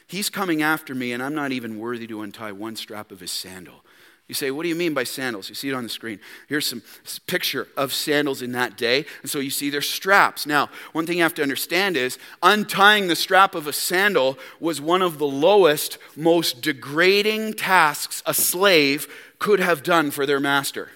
He's 0.08 0.30
coming 0.30 0.62
after 0.62 0.94
me, 0.94 1.12
and 1.12 1.24
I'm 1.24 1.34
not 1.34 1.52
even 1.52 1.80
worthy 1.80 2.08
to 2.08 2.22
untie 2.22 2.52
one 2.52 2.76
strap 2.76 3.12
of 3.12 3.20
his 3.20 3.32
sandal. 3.32 3.83
You 4.28 4.36
say, 4.36 4.52
what 4.52 4.64
do 4.64 4.70
you 4.70 4.76
mean 4.76 4.94
by 4.94 5.04
sandals? 5.04 5.50
You 5.50 5.56
see 5.56 5.70
it 5.70 5.74
on 5.74 5.84
the 5.84 5.90
screen. 5.90 6.20
Here's 6.48 6.66
some 6.66 6.82
picture 7.28 7.68
of 7.76 7.92
sandals 7.92 8.42
in 8.42 8.54
that 8.54 8.78
day. 8.78 9.06
And 9.22 9.30
so 9.30 9.40
you 9.40 9.50
see 9.50 9.70
their 9.70 9.82
straps. 9.82 10.46
Now, 10.46 10.70
one 10.94 11.06
thing 11.06 11.18
you 11.18 11.24
have 11.24 11.34
to 11.36 11.44
understand 11.44 11.98
is 11.98 12.18
untying 12.42 13.08
the 13.08 13.18
strap 13.18 13.54
of 13.54 13.68
a 13.68 13.74
sandal 13.74 14.40
was 14.62 14.80
one 14.80 15.02
of 15.02 15.18
the 15.18 15.28
lowest, 15.28 15.98
most 16.16 16.62
degrading 16.62 17.54
tasks 17.56 18.24
a 18.26 18.34
slave 18.34 19.08
could 19.40 19.60
have 19.60 19.84
done 19.84 20.10
for 20.10 20.26
their 20.26 20.40
master. 20.40 20.90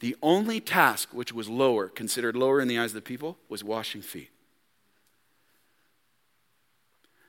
The 0.00 0.14
only 0.22 0.60
task 0.60 1.08
which 1.12 1.32
was 1.32 1.48
lower, 1.48 1.88
considered 1.88 2.36
lower 2.36 2.60
in 2.60 2.68
the 2.68 2.78
eyes 2.78 2.90
of 2.90 2.96
the 2.96 3.00
people, 3.00 3.38
was 3.48 3.64
washing 3.64 4.02
feet. 4.02 4.28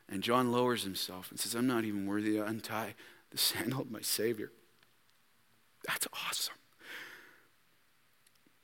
And 0.10 0.22
John 0.22 0.52
lowers 0.52 0.84
himself 0.84 1.32
and 1.32 1.40
says, 1.40 1.56
I'm 1.56 1.68
not 1.68 1.86
even 1.86 2.08
worthy 2.08 2.34
to 2.34 2.46
untie 2.46 2.96
the 3.32 3.38
sandal 3.38 3.82
of 3.82 3.92
my 3.92 4.02
Savior. 4.02 4.52
That's 5.88 6.08
awesome. 6.14 6.56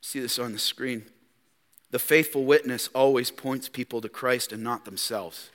See 0.00 0.20
this 0.20 0.38
on 0.38 0.52
the 0.52 0.58
screen. 0.58 1.06
The 1.90 1.98
faithful 1.98 2.44
witness 2.44 2.88
always 2.94 3.30
points 3.30 3.68
people 3.68 4.00
to 4.00 4.08
Christ 4.08 4.52
and 4.52 4.62
not 4.62 4.84
themselves. 4.84 5.50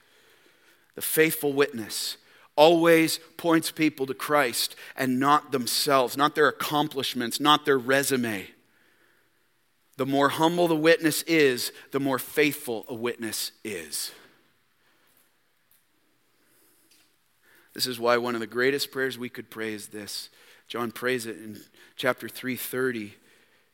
The 0.95 1.01
faithful 1.01 1.53
witness 1.53 2.17
always 2.55 3.19
points 3.37 3.71
people 3.71 4.05
to 4.05 4.13
Christ 4.13 4.75
and 4.97 5.19
not 5.19 5.51
themselves, 5.51 6.17
not 6.17 6.35
their 6.35 6.47
accomplishments, 6.47 7.39
not 7.39 7.65
their 7.65 7.77
resume. 7.77 8.47
The 9.97 10.05
more 10.05 10.29
humble 10.29 10.67
the 10.67 10.75
witness 10.75 11.21
is, 11.23 11.71
the 11.91 11.99
more 11.99 12.19
faithful 12.19 12.85
a 12.87 12.93
witness 12.93 13.51
is. 13.63 14.11
This 17.73 17.87
is 17.87 17.99
why 17.99 18.17
one 18.17 18.33
of 18.33 18.41
the 18.41 18.47
greatest 18.47 18.91
prayers 18.91 19.17
we 19.17 19.29
could 19.29 19.49
pray 19.49 19.73
is 19.73 19.87
this 19.87 20.29
John 20.69 20.91
prays 20.91 21.25
it 21.25 21.37
in 21.37 21.59
chapter 21.95 22.29
330. 22.29 23.15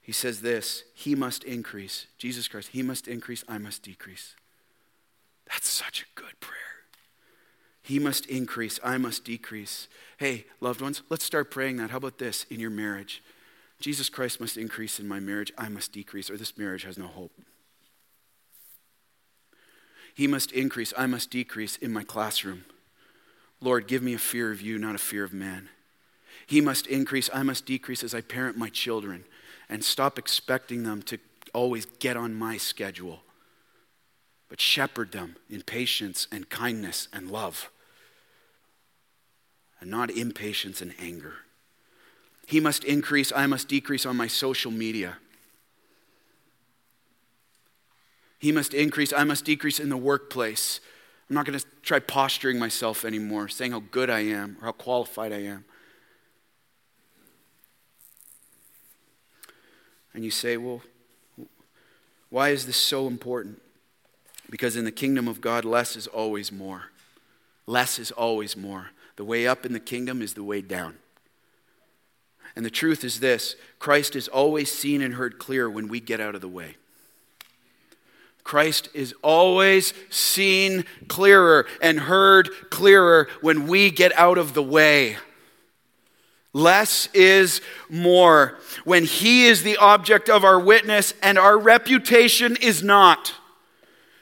He 0.01 0.11
says 0.11 0.41
this 0.41 0.85
He 0.95 1.13
must 1.13 1.43
increase. 1.43 2.07
Jesus 2.17 2.47
Christ, 2.47 2.69
He 2.71 2.81
must 2.81 3.07
increase, 3.07 3.43
I 3.47 3.59
must 3.59 3.83
decrease. 3.83 4.35
That's 5.47 5.67
such 5.67 6.01
a 6.01 6.19
good 6.19 6.39
prayer. 6.39 6.55
He 7.83 7.99
must 7.99 8.25
increase, 8.25 8.79
I 8.83 8.97
must 8.97 9.23
decrease. 9.23 9.87
Hey, 10.17 10.45
loved 10.59 10.81
ones, 10.81 11.03
let's 11.09 11.23
start 11.23 11.51
praying 11.51 11.77
that. 11.77 11.91
How 11.91 11.97
about 11.97 12.17
this 12.17 12.45
in 12.49 12.59
your 12.59 12.71
marriage? 12.71 13.21
Jesus 13.79 14.09
Christ 14.09 14.39
must 14.39 14.57
increase 14.57 14.99
in 14.99 15.07
my 15.07 15.19
marriage, 15.19 15.51
I 15.57 15.69
must 15.69 15.91
decrease, 15.91 16.29
or 16.31 16.37
this 16.37 16.57
marriage 16.57 16.83
has 16.83 16.97
no 16.97 17.07
hope. 17.07 17.31
He 20.15 20.27
must 20.27 20.53
increase, 20.53 20.93
I 20.97 21.05
must 21.07 21.29
decrease 21.29 21.75
in 21.75 21.91
my 21.91 22.03
classroom. 22.03 22.63
Lord, 23.59 23.85
give 23.85 24.01
me 24.01 24.13
a 24.13 24.17
fear 24.19 24.51
of 24.51 24.61
you, 24.61 24.79
not 24.79 24.95
a 24.95 24.99
fear 24.99 25.25
of 25.25 25.33
man. 25.33 25.69
He 26.47 26.61
must 26.61 26.87
increase, 26.87 27.29
I 27.33 27.43
must 27.43 27.65
decrease 27.65 28.03
as 28.03 28.13
I 28.13 28.21
parent 28.21 28.57
my 28.57 28.69
children 28.69 29.25
and 29.69 29.83
stop 29.83 30.19
expecting 30.19 30.83
them 30.83 31.01
to 31.03 31.17
always 31.53 31.85
get 31.85 32.17
on 32.17 32.35
my 32.35 32.57
schedule, 32.57 33.21
but 34.49 34.61
shepherd 34.61 35.11
them 35.11 35.37
in 35.49 35.61
patience 35.61 36.27
and 36.31 36.49
kindness 36.49 37.07
and 37.11 37.31
love, 37.31 37.71
and 39.79 39.89
not 39.89 40.11
impatience 40.11 40.81
and 40.81 40.93
anger. 40.99 41.33
He 42.47 42.59
must 42.59 42.83
increase, 42.83 43.31
I 43.35 43.47
must 43.47 43.67
decrease 43.67 44.05
on 44.05 44.15
my 44.15 44.27
social 44.27 44.71
media. 44.71 45.17
He 48.37 48.51
must 48.51 48.75
increase, 48.75 49.11
I 49.11 49.23
must 49.23 49.45
decrease 49.45 49.79
in 49.79 49.89
the 49.89 49.97
workplace. 49.97 50.79
I'm 51.27 51.35
not 51.35 51.47
going 51.47 51.57
to 51.57 51.65
try 51.81 51.99
posturing 51.99 52.59
myself 52.59 53.03
anymore, 53.03 53.47
saying 53.47 53.71
how 53.71 53.81
good 53.89 54.11
I 54.11 54.19
am 54.19 54.57
or 54.61 54.65
how 54.65 54.71
qualified 54.73 55.31
I 55.31 55.41
am. 55.41 55.65
And 60.15 60.23
you 60.23 60.31
say, 60.31 60.55
well, 60.55 60.81
why 62.29 62.49
is 62.49 62.65
this 62.65 62.77
so 62.77 63.05
important? 63.05 63.61
Because 64.49 64.77
in 64.77 64.85
the 64.85 64.91
kingdom 64.91 65.27
of 65.27 65.41
God, 65.41 65.65
less 65.65 65.97
is 65.97 66.07
always 66.07 66.53
more. 66.53 66.83
Less 67.67 67.99
is 67.99 68.11
always 68.11 68.55
more. 68.55 68.91
The 69.17 69.25
way 69.25 69.45
up 69.45 69.65
in 69.65 69.73
the 69.73 69.79
kingdom 69.79 70.21
is 70.21 70.33
the 70.33 70.43
way 70.43 70.61
down. 70.61 70.95
And 72.55 72.65
the 72.65 72.69
truth 72.69 73.03
is 73.03 73.19
this 73.19 73.57
Christ 73.77 74.15
is 74.15 74.29
always 74.29 74.71
seen 74.71 75.01
and 75.01 75.15
heard 75.15 75.37
clear 75.37 75.69
when 75.69 75.89
we 75.89 75.99
get 75.99 76.21
out 76.21 76.33
of 76.33 76.41
the 76.41 76.47
way. 76.47 76.77
Christ 78.45 78.87
is 78.93 79.13
always 79.21 79.93
seen 80.09 80.85
clearer 81.09 81.65
and 81.81 81.99
heard 81.99 82.49
clearer 82.69 83.27
when 83.41 83.67
we 83.67 83.89
get 83.91 84.17
out 84.17 84.37
of 84.37 84.53
the 84.53 84.63
way. 84.63 85.17
Less 86.55 87.09
is 87.13 87.59
more. 87.89 88.57
When 88.85 89.03
He 89.03 89.47
is 89.47 89.63
the 89.63 89.75
object 89.75 90.29
of 90.29 90.45
our 90.45 90.57
witness 90.57 91.13
and 91.21 91.37
our 91.37 91.57
reputation 91.57 92.55
is 92.55 92.81
not. 92.81 93.33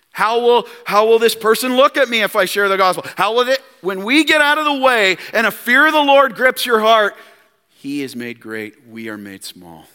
How 0.10 0.42
will, 0.42 0.68
how 0.84 1.06
will 1.06 1.20
this 1.20 1.36
person 1.36 1.78
look 1.78 1.96
at 1.96 2.10
me 2.10 2.24
if 2.24 2.36
I 2.36 2.46
share 2.46 2.70
the 2.70 2.76
gospel? 2.76 3.06
How 3.18 3.36
will 3.36 3.48
it, 3.50 3.62
when 3.82 4.04
we 4.04 4.24
get 4.24 4.42
out 4.42 4.58
of 4.58 4.66
the 4.66 4.84
way 4.84 5.18
and 5.32 5.46
a 5.46 5.52
fear 5.52 5.86
of 5.86 5.94
the 5.94 6.02
Lord 6.02 6.34
grips 6.34 6.66
your 6.66 6.80
heart, 6.80 7.16
He 7.70 8.02
is 8.02 8.16
made 8.16 8.40
great, 8.40 8.88
we 8.88 9.10
are 9.10 9.18
made 9.18 9.44
small. 9.44 9.86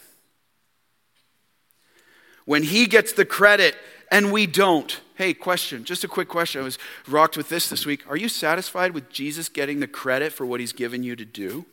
When 2.45 2.63
He 2.63 2.85
gets 2.85 3.11
the 3.11 3.25
credit 3.25 3.75
and 4.09 4.31
we 4.31 4.47
don't. 4.47 5.01
Hey, 5.15 5.33
question, 5.33 5.83
just 5.83 6.05
a 6.05 6.07
quick 6.07 6.29
question. 6.29 6.61
I 6.61 6.63
was 6.63 6.77
rocked 7.05 7.35
with 7.35 7.49
this 7.49 7.67
this 7.67 7.85
week. 7.85 8.09
Are 8.09 8.15
you 8.15 8.29
satisfied 8.29 8.93
with 8.93 9.09
Jesus 9.09 9.49
getting 9.49 9.81
the 9.81 9.87
credit 9.87 10.31
for 10.31 10.45
what 10.45 10.61
He's 10.61 10.71
given 10.71 11.03
you 11.03 11.17
to 11.17 11.25
do? 11.25 11.65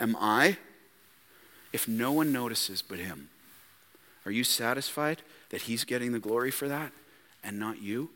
Am 0.00 0.16
I? 0.18 0.56
If 1.72 1.86
no 1.86 2.12
one 2.12 2.32
notices 2.32 2.82
but 2.82 2.98
him, 2.98 3.28
are 4.24 4.30
you 4.30 4.44
satisfied 4.44 5.22
that 5.50 5.62
he's 5.62 5.84
getting 5.84 6.12
the 6.12 6.18
glory 6.18 6.50
for 6.50 6.68
that 6.68 6.92
and 7.42 7.58
not 7.58 7.82
you? 7.82 8.10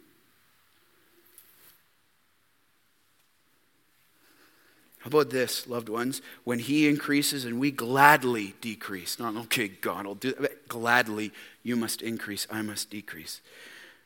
How 5.03 5.09
about 5.09 5.30
this, 5.30 5.66
loved 5.66 5.89
ones? 5.89 6.22
When 6.45 6.61
he 6.61 6.89
increases 6.89 7.45
and 7.45 7.59
we 7.59 7.72
gladly 7.72 8.55
decrease, 8.61 9.18
not, 9.18 9.37
okay, 9.37 9.66
God 9.66 10.07
will 10.07 10.14
do 10.14 10.33
that. 10.35 10.68
Gladly, 10.68 11.33
you 11.64 11.74
must 11.74 12.03
increase, 12.03 12.47
I 12.49 12.62
must 12.62 12.89
decrease. 12.89 13.41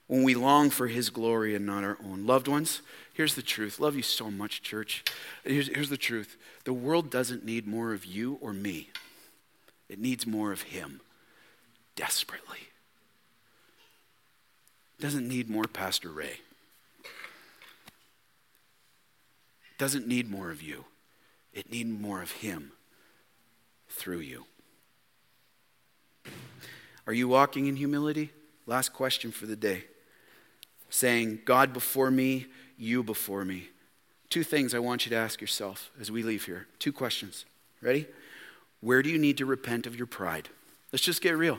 When 0.07 0.23
we 0.23 0.35
long 0.35 0.71
for 0.71 0.87
his 0.87 1.11
glory 1.11 1.55
and 1.55 1.67
not 1.67 1.85
our 1.85 1.99
own. 2.03 2.25
Loved 2.25 2.49
ones, 2.49 2.81
here's 3.17 3.35
the 3.35 3.43
truth. 3.43 3.81
Love 3.81 3.97
you 3.97 4.03
so 4.03 4.31
much, 4.31 4.63
church. 4.63 5.03
Here's, 5.43 5.69
here's 5.69 5.89
the 5.89 5.97
truth 5.97 6.37
the 6.65 6.73
world 6.73 7.11
doesn't 7.11 7.45
need 7.45 7.67
more 7.67 7.93
of 7.93 8.05
you 8.05 8.39
or 8.41 8.53
me, 8.53 8.91
it 9.89 9.99
needs 9.99 10.27
more 10.27 10.53
of 10.53 10.63
Him 10.63 11.01
desperately. 11.97 12.59
Doesn't 14.99 15.29
need 15.29 15.51
more 15.51 15.65
Pastor 15.65 16.09
Ray. 16.09 16.41
Doesn't 19.77 20.07
need 20.07 20.31
more 20.31 20.51
of 20.51 20.63
you. 20.63 20.87
It 21.53 21.71
needs 21.71 21.91
more 21.91 22.23
of 22.23 22.31
Him 22.31 22.73
through 23.91 24.21
you. 24.21 24.47
Are 27.07 27.13
you 27.13 27.29
walking 27.29 27.67
in 27.67 27.77
humility? 27.77 28.31
Last 28.67 28.93
question 28.93 29.31
for 29.33 29.47
the 29.47 29.55
day. 29.55 29.85
Saying, 30.89 31.41
God 31.45 31.73
before 31.73 32.11
me, 32.11 32.47
you 32.77 33.03
before 33.03 33.45
me. 33.45 33.69
Two 34.29 34.43
things 34.43 34.75
I 34.75 34.79
want 34.79 35.07
you 35.07 35.11
to 35.11 35.17
ask 35.17 35.41
yourself 35.41 35.91
as 36.01 36.11
we 36.11 36.23
leave 36.23 36.45
here. 36.47 36.67
Two 36.79 36.93
questions. 36.93 37.45
Ready? 37.81 38.07
Where 38.81 39.03
do 39.03 39.11
you 39.11 39.19
need 39.19 39.39
to 39.39 39.47
repent 39.47 39.87
of 39.87 39.97
your 39.97 40.07
pride? 40.07 40.49
Let's 40.93 41.05
just 41.05 41.23
get 41.23 41.37
real. 41.37 41.59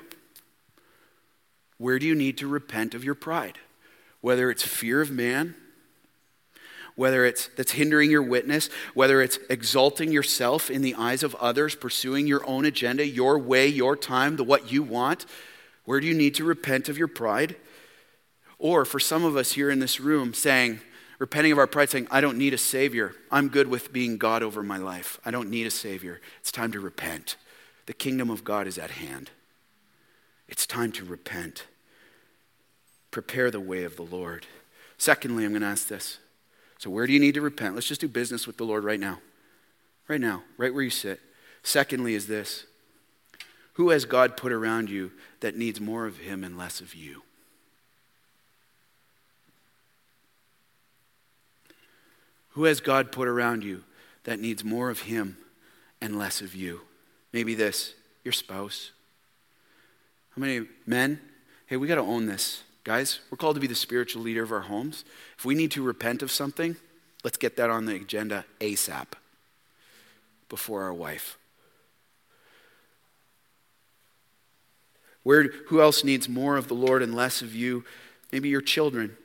Where 1.77 1.99
do 1.99 2.05
you 2.05 2.15
need 2.15 2.37
to 2.39 2.47
repent 2.47 2.93
of 2.93 3.03
your 3.03 3.15
pride? 3.15 3.57
Whether 4.21 4.49
it's 4.49 4.63
fear 4.63 5.01
of 5.01 5.11
man, 5.11 5.55
whether 6.95 7.23
it's 7.25 7.47
that's 7.55 7.73
hindering 7.73 8.09
your 8.09 8.23
witness, 8.23 8.69
whether 8.95 9.21
it's 9.21 9.37
exalting 9.49 10.11
yourself 10.11 10.71
in 10.71 10.81
the 10.81 10.95
eyes 10.95 11.21
of 11.21 11.35
others, 11.35 11.75
pursuing 11.75 12.25
your 12.25 12.45
own 12.47 12.65
agenda, 12.65 13.05
your 13.05 13.37
way, 13.37 13.67
your 13.67 13.95
time, 13.95 14.35
the 14.35 14.43
what 14.43 14.71
you 14.71 14.81
want, 14.81 15.25
where 15.85 15.99
do 15.99 16.07
you 16.07 16.15
need 16.15 16.33
to 16.35 16.43
repent 16.43 16.89
of 16.89 16.97
your 16.97 17.07
pride? 17.07 17.55
Or 18.57 18.83
for 18.83 18.99
some 18.99 19.23
of 19.23 19.37
us 19.37 19.51
here 19.51 19.69
in 19.69 19.79
this 19.79 19.99
room 19.99 20.33
saying, 20.33 20.79
repenting 21.19 21.51
of 21.51 21.57
our 21.57 21.67
pride, 21.67 21.89
saying, 21.89 22.07
I 22.11 22.21
don't 22.21 22.37
need 22.37 22.53
a 22.53 22.57
Savior. 22.57 23.13
I'm 23.31 23.49
good 23.49 23.67
with 23.67 23.93
being 23.93 24.17
God 24.17 24.43
over 24.43 24.63
my 24.63 24.77
life. 24.77 25.19
I 25.25 25.31
don't 25.31 25.49
need 25.49 25.67
a 25.67 25.71
Savior. 25.71 26.21
It's 26.39 26.51
time 26.51 26.71
to 26.73 26.79
repent. 26.79 27.37
The 27.85 27.93
kingdom 27.93 28.29
of 28.29 28.43
God 28.43 28.67
is 28.67 28.77
at 28.77 28.91
hand. 28.91 29.31
It's 30.47 30.65
time 30.65 30.91
to 30.93 31.05
repent. 31.05 31.67
Prepare 33.11 33.51
the 33.51 33.59
way 33.59 33.83
of 33.83 33.95
the 33.95 34.03
Lord. 34.03 34.45
Secondly, 34.97 35.43
I'm 35.43 35.51
going 35.51 35.61
to 35.61 35.67
ask 35.67 35.87
this. 35.87 36.19
So, 36.77 36.89
where 36.89 37.07
do 37.07 37.13
you 37.13 37.19
need 37.19 37.33
to 37.33 37.41
repent? 37.41 37.75
Let's 37.75 37.87
just 37.87 38.01
do 38.01 38.07
business 38.07 38.45
with 38.45 38.57
the 38.57 38.63
Lord 38.63 38.83
right 38.83 38.99
now. 38.99 39.19
Right 40.07 40.21
now, 40.21 40.43
right 40.57 40.73
where 40.73 40.83
you 40.83 40.89
sit. 40.89 41.19
Secondly, 41.63 42.13
is 42.13 42.27
this 42.27 42.65
Who 43.73 43.89
has 43.89 44.05
God 44.05 44.37
put 44.37 44.51
around 44.51 44.89
you 44.89 45.11
that 45.39 45.57
needs 45.57 45.81
more 45.81 46.05
of 46.05 46.19
Him 46.19 46.43
and 46.43 46.57
less 46.57 46.79
of 46.79 46.93
you? 46.93 47.23
Who 52.57 52.63
has 52.63 52.81
God 52.81 53.11
put 53.11 53.27
around 53.27 53.63
you 53.63 53.83
that 54.23 54.39
needs 54.39 54.63
more 54.63 54.89
of 54.89 55.01
Him 55.01 55.37
and 56.01 56.17
less 56.17 56.41
of 56.41 56.55
you? 56.55 56.81
Maybe 57.31 57.53
this 57.53 57.93
your 58.23 58.31
spouse. 58.31 58.89
How 60.35 60.39
many 60.41 60.65
men? 60.83 61.21
Hey, 61.67 61.77
we 61.77 61.87
got 61.87 61.95
to 61.95 62.01
own 62.01 62.25
this. 62.25 62.63
Guys, 62.83 63.19
we're 63.29 63.37
called 63.37 63.57
to 63.57 63.61
be 63.61 63.67
the 63.67 63.75
spiritual 63.75 64.23
leader 64.23 64.41
of 64.41 64.51
our 64.51 64.61
homes. 64.61 65.05
If 65.37 65.45
we 65.45 65.53
need 65.53 65.69
to 65.73 65.83
repent 65.83 66.23
of 66.23 66.31
something, 66.31 66.77
let's 67.23 67.37
get 67.37 67.57
that 67.57 67.69
on 67.69 67.85
the 67.85 67.95
agenda 67.95 68.43
ASAP 68.59 69.05
before 70.49 70.81
our 70.81 70.93
wife. 70.95 71.37
Where, 75.21 75.43
who 75.67 75.79
else 75.79 76.03
needs 76.03 76.27
more 76.27 76.57
of 76.57 76.69
the 76.69 76.73
Lord 76.73 77.03
and 77.03 77.13
less 77.13 77.43
of 77.43 77.53
you? 77.53 77.85
Maybe 78.31 78.49
your 78.49 78.61
children 78.61 79.15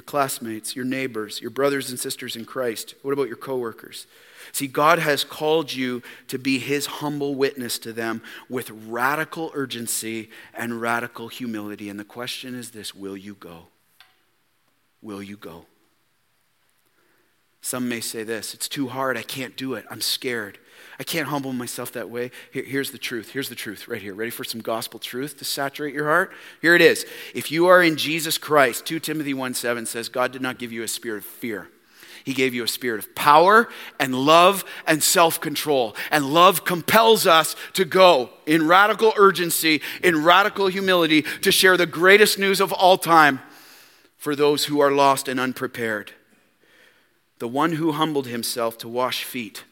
your 0.00 0.04
classmates, 0.06 0.74
your 0.74 0.86
neighbors, 0.86 1.42
your 1.42 1.50
brothers 1.50 1.90
and 1.90 2.00
sisters 2.00 2.34
in 2.34 2.46
Christ? 2.46 2.94
What 3.02 3.12
about 3.12 3.28
your 3.28 3.36
coworkers? 3.36 4.06
See, 4.50 4.66
God 4.66 4.98
has 4.98 5.24
called 5.24 5.74
you 5.74 6.02
to 6.28 6.38
be 6.38 6.58
his 6.58 6.86
humble 6.86 7.34
witness 7.34 7.78
to 7.80 7.92
them 7.92 8.22
with 8.48 8.70
radical 8.70 9.50
urgency 9.52 10.30
and 10.54 10.80
radical 10.80 11.28
humility. 11.28 11.90
And 11.90 12.00
the 12.00 12.04
question 12.04 12.54
is 12.54 12.70
this 12.70 12.94
will 12.94 13.14
you 13.14 13.34
go? 13.34 13.66
Will 15.02 15.22
you 15.22 15.36
go? 15.36 15.66
Some 17.62 17.88
may 17.88 18.00
say 18.00 18.22
this 18.24 18.54
it's 18.54 18.68
too 18.68 18.88
hard. 18.88 19.16
I 19.16 19.22
can't 19.22 19.56
do 19.56 19.74
it. 19.74 19.84
I'm 19.90 20.00
scared. 20.00 20.58
I 20.98 21.02
can't 21.02 21.28
humble 21.28 21.52
myself 21.54 21.92
that 21.92 22.10
way. 22.10 22.30
Here, 22.52 22.62
here's 22.62 22.90
the 22.90 22.98
truth. 22.98 23.30
Here's 23.30 23.48
the 23.48 23.54
truth 23.54 23.88
right 23.88 24.02
here. 24.02 24.14
Ready 24.14 24.30
for 24.30 24.44
some 24.44 24.60
gospel 24.60 25.00
truth 25.00 25.38
to 25.38 25.44
saturate 25.44 25.94
your 25.94 26.06
heart? 26.06 26.32
Here 26.60 26.74
it 26.74 26.82
is. 26.82 27.06
If 27.34 27.50
you 27.50 27.68
are 27.68 27.82
in 27.82 27.96
Jesus 27.96 28.36
Christ, 28.36 28.84
2 28.86 29.00
Timothy 29.00 29.32
1 29.34 29.54
7 29.54 29.86
says, 29.86 30.08
God 30.08 30.32
did 30.32 30.42
not 30.42 30.58
give 30.58 30.72
you 30.72 30.82
a 30.82 30.88
spirit 30.88 31.18
of 31.18 31.24
fear. 31.24 31.68
He 32.24 32.34
gave 32.34 32.52
you 32.52 32.64
a 32.64 32.68
spirit 32.68 32.98
of 32.98 33.14
power 33.14 33.68
and 33.98 34.14
love 34.14 34.64
and 34.86 35.02
self 35.02 35.40
control. 35.40 35.96
And 36.10 36.26
love 36.26 36.64
compels 36.64 37.26
us 37.26 37.56
to 37.74 37.84
go 37.84 38.30
in 38.46 38.66
radical 38.66 39.12
urgency, 39.16 39.80
in 40.02 40.22
radical 40.22 40.66
humility, 40.66 41.22
to 41.22 41.50
share 41.50 41.76
the 41.76 41.86
greatest 41.86 42.38
news 42.38 42.60
of 42.60 42.72
all 42.72 42.98
time 42.98 43.40
for 44.16 44.36
those 44.36 44.66
who 44.66 44.80
are 44.80 44.92
lost 44.92 45.28
and 45.28 45.40
unprepared. 45.40 46.12
The 47.40 47.48
one 47.48 47.72
who 47.72 47.92
humbled 47.92 48.28
himself 48.28 48.78
to 48.78 48.88
wash 48.88 49.24
feet 49.24 49.64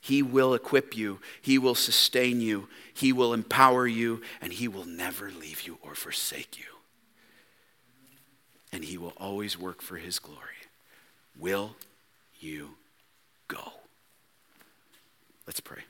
he 0.00 0.22
will 0.22 0.54
equip 0.54 0.96
you, 0.96 1.20
He 1.42 1.58
will 1.58 1.74
sustain 1.74 2.40
you, 2.40 2.68
He 2.94 3.12
will 3.12 3.34
empower 3.34 3.86
you, 3.86 4.22
and 4.40 4.52
He 4.52 4.68
will 4.68 4.84
never 4.84 5.30
leave 5.30 5.62
you 5.62 5.78
or 5.82 5.94
forsake 5.94 6.58
you. 6.58 6.64
And 8.72 8.84
He 8.84 8.96
will 8.96 9.14
always 9.16 9.58
work 9.58 9.82
for 9.82 9.96
His 9.96 10.18
glory. 10.18 10.40
Will 11.38 11.76
you 12.38 12.76
go? 13.48 13.72
Let's 15.46 15.60
pray. 15.60 15.82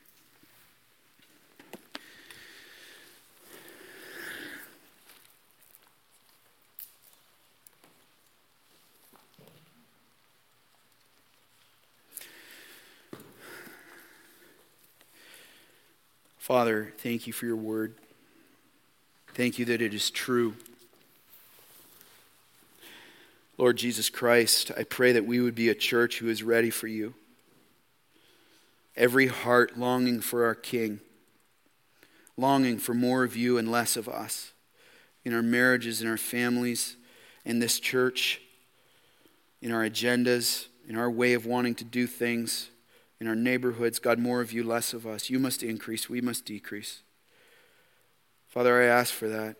Father, 16.48 16.94
thank 16.96 17.26
you 17.26 17.34
for 17.34 17.44
your 17.44 17.56
word. 17.56 17.92
Thank 19.34 19.58
you 19.58 19.66
that 19.66 19.82
it 19.82 19.92
is 19.92 20.10
true. 20.10 20.54
Lord 23.58 23.76
Jesus 23.76 24.08
Christ, 24.08 24.72
I 24.74 24.84
pray 24.84 25.12
that 25.12 25.26
we 25.26 25.40
would 25.40 25.54
be 25.54 25.68
a 25.68 25.74
church 25.74 26.20
who 26.20 26.28
is 26.30 26.42
ready 26.42 26.70
for 26.70 26.86
you. 26.86 27.12
Every 28.96 29.26
heart 29.26 29.78
longing 29.78 30.22
for 30.22 30.46
our 30.46 30.54
King, 30.54 31.00
longing 32.38 32.78
for 32.78 32.94
more 32.94 33.24
of 33.24 33.36
you 33.36 33.58
and 33.58 33.70
less 33.70 33.94
of 33.94 34.08
us 34.08 34.52
in 35.26 35.34
our 35.34 35.42
marriages, 35.42 36.00
in 36.00 36.08
our 36.08 36.16
families, 36.16 36.96
in 37.44 37.58
this 37.58 37.78
church, 37.78 38.40
in 39.60 39.70
our 39.70 39.82
agendas, 39.82 40.68
in 40.88 40.96
our 40.96 41.10
way 41.10 41.34
of 41.34 41.44
wanting 41.44 41.74
to 41.74 41.84
do 41.84 42.06
things, 42.06 42.70
in 43.20 43.26
our 43.26 43.34
neighborhoods. 43.34 43.98
God, 43.98 44.18
more 44.18 44.40
of 44.40 44.52
you, 44.52 44.62
less 44.62 44.92
of 44.92 45.06
us. 45.06 45.30
You 45.30 45.38
must 45.38 45.62
increase, 45.62 46.08
we 46.08 46.20
must 46.20 46.44
decrease. 46.44 47.02
Father, 48.46 48.82
I 48.82 48.86
ask 48.86 49.12
for 49.12 49.28
that. 49.28 49.56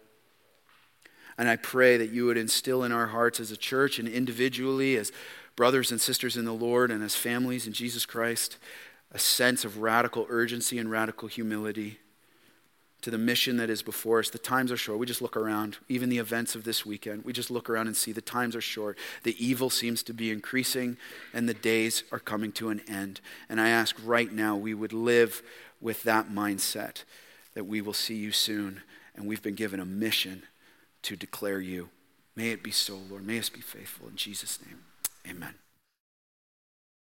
And 1.37 1.49
I 1.49 1.57
pray 1.57 1.97
that 1.97 2.11
you 2.11 2.27
would 2.27 2.37
instill 2.37 2.83
in 2.83 2.91
our 2.91 3.07
hearts 3.07 3.39
as 3.39 3.53
a 3.53 3.57
church 3.57 3.99
and 3.99 4.09
individually, 4.09 4.97
as 4.97 5.13
brothers 5.55 5.93
and 5.93 6.01
sisters 6.01 6.37
in 6.37 6.45
the 6.45 6.53
Lord, 6.53 6.91
and 6.91 7.03
as 7.03 7.15
families 7.15 7.67
in 7.67 7.73
Jesus 7.73 8.07
Christ, 8.07 8.59
a 9.13 9.19
sense 9.19 9.65
of 9.65 9.79
radical 9.79 10.27
urgency 10.29 10.79
and 10.79 10.91
radical 10.91 11.29
humility 11.29 11.99
to 13.03 13.11
the 13.11 13.19
mission 13.19 13.57
that 13.59 13.71
is 13.71 13.83
before 13.83 14.19
us. 14.19 14.31
The 14.31 14.39
times 14.39 14.73
are 14.73 14.77
short. 14.77 14.99
We 14.99 15.07
just 15.07 15.23
look 15.23 15.37
around, 15.37 15.79
even 15.89 16.09
the 16.09 16.19
events 16.19 16.55
of 16.55 16.65
this 16.65 16.85
weekend. 16.85 17.25
We 17.25 17.33
just 17.33 17.51
look 17.51 17.71
around 17.71 17.87
and 17.87 17.97
see 17.97 18.13
the 18.13 18.21
times 18.21 18.57
are 18.57 18.61
short. 18.61 18.99
The 19.23 19.37
evil 19.45 19.71
seems 19.71 20.03
to 20.05 20.13
be 20.13 20.31
increasing, 20.31 20.97
and 21.33 21.49
the 21.49 21.55
days 21.55 22.03
are 22.11 22.19
coming 22.19 22.53
to 22.53 22.71
an 22.71 22.81
end. 22.89 23.21
And 23.49 23.61
I 23.61 23.69
ask 23.69 23.97
right 24.05 24.33
now 24.33 24.57
we 24.57 24.75
would 24.75 24.93
live 24.93 25.43
with 25.81 26.03
that 26.03 26.29
mindset 26.29 27.05
that 27.55 27.65
we 27.65 27.81
will 27.81 27.93
see 27.93 28.17
you 28.17 28.33
soon, 28.33 28.83
and 29.15 29.27
we've 29.27 29.43
been 29.43 29.55
given 29.55 29.81
a 29.81 29.85
mission 29.85 30.43
to 31.03 31.17
declare 31.17 31.61
you. 31.61 31.91
May 32.35 32.51
it 32.51 32.63
be 32.63 32.71
so, 32.71 32.97
Lord. 33.11 33.27
May 33.27 33.39
us 33.39 33.49
be 33.49 33.61
faithful. 33.61 34.09
In 34.09 34.17
Jesus' 34.17 34.59
name, 34.65 34.81
amen. 35.29 35.55